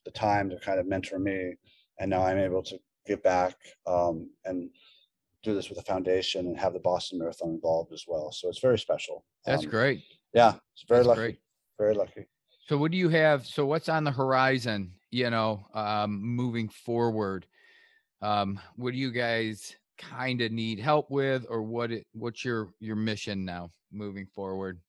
the 0.06 0.12
time 0.12 0.50
to 0.50 0.60
kind 0.60 0.80
of 0.80 0.88
mentor 0.88 1.18
me, 1.18 1.56
and 2.00 2.10
now 2.10 2.24
I'm 2.24 2.38
able 2.38 2.62
to 2.64 2.78
give 3.08 3.24
back 3.24 3.56
um, 3.88 4.30
and 4.46 4.70
do 5.44 5.56
this 5.56 5.70
with 5.70 5.80
a 5.80 5.84
foundation 5.84 6.46
and 6.46 6.60
have 6.60 6.74
the 6.74 6.80
Boston 6.80 7.18
Marathon 7.18 7.50
involved 7.50 7.92
as 7.94 8.06
well. 8.08 8.32
So 8.32 8.48
it's 8.48 8.60
very 8.60 8.78
special. 8.78 9.26
that's 9.46 9.64
Um, 9.64 9.72
great. 9.72 10.04
yeah, 10.34 10.54
it's 10.74 10.84
very 10.88 11.00
That's 11.00 11.08
lucky. 11.08 11.20
great. 11.20 11.40
Very 11.80 11.96
lucky. 11.96 12.28
So 12.68 12.78
what 12.78 12.92
do 12.92 12.98
you 12.98 13.10
have? 13.10 13.48
So 13.48 13.66
what's 13.66 13.90
on 13.90 14.04
the 14.04 14.12
horizon, 14.12 14.94
you 15.10 15.32
know, 15.32 15.66
um, 15.74 16.22
moving 16.22 16.70
forward? 16.70 17.48
Um, 18.22 18.60
what 18.76 18.92
do 18.92 19.00
you 19.00 19.12
guys 19.12 19.76
kind 20.02 20.42
of 20.42 20.52
need 20.52 20.80
help 20.80 21.10
with 21.10 21.46
or 21.50 21.62
what 21.62 21.92
it, 21.92 22.06
what's 22.14 22.44
your 22.44 22.70
your 22.80 22.96
mission 22.96 23.46
now 23.46 23.72
moving 23.92 24.26
forward? 24.26 24.80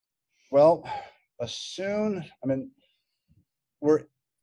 Well, 0.51 0.89
as 1.41 1.55
soon, 1.55 2.25
I 2.43 2.47
mean, 2.47 2.71
we're, 3.81 4.03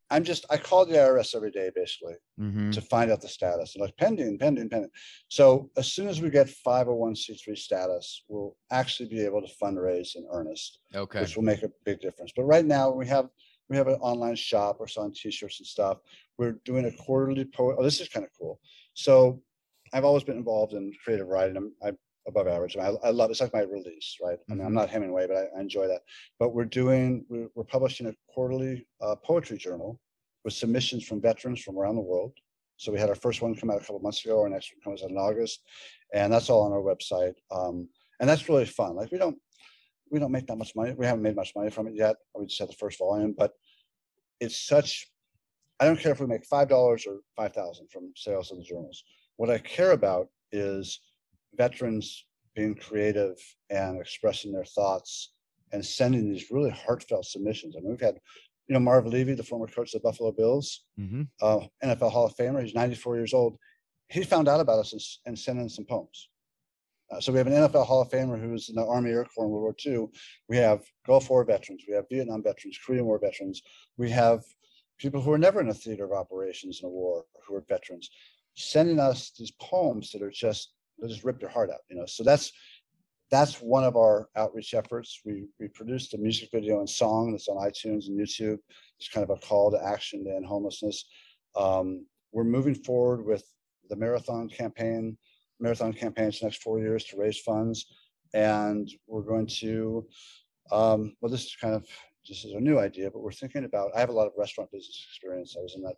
I'm 0.09 0.23
just, 0.23 0.45
I 0.49 0.57
call 0.57 0.85
the 0.85 0.95
IRS 0.95 1.35
every 1.35 1.51
day 1.51 1.69
basically 1.75 2.15
Mm-hmm. 2.39 2.71
to 2.71 2.79
find 2.81 3.11
out 3.11 3.19
the 3.21 3.27
status. 3.27 3.75
And 3.75 3.81
like 3.81 3.97
pending, 3.97 4.37
pending, 4.39 4.69
pending. 4.69 4.89
So 5.27 5.69
as 5.75 5.91
soon 5.91 6.07
as 6.07 6.21
we 6.21 6.29
get 6.29 6.47
501c3 6.47 7.57
status, 7.57 8.23
we'll 8.29 8.55
actually 8.71 9.09
be 9.09 9.19
able 9.19 9.41
to 9.41 9.53
fundraise 9.61 10.15
in 10.15 10.25
earnest, 10.31 10.79
Okay. 10.95 11.19
which 11.21 11.35
will 11.35 11.43
make 11.43 11.63
a 11.63 11.69
big 11.83 11.99
difference. 11.99 12.31
But 12.35 12.45
right 12.45 12.65
now 12.65 12.91
we 12.91 13.05
have, 13.07 13.27
we 13.69 13.75
have 13.75 13.87
an 13.89 13.95
online 13.95 14.37
shop. 14.37 14.77
We're 14.79 14.87
selling 14.87 15.13
t-shirts 15.13 15.59
and 15.59 15.67
stuff. 15.67 15.97
We're 16.37 16.53
doing 16.63 16.85
a 16.85 16.91
quarterly 17.03 17.43
po, 17.45 17.75
oh, 17.77 17.83
this 17.83 17.99
is 17.99 18.07
kind 18.07 18.25
of 18.25 18.31
cool. 18.39 18.59
So 18.93 19.41
I've 19.93 20.05
always 20.05 20.23
been 20.23 20.37
involved 20.37 20.73
in 20.73 20.93
creative 21.03 21.27
writing. 21.27 21.57
I'm, 21.57 21.73
I 21.83 21.91
above 22.27 22.47
average. 22.47 22.77
I, 22.77 22.89
I 23.03 23.09
love 23.09 23.31
it's 23.31 23.41
like 23.41 23.53
my 23.53 23.61
release, 23.61 24.17
right? 24.21 24.37
I 24.49 24.53
mean, 24.53 24.65
I'm 24.65 24.71
Mhm. 24.71 24.75
not 24.75 24.89
Hemingway, 24.89 25.27
but 25.27 25.37
I, 25.37 25.45
I 25.57 25.61
enjoy 25.61 25.87
that. 25.87 26.01
But 26.37 26.53
we're 26.53 26.65
doing 26.65 27.25
we're, 27.29 27.49
we're 27.55 27.63
publishing 27.63 28.07
a 28.07 28.13
quarterly 28.27 28.87
uh, 29.01 29.15
poetry 29.15 29.57
journal 29.57 29.99
with 30.43 30.53
submissions 30.53 31.05
from 31.07 31.21
veterans 31.21 31.61
from 31.61 31.77
around 31.77 31.95
the 31.95 32.01
world. 32.01 32.33
So 32.77 32.91
we 32.91 32.99
had 32.99 33.09
our 33.09 33.15
first 33.15 33.41
one 33.41 33.55
come 33.55 33.69
out 33.69 33.77
a 33.77 33.79
couple 33.81 33.99
months 33.99 34.23
ago. 34.23 34.39
Our 34.41 34.49
next 34.49 34.71
one 34.73 34.81
comes 34.83 35.03
out 35.03 35.09
in 35.09 35.17
August, 35.17 35.61
and 36.13 36.31
that's 36.31 36.49
all 36.49 36.61
on 36.61 36.71
our 36.71 36.81
website. 36.81 37.33
Um, 37.51 37.89
and 38.19 38.29
that's 38.29 38.47
really 38.47 38.65
fun. 38.65 38.95
Like 38.95 39.11
we 39.11 39.17
don't 39.17 39.37
we 40.11 40.19
don't 40.19 40.31
make 40.31 40.47
that 40.47 40.57
much 40.57 40.75
money. 40.75 40.93
We 40.93 41.05
haven't 41.05 41.23
made 41.23 41.35
much 41.35 41.53
money 41.55 41.69
from 41.71 41.87
it 41.87 41.95
yet. 41.95 42.15
We 42.35 42.45
just 42.45 42.59
had 42.59 42.69
the 42.69 42.73
first 42.73 42.99
volume, 42.99 43.33
but 43.37 43.51
it's 44.39 44.57
such. 44.57 45.07
I 45.79 45.85
don't 45.85 45.99
care 45.99 46.11
if 46.11 46.19
we 46.19 46.27
make 46.27 46.45
five 46.45 46.69
dollars 46.69 47.05
or 47.07 47.19
five 47.35 47.53
thousand 47.53 47.89
from 47.91 48.11
sales 48.15 48.51
of 48.51 48.57
the 48.57 48.63
journals. 48.63 49.03
What 49.39 49.49
I 49.49 49.57
care 49.57 49.91
about 49.91 50.27
is 50.51 50.99
veterans 51.55 52.25
being 52.57 52.75
creative 52.75 53.37
and 53.69 53.97
expressing 53.97 54.51
their 54.51 54.65
thoughts 54.65 55.31
and 55.71 55.85
sending 55.85 56.29
these 56.29 56.51
really 56.51 56.71
heartfelt 56.71 57.23
submissions. 57.23 57.77
I 57.77 57.79
mean, 57.79 57.91
we've 57.91 58.01
had, 58.01 58.19
you 58.67 58.73
know, 58.73 58.81
Marv 58.81 59.07
Levy, 59.07 59.35
the 59.35 59.43
former 59.43 59.67
coach 59.67 59.95
of 59.95 60.01
the 60.01 60.05
Buffalo 60.05 60.33
Bills, 60.33 60.83
hmm 60.97 61.21
uh, 61.41 61.61
NFL 61.81 62.11
Hall 62.11 62.25
of 62.25 62.35
Famer. 62.35 62.61
He's 62.61 62.73
94 62.73 63.15
years 63.15 63.33
old. 63.33 63.55
He 64.09 64.23
found 64.25 64.49
out 64.49 64.59
about 64.59 64.79
us 64.79 64.91
and, 64.91 65.01
and 65.25 65.39
sent 65.39 65.57
in 65.57 65.69
some 65.69 65.85
poems. 65.85 66.27
Uh, 67.09 67.21
so 67.21 67.31
we 67.31 67.37
have 67.37 67.47
an 67.47 67.53
NFL 67.53 67.85
Hall 67.85 68.01
of 68.01 68.09
Famer 68.09 68.37
who's 68.37 68.67
in 68.67 68.75
the 68.75 68.85
Army 68.85 69.11
Air 69.11 69.23
Corps 69.23 69.45
in 69.45 69.51
World 69.51 69.63
War 69.63 69.75
II. 69.85 70.07
We 70.49 70.57
have 70.57 70.81
Gulf 71.07 71.29
War 71.29 71.45
veterans. 71.45 71.85
We 71.87 71.93
have 71.93 72.09
Vietnam 72.11 72.43
veterans, 72.43 72.77
Korean 72.85 73.05
War 73.05 73.17
veterans. 73.17 73.61
We 73.97 74.09
have 74.09 74.43
people 74.97 75.21
who 75.21 75.31
are 75.31 75.37
never 75.37 75.61
in 75.61 75.69
a 75.69 75.73
theater 75.73 76.03
of 76.03 76.11
operations 76.11 76.81
in 76.83 76.87
a 76.87 76.91
war 76.91 77.23
who 77.47 77.55
are 77.55 77.63
veterans 77.69 78.09
sending 78.59 78.99
us 78.99 79.31
these 79.31 79.51
poems 79.51 80.11
that 80.11 80.21
are 80.21 80.31
just 80.31 80.73
they 80.99 81.07
just 81.07 81.23
rip 81.23 81.41
your 81.41 81.49
heart 81.49 81.69
out. 81.69 81.79
You 81.89 81.95
know, 81.97 82.05
so 82.05 82.23
that's 82.23 82.51
that's 83.31 83.61
one 83.61 83.83
of 83.83 83.95
our 83.95 84.27
outreach 84.35 84.73
efforts. 84.73 85.21
We 85.25 85.45
we 85.59 85.67
produced 85.69 86.13
a 86.13 86.17
music 86.17 86.49
video 86.51 86.79
and 86.79 86.89
song 86.89 87.31
that's 87.31 87.47
on 87.47 87.57
iTunes 87.57 88.07
and 88.07 88.19
YouTube. 88.19 88.57
It's 88.99 89.09
kind 89.09 89.23
of 89.23 89.29
a 89.29 89.39
call 89.39 89.71
to 89.71 89.83
action 89.83 90.25
to 90.25 90.35
end 90.35 90.45
homelessness. 90.45 91.05
Um, 91.55 92.05
we're 92.31 92.43
moving 92.43 92.75
forward 92.75 93.25
with 93.25 93.43
the 93.89 93.95
marathon 93.95 94.49
campaign, 94.49 95.17
marathon 95.59 95.93
campaigns 95.93 96.43
next 96.43 96.61
four 96.61 96.79
years 96.79 97.05
to 97.05 97.17
raise 97.17 97.39
funds, 97.39 97.85
and 98.33 98.89
we're 99.07 99.21
going 99.21 99.47
to. 99.47 100.05
Um, 100.71 101.15
well, 101.19 101.31
this 101.31 101.45
is 101.45 101.55
kind 101.59 101.73
of 101.73 101.87
this 102.27 102.45
is 102.45 102.53
a 102.53 102.59
new 102.59 102.77
idea, 102.77 103.09
but 103.09 103.21
we're 103.21 103.31
thinking 103.31 103.63
about. 103.63 103.91
I 103.95 103.99
have 103.99 104.09
a 104.09 104.13
lot 104.13 104.27
of 104.27 104.33
restaurant 104.37 104.71
business 104.71 105.05
experience. 105.09 105.55
I 105.57 105.61
was 105.61 105.75
in 105.75 105.81
that, 105.83 105.95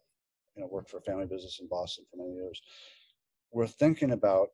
you 0.56 0.62
know, 0.62 0.70
worked 0.72 0.90
for 0.90 0.98
a 0.98 1.02
family 1.02 1.26
business 1.26 1.60
in 1.62 1.68
Boston 1.68 2.06
for 2.10 2.18
many 2.18 2.34
years. 2.34 2.62
We're 3.52 3.68
thinking 3.68 4.12
about, 4.12 4.50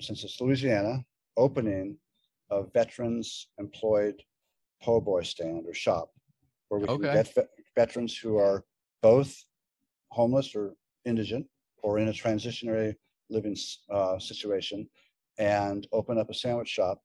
since 0.00 0.24
it's 0.24 0.40
Louisiana, 0.40 1.04
opening 1.36 1.96
a 2.50 2.62
veterans 2.64 3.48
employed 3.58 4.22
po' 4.82 5.00
boy 5.00 5.22
stand 5.22 5.64
or 5.66 5.74
shop 5.74 6.10
where 6.68 6.80
we 6.80 6.86
can 6.86 7.00
get 7.00 7.34
vet- 7.34 7.48
veterans 7.76 8.16
who 8.16 8.36
are 8.36 8.64
both 9.00 9.44
homeless 10.10 10.54
or 10.54 10.74
indigent 11.04 11.46
or 11.82 11.98
in 11.98 12.08
a 12.08 12.12
transitionary 12.12 12.94
living 13.30 13.56
uh, 13.90 14.18
situation 14.18 14.88
and 15.38 15.86
open 15.92 16.18
up 16.18 16.30
a 16.30 16.34
sandwich 16.34 16.68
shop 16.68 17.00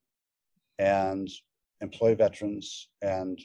and 0.79 1.29
employ 1.81 2.15
veterans 2.15 2.89
and 3.01 3.39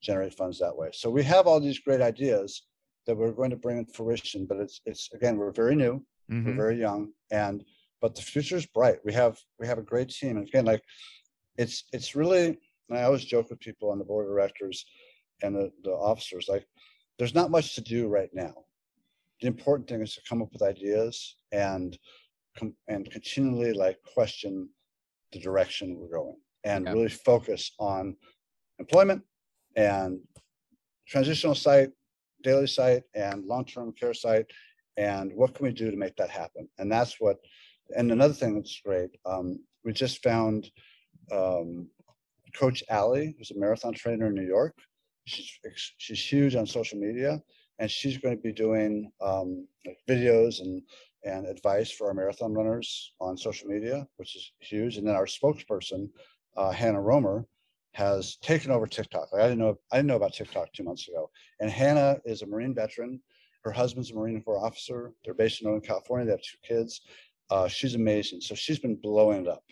generate 0.00 0.34
funds 0.34 0.58
that 0.58 0.76
way. 0.76 0.90
So 0.92 1.10
we 1.10 1.24
have 1.24 1.46
all 1.46 1.60
these 1.60 1.80
great 1.80 2.00
ideas 2.00 2.62
that 3.08 3.16
we're 3.16 3.32
going 3.32 3.50
to 3.50 3.56
bring 3.56 3.78
into 3.78 3.92
fruition, 3.92 4.46
but 4.46 4.58
it's 4.58 4.80
it's 4.84 5.08
again 5.14 5.38
we're 5.38 5.50
very 5.50 5.74
new, 5.74 6.04
we're 6.28 6.52
hmm 6.52 6.56
very 6.56 6.78
young, 6.78 7.10
and 7.32 7.64
but 8.00 8.14
the 8.14 8.22
future 8.22 8.56
is 8.56 8.66
bright. 8.66 8.98
We 9.04 9.12
have 9.14 9.36
we 9.58 9.66
have 9.66 9.78
a 9.78 9.82
great 9.82 10.10
team, 10.10 10.36
and 10.36 10.46
again, 10.46 10.66
like 10.66 10.84
it's 11.56 11.84
it's 11.92 12.14
really. 12.14 12.58
And 12.90 12.98
I 12.98 13.02
always 13.02 13.24
joke 13.24 13.50
with 13.50 13.60
people 13.60 13.90
on 13.90 13.98
the 13.98 14.04
board 14.04 14.24
of 14.24 14.32
directors 14.32 14.86
and 15.42 15.54
the, 15.54 15.70
the 15.84 15.90
officers, 15.90 16.46
like 16.48 16.66
there's 17.18 17.34
not 17.34 17.50
much 17.50 17.74
to 17.74 17.82
do 17.82 18.08
right 18.08 18.30
now. 18.32 18.54
The 19.42 19.46
important 19.46 19.90
thing 19.90 20.00
is 20.00 20.14
to 20.14 20.22
come 20.26 20.40
up 20.40 20.50
with 20.54 20.62
ideas 20.62 21.36
and 21.52 21.98
and 22.88 23.10
continually 23.10 23.74
like 23.74 23.98
question 24.14 24.70
the 25.32 25.38
direction 25.38 25.98
we're 25.98 26.16
going 26.18 26.36
and 26.64 26.86
really 26.86 27.10
focus 27.10 27.72
on 27.78 28.16
employment 28.78 29.22
and 29.76 30.20
transitional 31.06 31.54
site, 31.54 31.90
daily 32.42 32.66
site, 32.66 33.02
and 33.14 33.44
long-term 33.44 33.92
care 33.92 34.14
site, 34.14 34.46
and 34.96 35.32
what 35.34 35.54
can 35.54 35.66
we 35.66 35.72
do 35.72 35.90
to 35.90 35.96
make 35.96 36.16
that 36.16 36.30
happen? 36.30 36.68
And 36.78 36.90
that's 36.90 37.16
what. 37.20 37.36
And 37.96 38.12
another 38.12 38.34
thing 38.34 38.54
that's 38.54 38.80
great, 38.84 39.10
um, 39.24 39.60
we 39.82 39.92
just 39.94 40.22
found 40.22 40.70
um, 41.32 41.88
Coach 42.54 42.82
Allie, 42.90 43.34
who's 43.38 43.50
a 43.50 43.58
marathon 43.58 43.94
trainer 43.94 44.26
in 44.26 44.34
New 44.34 44.46
York. 44.46 44.74
She's 45.24 45.58
she's 45.98 46.32
huge 46.32 46.54
on 46.54 46.66
social 46.66 46.98
media, 46.98 47.40
and 47.78 47.90
she's 47.90 48.18
going 48.18 48.36
to 48.36 48.42
be 48.42 48.52
doing 48.52 49.10
um, 49.20 49.66
videos 50.08 50.60
and 50.60 50.82
and 51.24 51.46
advice 51.46 51.90
for 51.90 52.08
our 52.08 52.14
marathon 52.14 52.52
runners 52.54 53.12
on 53.20 53.36
social 53.36 53.68
media, 53.68 54.06
which 54.16 54.36
is 54.36 54.52
huge. 54.60 54.96
And 54.96 55.06
then 55.06 55.16
our 55.16 55.26
spokesperson, 55.26 56.08
uh, 56.56 56.70
Hannah 56.70 57.00
Romer, 57.00 57.44
has 57.98 58.36
taken 58.36 58.70
over 58.70 58.86
TikTok. 58.86 59.32
Like, 59.32 59.42
I 59.42 59.48
didn't 59.48 59.58
know 59.58 59.76
I 59.90 59.96
didn't 59.96 60.06
know 60.06 60.16
about 60.16 60.32
TikTok 60.32 60.72
two 60.72 60.84
months 60.84 61.08
ago. 61.08 61.30
And 61.58 61.68
Hannah 61.68 62.18
is 62.24 62.42
a 62.42 62.46
Marine 62.46 62.72
veteran. 62.72 63.20
Her 63.64 63.72
husband's 63.72 64.12
a 64.12 64.14
Marine 64.14 64.40
Corps 64.40 64.64
officer. 64.64 65.12
They're 65.24 65.34
based 65.34 65.60
in 65.60 65.66
Northern 65.66 65.86
California. 65.86 66.26
They 66.26 66.30
have 66.30 66.42
two 66.42 66.58
kids. 66.62 67.00
Uh, 67.50 67.66
she's 67.66 67.96
amazing. 67.96 68.40
So 68.40 68.54
she's 68.54 68.78
been 68.78 68.94
blowing 68.94 69.42
it 69.42 69.48
up. 69.48 69.64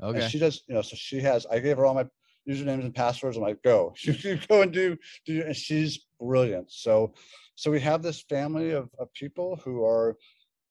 And 0.00 0.16
Okay. 0.16 0.28
she 0.28 0.38
does, 0.38 0.62
you 0.68 0.74
know, 0.74 0.82
so 0.82 0.94
she 0.96 1.18
has, 1.20 1.44
I 1.46 1.58
gave 1.58 1.76
her 1.76 1.86
all 1.86 1.94
my 1.94 2.06
usernames 2.48 2.84
and 2.84 2.94
passwords. 2.94 3.36
I'm 3.36 3.42
like, 3.42 3.62
go, 3.62 3.94
you 4.02 4.38
go 4.48 4.62
and 4.62 4.72
do, 4.72 4.96
do, 5.26 5.42
and 5.42 5.56
she's 5.56 6.06
brilliant. 6.20 6.70
So, 6.70 7.14
so 7.56 7.70
we 7.70 7.80
have 7.80 8.02
this 8.02 8.22
family 8.22 8.70
of, 8.70 8.90
of 8.98 9.12
people 9.12 9.60
who 9.64 9.84
are 9.84 10.16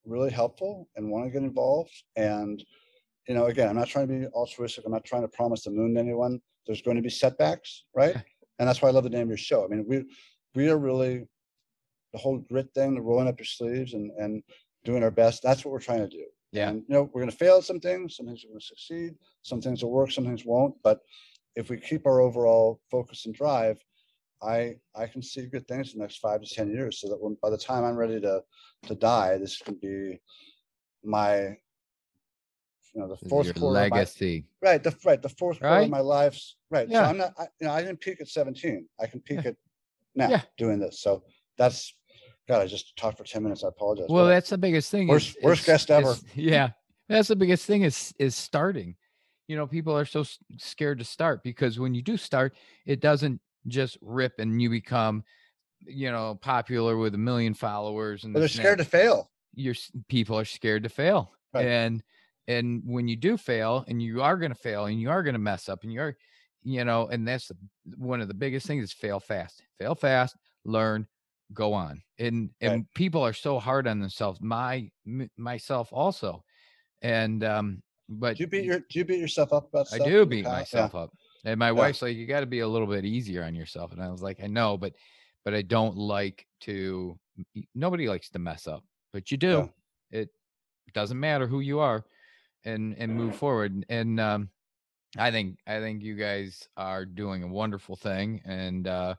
really 0.05 0.31
helpful 0.31 0.87
and 0.95 1.09
want 1.11 1.25
to 1.25 1.31
get 1.31 1.43
involved. 1.43 1.91
And, 2.15 2.63
you 3.27 3.35
know, 3.35 3.45
again, 3.47 3.67
I'm 3.69 3.75
not 3.75 3.87
trying 3.87 4.07
to 4.07 4.13
be 4.13 4.27
altruistic. 4.27 4.85
I'm 4.85 4.91
not 4.91 5.05
trying 5.05 5.23
to 5.23 5.27
promise 5.29 5.63
the 5.63 5.71
moon 5.71 5.93
to 5.95 5.99
anyone. 5.99 6.41
There's 6.65 6.81
going 6.81 6.97
to 6.97 7.03
be 7.03 7.09
setbacks, 7.09 7.85
right? 7.95 8.15
And 8.59 8.67
that's 8.67 8.81
why 8.81 8.89
I 8.89 8.91
love 8.91 9.03
the 9.03 9.09
name 9.09 9.23
of 9.23 9.29
your 9.29 9.37
show. 9.37 9.65
I 9.65 9.67
mean, 9.67 9.85
we, 9.87 10.05
we 10.53 10.69
are 10.69 10.77
really 10.77 11.25
the 12.13 12.19
whole 12.19 12.37
grit 12.37 12.73
thing, 12.73 12.95
the 12.95 13.01
rolling 13.01 13.27
up 13.27 13.39
your 13.39 13.45
sleeves 13.45 13.93
and, 13.93 14.11
and 14.17 14.43
doing 14.83 15.03
our 15.03 15.11
best. 15.11 15.41
That's 15.41 15.65
what 15.65 15.71
we're 15.71 15.79
trying 15.79 16.07
to 16.07 16.09
do. 16.09 16.25
Yeah. 16.51 16.69
And, 16.69 16.83
you 16.87 16.93
know, 16.93 17.03
we're 17.03 17.21
going 17.21 17.31
to 17.31 17.37
fail 17.37 17.57
at 17.57 17.63
some 17.63 17.79
things, 17.79 18.17
some 18.17 18.25
things 18.25 18.43
are 18.43 18.49
going 18.49 18.59
to 18.59 18.65
succeed, 18.65 19.15
some 19.41 19.61
things 19.61 19.83
will 19.83 19.91
work, 19.91 20.11
some 20.11 20.25
things 20.25 20.45
won't. 20.45 20.75
But 20.83 20.99
if 21.55 21.69
we 21.69 21.77
keep 21.77 22.05
our 22.05 22.19
overall 22.19 22.81
focus 22.89 23.25
and 23.25 23.33
drive, 23.33 23.77
I, 24.41 24.75
I 24.95 25.05
can 25.07 25.21
see 25.21 25.45
good 25.45 25.67
things 25.67 25.93
in 25.93 25.99
the 25.99 26.03
next 26.03 26.17
five 26.17 26.41
to 26.41 26.47
10 26.53 26.71
years 26.71 26.99
so 26.99 27.09
that 27.09 27.21
when, 27.21 27.37
by 27.41 27.49
the 27.49 27.57
time 27.57 27.83
I'm 27.83 27.95
ready 27.95 28.19
to, 28.21 28.41
to 28.87 28.95
die, 28.95 29.37
this 29.37 29.57
can 29.57 29.75
be 29.75 30.19
my, 31.03 31.57
you 32.93 33.01
know, 33.01 33.07
the 33.07 33.29
fourth 33.29 33.53
quarter 33.55 33.79
of 33.85 33.89
my, 33.89 33.95
legacy. 33.97 34.45
right, 34.61 34.83
the, 34.83 34.95
right, 35.05 35.21
the 35.21 35.29
fourth 35.29 35.59
quarter 35.59 35.83
of 35.83 35.89
my 35.89 35.99
life's, 36.01 36.57
right. 36.69 36.89
So 36.89 37.01
I'm 37.01 37.17
not, 37.17 37.33
I, 37.39 37.43
you 37.59 37.67
know, 37.67 37.73
I 37.73 37.81
didn't 37.81 37.99
peak 38.01 38.19
at 38.19 38.27
17. 38.27 38.85
I 38.99 39.05
can 39.07 39.21
peak 39.21 39.39
Yeah. 39.43 39.49
at 39.51 39.55
now 40.15 40.29
Yeah. 40.29 40.41
doing 40.57 40.79
this. 40.79 40.99
So 41.01 41.23
that's, 41.57 41.93
God, 42.49 42.61
I 42.61 42.67
just 42.67 42.95
talked 42.97 43.17
for 43.17 43.23
10 43.23 43.43
minutes. 43.43 43.63
I 43.63 43.69
apologize. 43.69 44.07
Well, 44.09 44.25
that's 44.27 44.49
the 44.49 44.57
biggest 44.57 44.91
thing. 44.91 45.07
Worst- 45.07 45.37
is- 45.37 45.43
worst 45.43 45.61
is- 45.61 45.65
guest 45.67 45.91
ever. 45.91 46.11
is- 46.11 46.23
yeah, 46.35 46.71
that's 47.07 47.29
the 47.29 47.35
biggest 47.35 47.65
thing 47.65 47.83
is 47.83 48.13
is 48.19 48.35
starting. 48.35 48.95
You 49.47 49.55
know, 49.57 49.67
people 49.67 49.97
are 49.97 50.05
so 50.05 50.23
scared 50.57 50.99
to 50.99 51.05
start 51.05 51.43
because 51.43 51.79
when 51.79 51.93
you 51.93 52.01
do 52.01 52.17
start, 52.17 52.55
it 52.85 52.99
doesn't 53.01 53.39
just 53.67 53.97
rip 54.01 54.39
and 54.39 54.61
you 54.61 54.69
become, 54.69 55.23
you 55.81 56.11
know, 56.11 56.35
popular 56.41 56.97
with 56.97 57.15
a 57.15 57.17
million 57.17 57.53
followers 57.53 58.23
and 58.25 58.35
they're 58.35 58.47
scared 58.47 58.77
to 58.79 58.85
fail. 58.85 59.29
Your 59.55 59.75
people 60.09 60.37
are 60.37 60.45
scared 60.45 60.83
to 60.83 60.89
fail, 60.89 61.31
Right. 61.53 61.65
and 61.65 62.01
and 62.47 62.81
when 62.85 63.07
you 63.07 63.15
do 63.15 63.37
fail, 63.37 63.85
and 63.87 64.01
you 64.01 64.21
are 64.21 64.37
going 64.37 64.51
to 64.51 64.57
fail, 64.57 64.85
and 64.85 64.99
you 64.99 65.09
are 65.09 65.23
going 65.23 65.33
to 65.33 65.39
mess 65.39 65.69
up, 65.69 65.83
and 65.83 65.91
you're, 65.93 66.15
you 66.63 66.83
know, 66.83 67.07
and 67.07 67.27
that's 67.27 67.47
the, 67.47 67.57
one 67.97 68.21
of 68.21 68.27
the 68.27 68.33
biggest 68.33 68.67
things 68.67 68.83
is 68.83 68.93
fail 68.93 69.19
fast, 69.19 69.63
fail 69.79 69.95
fast, 69.95 70.35
learn, 70.65 71.07
go 71.53 71.73
on. 71.73 72.01
And 72.19 72.51
and 72.61 72.91
people 72.93 73.23
are 73.25 73.33
so 73.33 73.59
hard 73.59 73.87
on 73.87 73.99
themselves 73.99 74.39
my 74.41 74.89
m- 75.05 75.29
myself 75.37 75.89
also. 75.91 76.43
And 77.01 77.43
um 77.43 77.83
but 78.09 78.37
Do 78.37 78.43
you 78.43 78.47
beat 78.47 78.65
your, 78.65 78.79
do 78.79 78.99
you 78.99 79.05
beat 79.05 79.19
yourself 79.19 79.53
up 79.53 79.69
about 79.69 79.91
i 79.93 79.99
do 79.99 80.25
beat 80.25 80.45
myself 80.47 80.95
up 80.95 81.11
and 81.45 81.57
my 81.57 81.71
Yeah. 81.71 81.77
wife's 81.77 82.01
like 82.01 82.15
you 82.15 82.27
got 82.27 82.41
to 82.41 82.45
be 82.45 82.59
a 82.59 82.67
little 82.67 82.87
bit 82.87 83.05
easier 83.05 83.43
on 83.43 83.55
yourself 83.55 83.91
and 83.93 84.01
i 84.01 84.09
was 84.09 84.21
like 84.21 84.43
i 84.43 84.47
know 84.47 84.77
but 84.77 84.93
but 85.45 85.53
i 85.53 85.61
don't 85.61 85.97
like 85.97 86.45
to 86.59 87.17
nobody 87.73 88.07
likes 88.07 88.29
to 88.29 88.39
mess 88.39 88.67
up 88.67 88.83
but 89.13 89.31
you 89.31 89.37
do. 89.37 89.69
It 90.11 90.29
doesn't 90.93 91.19
matter 91.19 91.47
who 91.47 91.59
you 91.61 91.79
are 91.79 92.05
and 92.65 92.95
and 92.97 93.15
move 93.15 93.35
forward 93.35 93.85
and 93.89 94.19
um 94.19 94.49
i 95.17 95.31
think 95.31 95.59
i 95.67 95.79
think 95.79 96.03
you 96.03 96.15
guys 96.15 96.69
are 96.77 97.05
doing 97.05 97.43
a 97.43 97.47
wonderful 97.47 97.95
thing 97.95 98.41
and 98.45 98.87
uh 98.87 99.15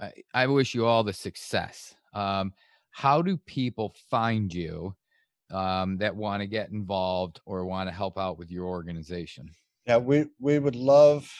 I, 0.00 0.12
I 0.34 0.46
wish 0.46 0.74
you 0.74 0.86
all 0.86 1.04
the 1.04 1.12
success. 1.12 1.94
Um, 2.12 2.54
how 2.90 3.22
do 3.22 3.36
people 3.36 3.94
find 4.10 4.52
you 4.52 4.96
um, 5.50 5.98
that 5.98 6.16
want 6.16 6.40
to 6.42 6.46
get 6.46 6.70
involved 6.70 7.40
or 7.46 7.64
want 7.66 7.88
to 7.88 7.94
help 7.94 8.18
out 8.18 8.38
with 8.38 8.50
your 8.50 8.66
organization? 8.66 9.56
Yeah, 9.86 9.96
we, 9.98 10.26
we 10.38 10.58
would 10.58 10.76
love, 10.76 11.32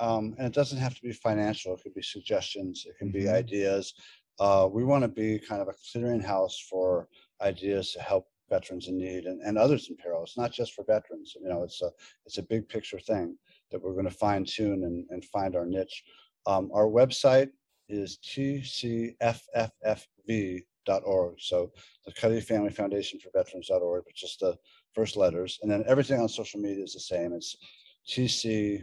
um, 0.00 0.34
and 0.38 0.46
it 0.46 0.52
doesn't 0.52 0.78
have 0.78 0.94
to 0.94 1.02
be 1.02 1.12
financial, 1.12 1.74
it 1.74 1.82
could 1.82 1.94
be 1.94 2.02
suggestions, 2.02 2.84
it 2.86 2.98
can 2.98 3.10
be 3.10 3.24
Mhm. 3.24 3.28
ideas. 3.28 3.94
Uh, 4.38 4.68
we 4.70 4.84
want 4.84 5.02
to 5.02 5.08
be 5.08 5.38
kind 5.38 5.62
of 5.62 5.68
a 5.68 5.72
clearinghouse 5.72 6.60
for 6.68 7.08
ideas 7.40 7.92
to 7.92 8.00
help 8.02 8.28
veterans 8.48 8.88
in 8.88 8.96
need 8.96 9.24
and, 9.24 9.40
and 9.42 9.58
others 9.58 9.88
in 9.88 9.96
peril. 9.96 10.22
It's 10.22 10.38
not 10.38 10.52
just 10.52 10.74
for 10.74 10.84
veterans, 10.84 11.36
you 11.40 11.48
know, 11.48 11.62
it's 11.62 11.82
a, 11.82 11.90
it's 12.24 12.38
a 12.38 12.42
big 12.42 12.68
picture 12.68 12.98
thing 12.98 13.36
that 13.70 13.82
we're 13.82 13.92
going 13.92 14.04
to 14.04 14.10
fine 14.10 14.44
tune 14.44 14.84
and, 14.84 15.06
and 15.10 15.24
find 15.24 15.56
our 15.56 15.66
niche. 15.66 16.04
Um, 16.46 16.70
our 16.72 16.86
website 16.86 17.50
is 17.88 18.18
tcffff.org. 18.24 19.14
So 21.38 21.72
the 22.04 22.12
Cuddy 22.12 22.40
Family 22.40 22.70
Foundation 22.70 23.20
for 23.20 23.30
Veterans.org, 23.34 24.04
but 24.04 24.14
just 24.14 24.40
the 24.40 24.56
first 24.94 25.16
letters. 25.16 25.58
And 25.62 25.70
then 25.70 25.84
everything 25.86 26.20
on 26.20 26.28
social 26.28 26.60
media 26.60 26.84
is 26.84 26.94
the 26.94 27.00
same. 27.00 27.32
It's 27.32 27.56
tcffff.org. 28.08 28.82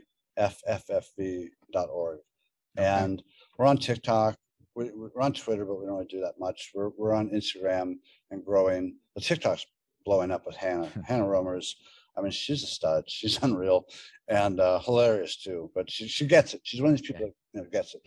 Okay. 2.77 2.87
And 2.87 3.23
we're 3.57 3.65
on 3.65 3.77
TikTok. 3.77 4.35
We, 4.75 4.89
we're 4.95 5.21
on 5.21 5.33
Twitter, 5.33 5.65
but 5.65 5.79
we 5.79 5.85
don't 5.85 5.95
really 5.95 6.07
do 6.07 6.21
that 6.21 6.39
much. 6.39 6.71
We're, 6.73 6.89
we're 6.97 7.13
on 7.13 7.29
Instagram 7.29 7.97
and 8.33 8.43
growing. 8.43 8.95
The 9.15 9.21
TikTok's 9.21 9.65
blowing 10.05 10.31
up 10.31 10.45
with 10.45 10.55
Hannah. 10.55 10.89
Hannah 11.07 11.27
Romer's, 11.27 11.77
I 12.17 12.21
mean, 12.21 12.31
she's 12.31 12.63
a 12.63 12.67
stud. 12.67 13.05
She's 13.07 13.37
unreal 13.41 13.85
and 14.27 14.59
uh, 14.59 14.79
hilarious 14.79 15.37
too. 15.37 15.71
But 15.73 15.89
she, 15.89 16.07
she 16.07 16.25
gets 16.25 16.53
it. 16.53 16.61
She's 16.63 16.81
one 16.81 16.91
of 16.91 16.97
these 16.97 17.07
people 17.07 17.27
that 17.27 17.33
you 17.53 17.63
know, 17.63 17.69
gets 17.71 17.95
it. 17.95 18.01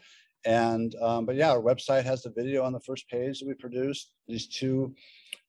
And 0.45 0.95
um, 1.03 1.27
but 1.27 1.35
yeah, 1.35 1.51
our 1.51 1.63
website 1.63 2.05
has 2.05 2.23
the 2.23 2.31
video 2.31 2.63
on 2.63 2.73
the 2.73 2.81
first 2.81 3.09
page 3.09 3.41
that 3.41 3.49
we 3.49 3.55
produced. 3.55 4.13
These 4.29 4.47
two, 4.47 4.95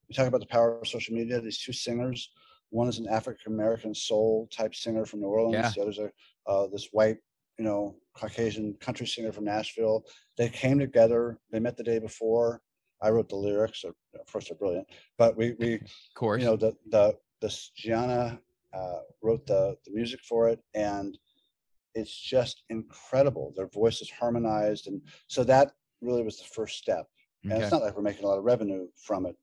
we 0.07 0.15
talk 0.15 0.27
about 0.27 0.39
the 0.39 0.47
power 0.47 0.79
of 0.79 0.87
social 0.87 1.13
media. 1.13 1.39
These 1.39 1.59
two 1.59 1.73
singers. 1.73 2.31
One 2.69 2.87
is 2.87 2.97
an 2.97 3.07
African 3.07 3.53
American 3.53 3.93
soul 3.93 4.49
type 4.51 4.73
singer 4.73 5.05
from 5.05 5.21
New 5.21 5.27
Orleans. 5.27 5.53
Yeah. 5.53 5.71
The 5.75 5.81
other's 5.81 5.99
a 5.99 6.11
uh, 6.47 6.67
this 6.67 6.89
white, 6.91 7.17
you 7.59 7.65
know, 7.65 7.95
Caucasian 8.15 8.73
country 8.79 9.05
singer 9.05 9.31
from 9.31 9.45
Nashville. 9.45 10.03
They 10.37 10.49
came 10.49 10.79
together. 10.79 11.37
They 11.51 11.59
met 11.59 11.77
the 11.77 11.83
day 11.83 11.99
before. 11.99 12.61
I 13.01 13.09
wrote 13.09 13.29
the 13.29 13.35
lyrics. 13.35 13.83
Or, 13.83 13.93
of 14.19 14.31
course, 14.31 14.49
they're 14.49 14.57
brilliant. 14.57 14.87
But 15.17 15.37
we 15.37 15.55
we 15.59 15.75
Of 15.75 15.81
course. 16.15 16.41
you 16.41 16.45
know 16.45 16.55
the 16.55 16.75
the 16.89 17.17
this 17.41 17.71
Gianna 17.75 18.39
uh, 18.73 18.99
wrote 19.21 19.45
the 19.45 19.77
the 19.85 19.91
music 19.91 20.21
for 20.21 20.49
it, 20.49 20.59
and 20.73 21.17
it's 21.95 22.15
just 22.15 22.63
incredible. 22.69 23.53
Their 23.55 23.67
voices 23.67 24.09
harmonized, 24.09 24.87
and 24.87 25.01
so 25.27 25.43
that 25.45 25.71
really 26.01 26.23
was 26.23 26.37
the 26.37 26.45
first 26.45 26.77
step. 26.77 27.07
And 27.43 27.53
Okay. 27.53 27.63
it's 27.63 27.71
not 27.71 27.81
like 27.81 27.95
we're 27.95 28.01
making 28.01 28.25
a 28.25 28.27
lot 28.27 28.37
of 28.37 28.43
revenue 28.43 28.87
from 28.95 29.25
it, 29.25 29.35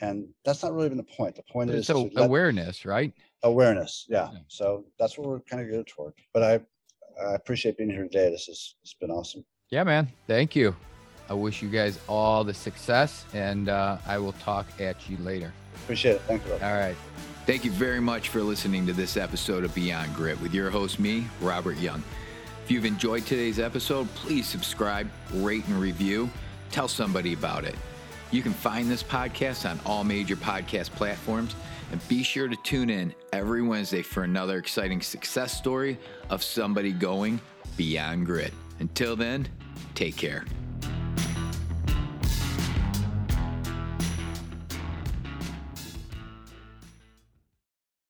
and 0.00 0.28
that's 0.44 0.62
not 0.62 0.72
really 0.72 0.86
even 0.86 0.96
the 0.98 1.04
point. 1.04 1.36
The 1.36 1.42
point 1.42 1.70
is 1.70 1.86
so 1.86 2.10
awareness, 2.16 2.84
right? 2.84 3.12
awareness. 3.42 4.06
Yeah. 4.08 4.30
Yeah. 4.32 4.38
So 4.48 4.84
that's 4.98 5.16
what 5.16 5.26
we're 5.28 5.40
kind 5.40 5.62
of 5.62 5.68
geared 5.70 5.86
toward. 5.86 6.14
But 6.32 6.42
I 6.42 6.60
I 7.24 7.34
appreciate 7.34 7.76
being 7.76 7.90
here 7.90 8.04
today. 8.04 8.30
This 8.30 8.48
is 8.48 8.76
it's 8.82 8.94
been 8.94 9.10
awesome. 9.10 9.44
Yeah, 9.70 9.84
man. 9.84 10.08
Thank 10.26 10.56
you. 10.56 10.74
I 11.30 11.34
wish 11.34 11.62
you 11.62 11.68
guys 11.68 11.96
all 12.08 12.42
the 12.42 12.52
success, 12.52 13.24
and 13.32 13.68
uh, 13.68 13.98
I 14.04 14.18
will 14.18 14.32
talk 14.32 14.66
at 14.80 15.08
you 15.08 15.16
later. 15.18 15.52
Appreciate 15.76 16.16
it. 16.16 16.22
Thank 16.22 16.44
you. 16.44 16.54
All 16.54 16.74
right. 16.74 16.96
Thank 17.46 17.64
you 17.64 17.70
very 17.70 18.00
much 18.00 18.30
for 18.30 18.42
listening 18.42 18.84
to 18.88 18.92
this 18.92 19.16
episode 19.16 19.62
of 19.62 19.72
Beyond 19.72 20.12
Grit 20.14 20.40
with 20.40 20.52
your 20.52 20.70
host, 20.70 20.98
me, 20.98 21.26
Robert 21.40 21.78
Young. 21.78 22.02
If 22.64 22.70
you've 22.70 22.84
enjoyed 22.84 23.26
today's 23.26 23.60
episode, 23.60 24.12
please 24.16 24.46
subscribe, 24.46 25.08
rate, 25.34 25.66
and 25.68 25.80
review. 25.80 26.28
Tell 26.72 26.88
somebody 26.88 27.32
about 27.32 27.64
it. 27.64 27.76
You 28.32 28.42
can 28.42 28.52
find 28.52 28.90
this 28.90 29.02
podcast 29.02 29.68
on 29.68 29.78
all 29.86 30.02
major 30.02 30.36
podcast 30.36 30.90
platforms 30.90 31.54
and 31.92 32.06
be 32.08 32.24
sure 32.24 32.48
to 32.48 32.56
tune 32.64 32.90
in 32.90 33.14
every 33.32 33.62
Wednesday 33.62 34.02
for 34.02 34.24
another 34.24 34.58
exciting 34.58 35.00
success 35.00 35.56
story 35.56 35.96
of 36.28 36.42
somebody 36.42 36.92
going 36.92 37.40
beyond 37.76 38.26
grit. 38.26 38.52
Until 38.80 39.14
then, 39.14 39.48
take 39.94 40.16
care. 40.16 40.44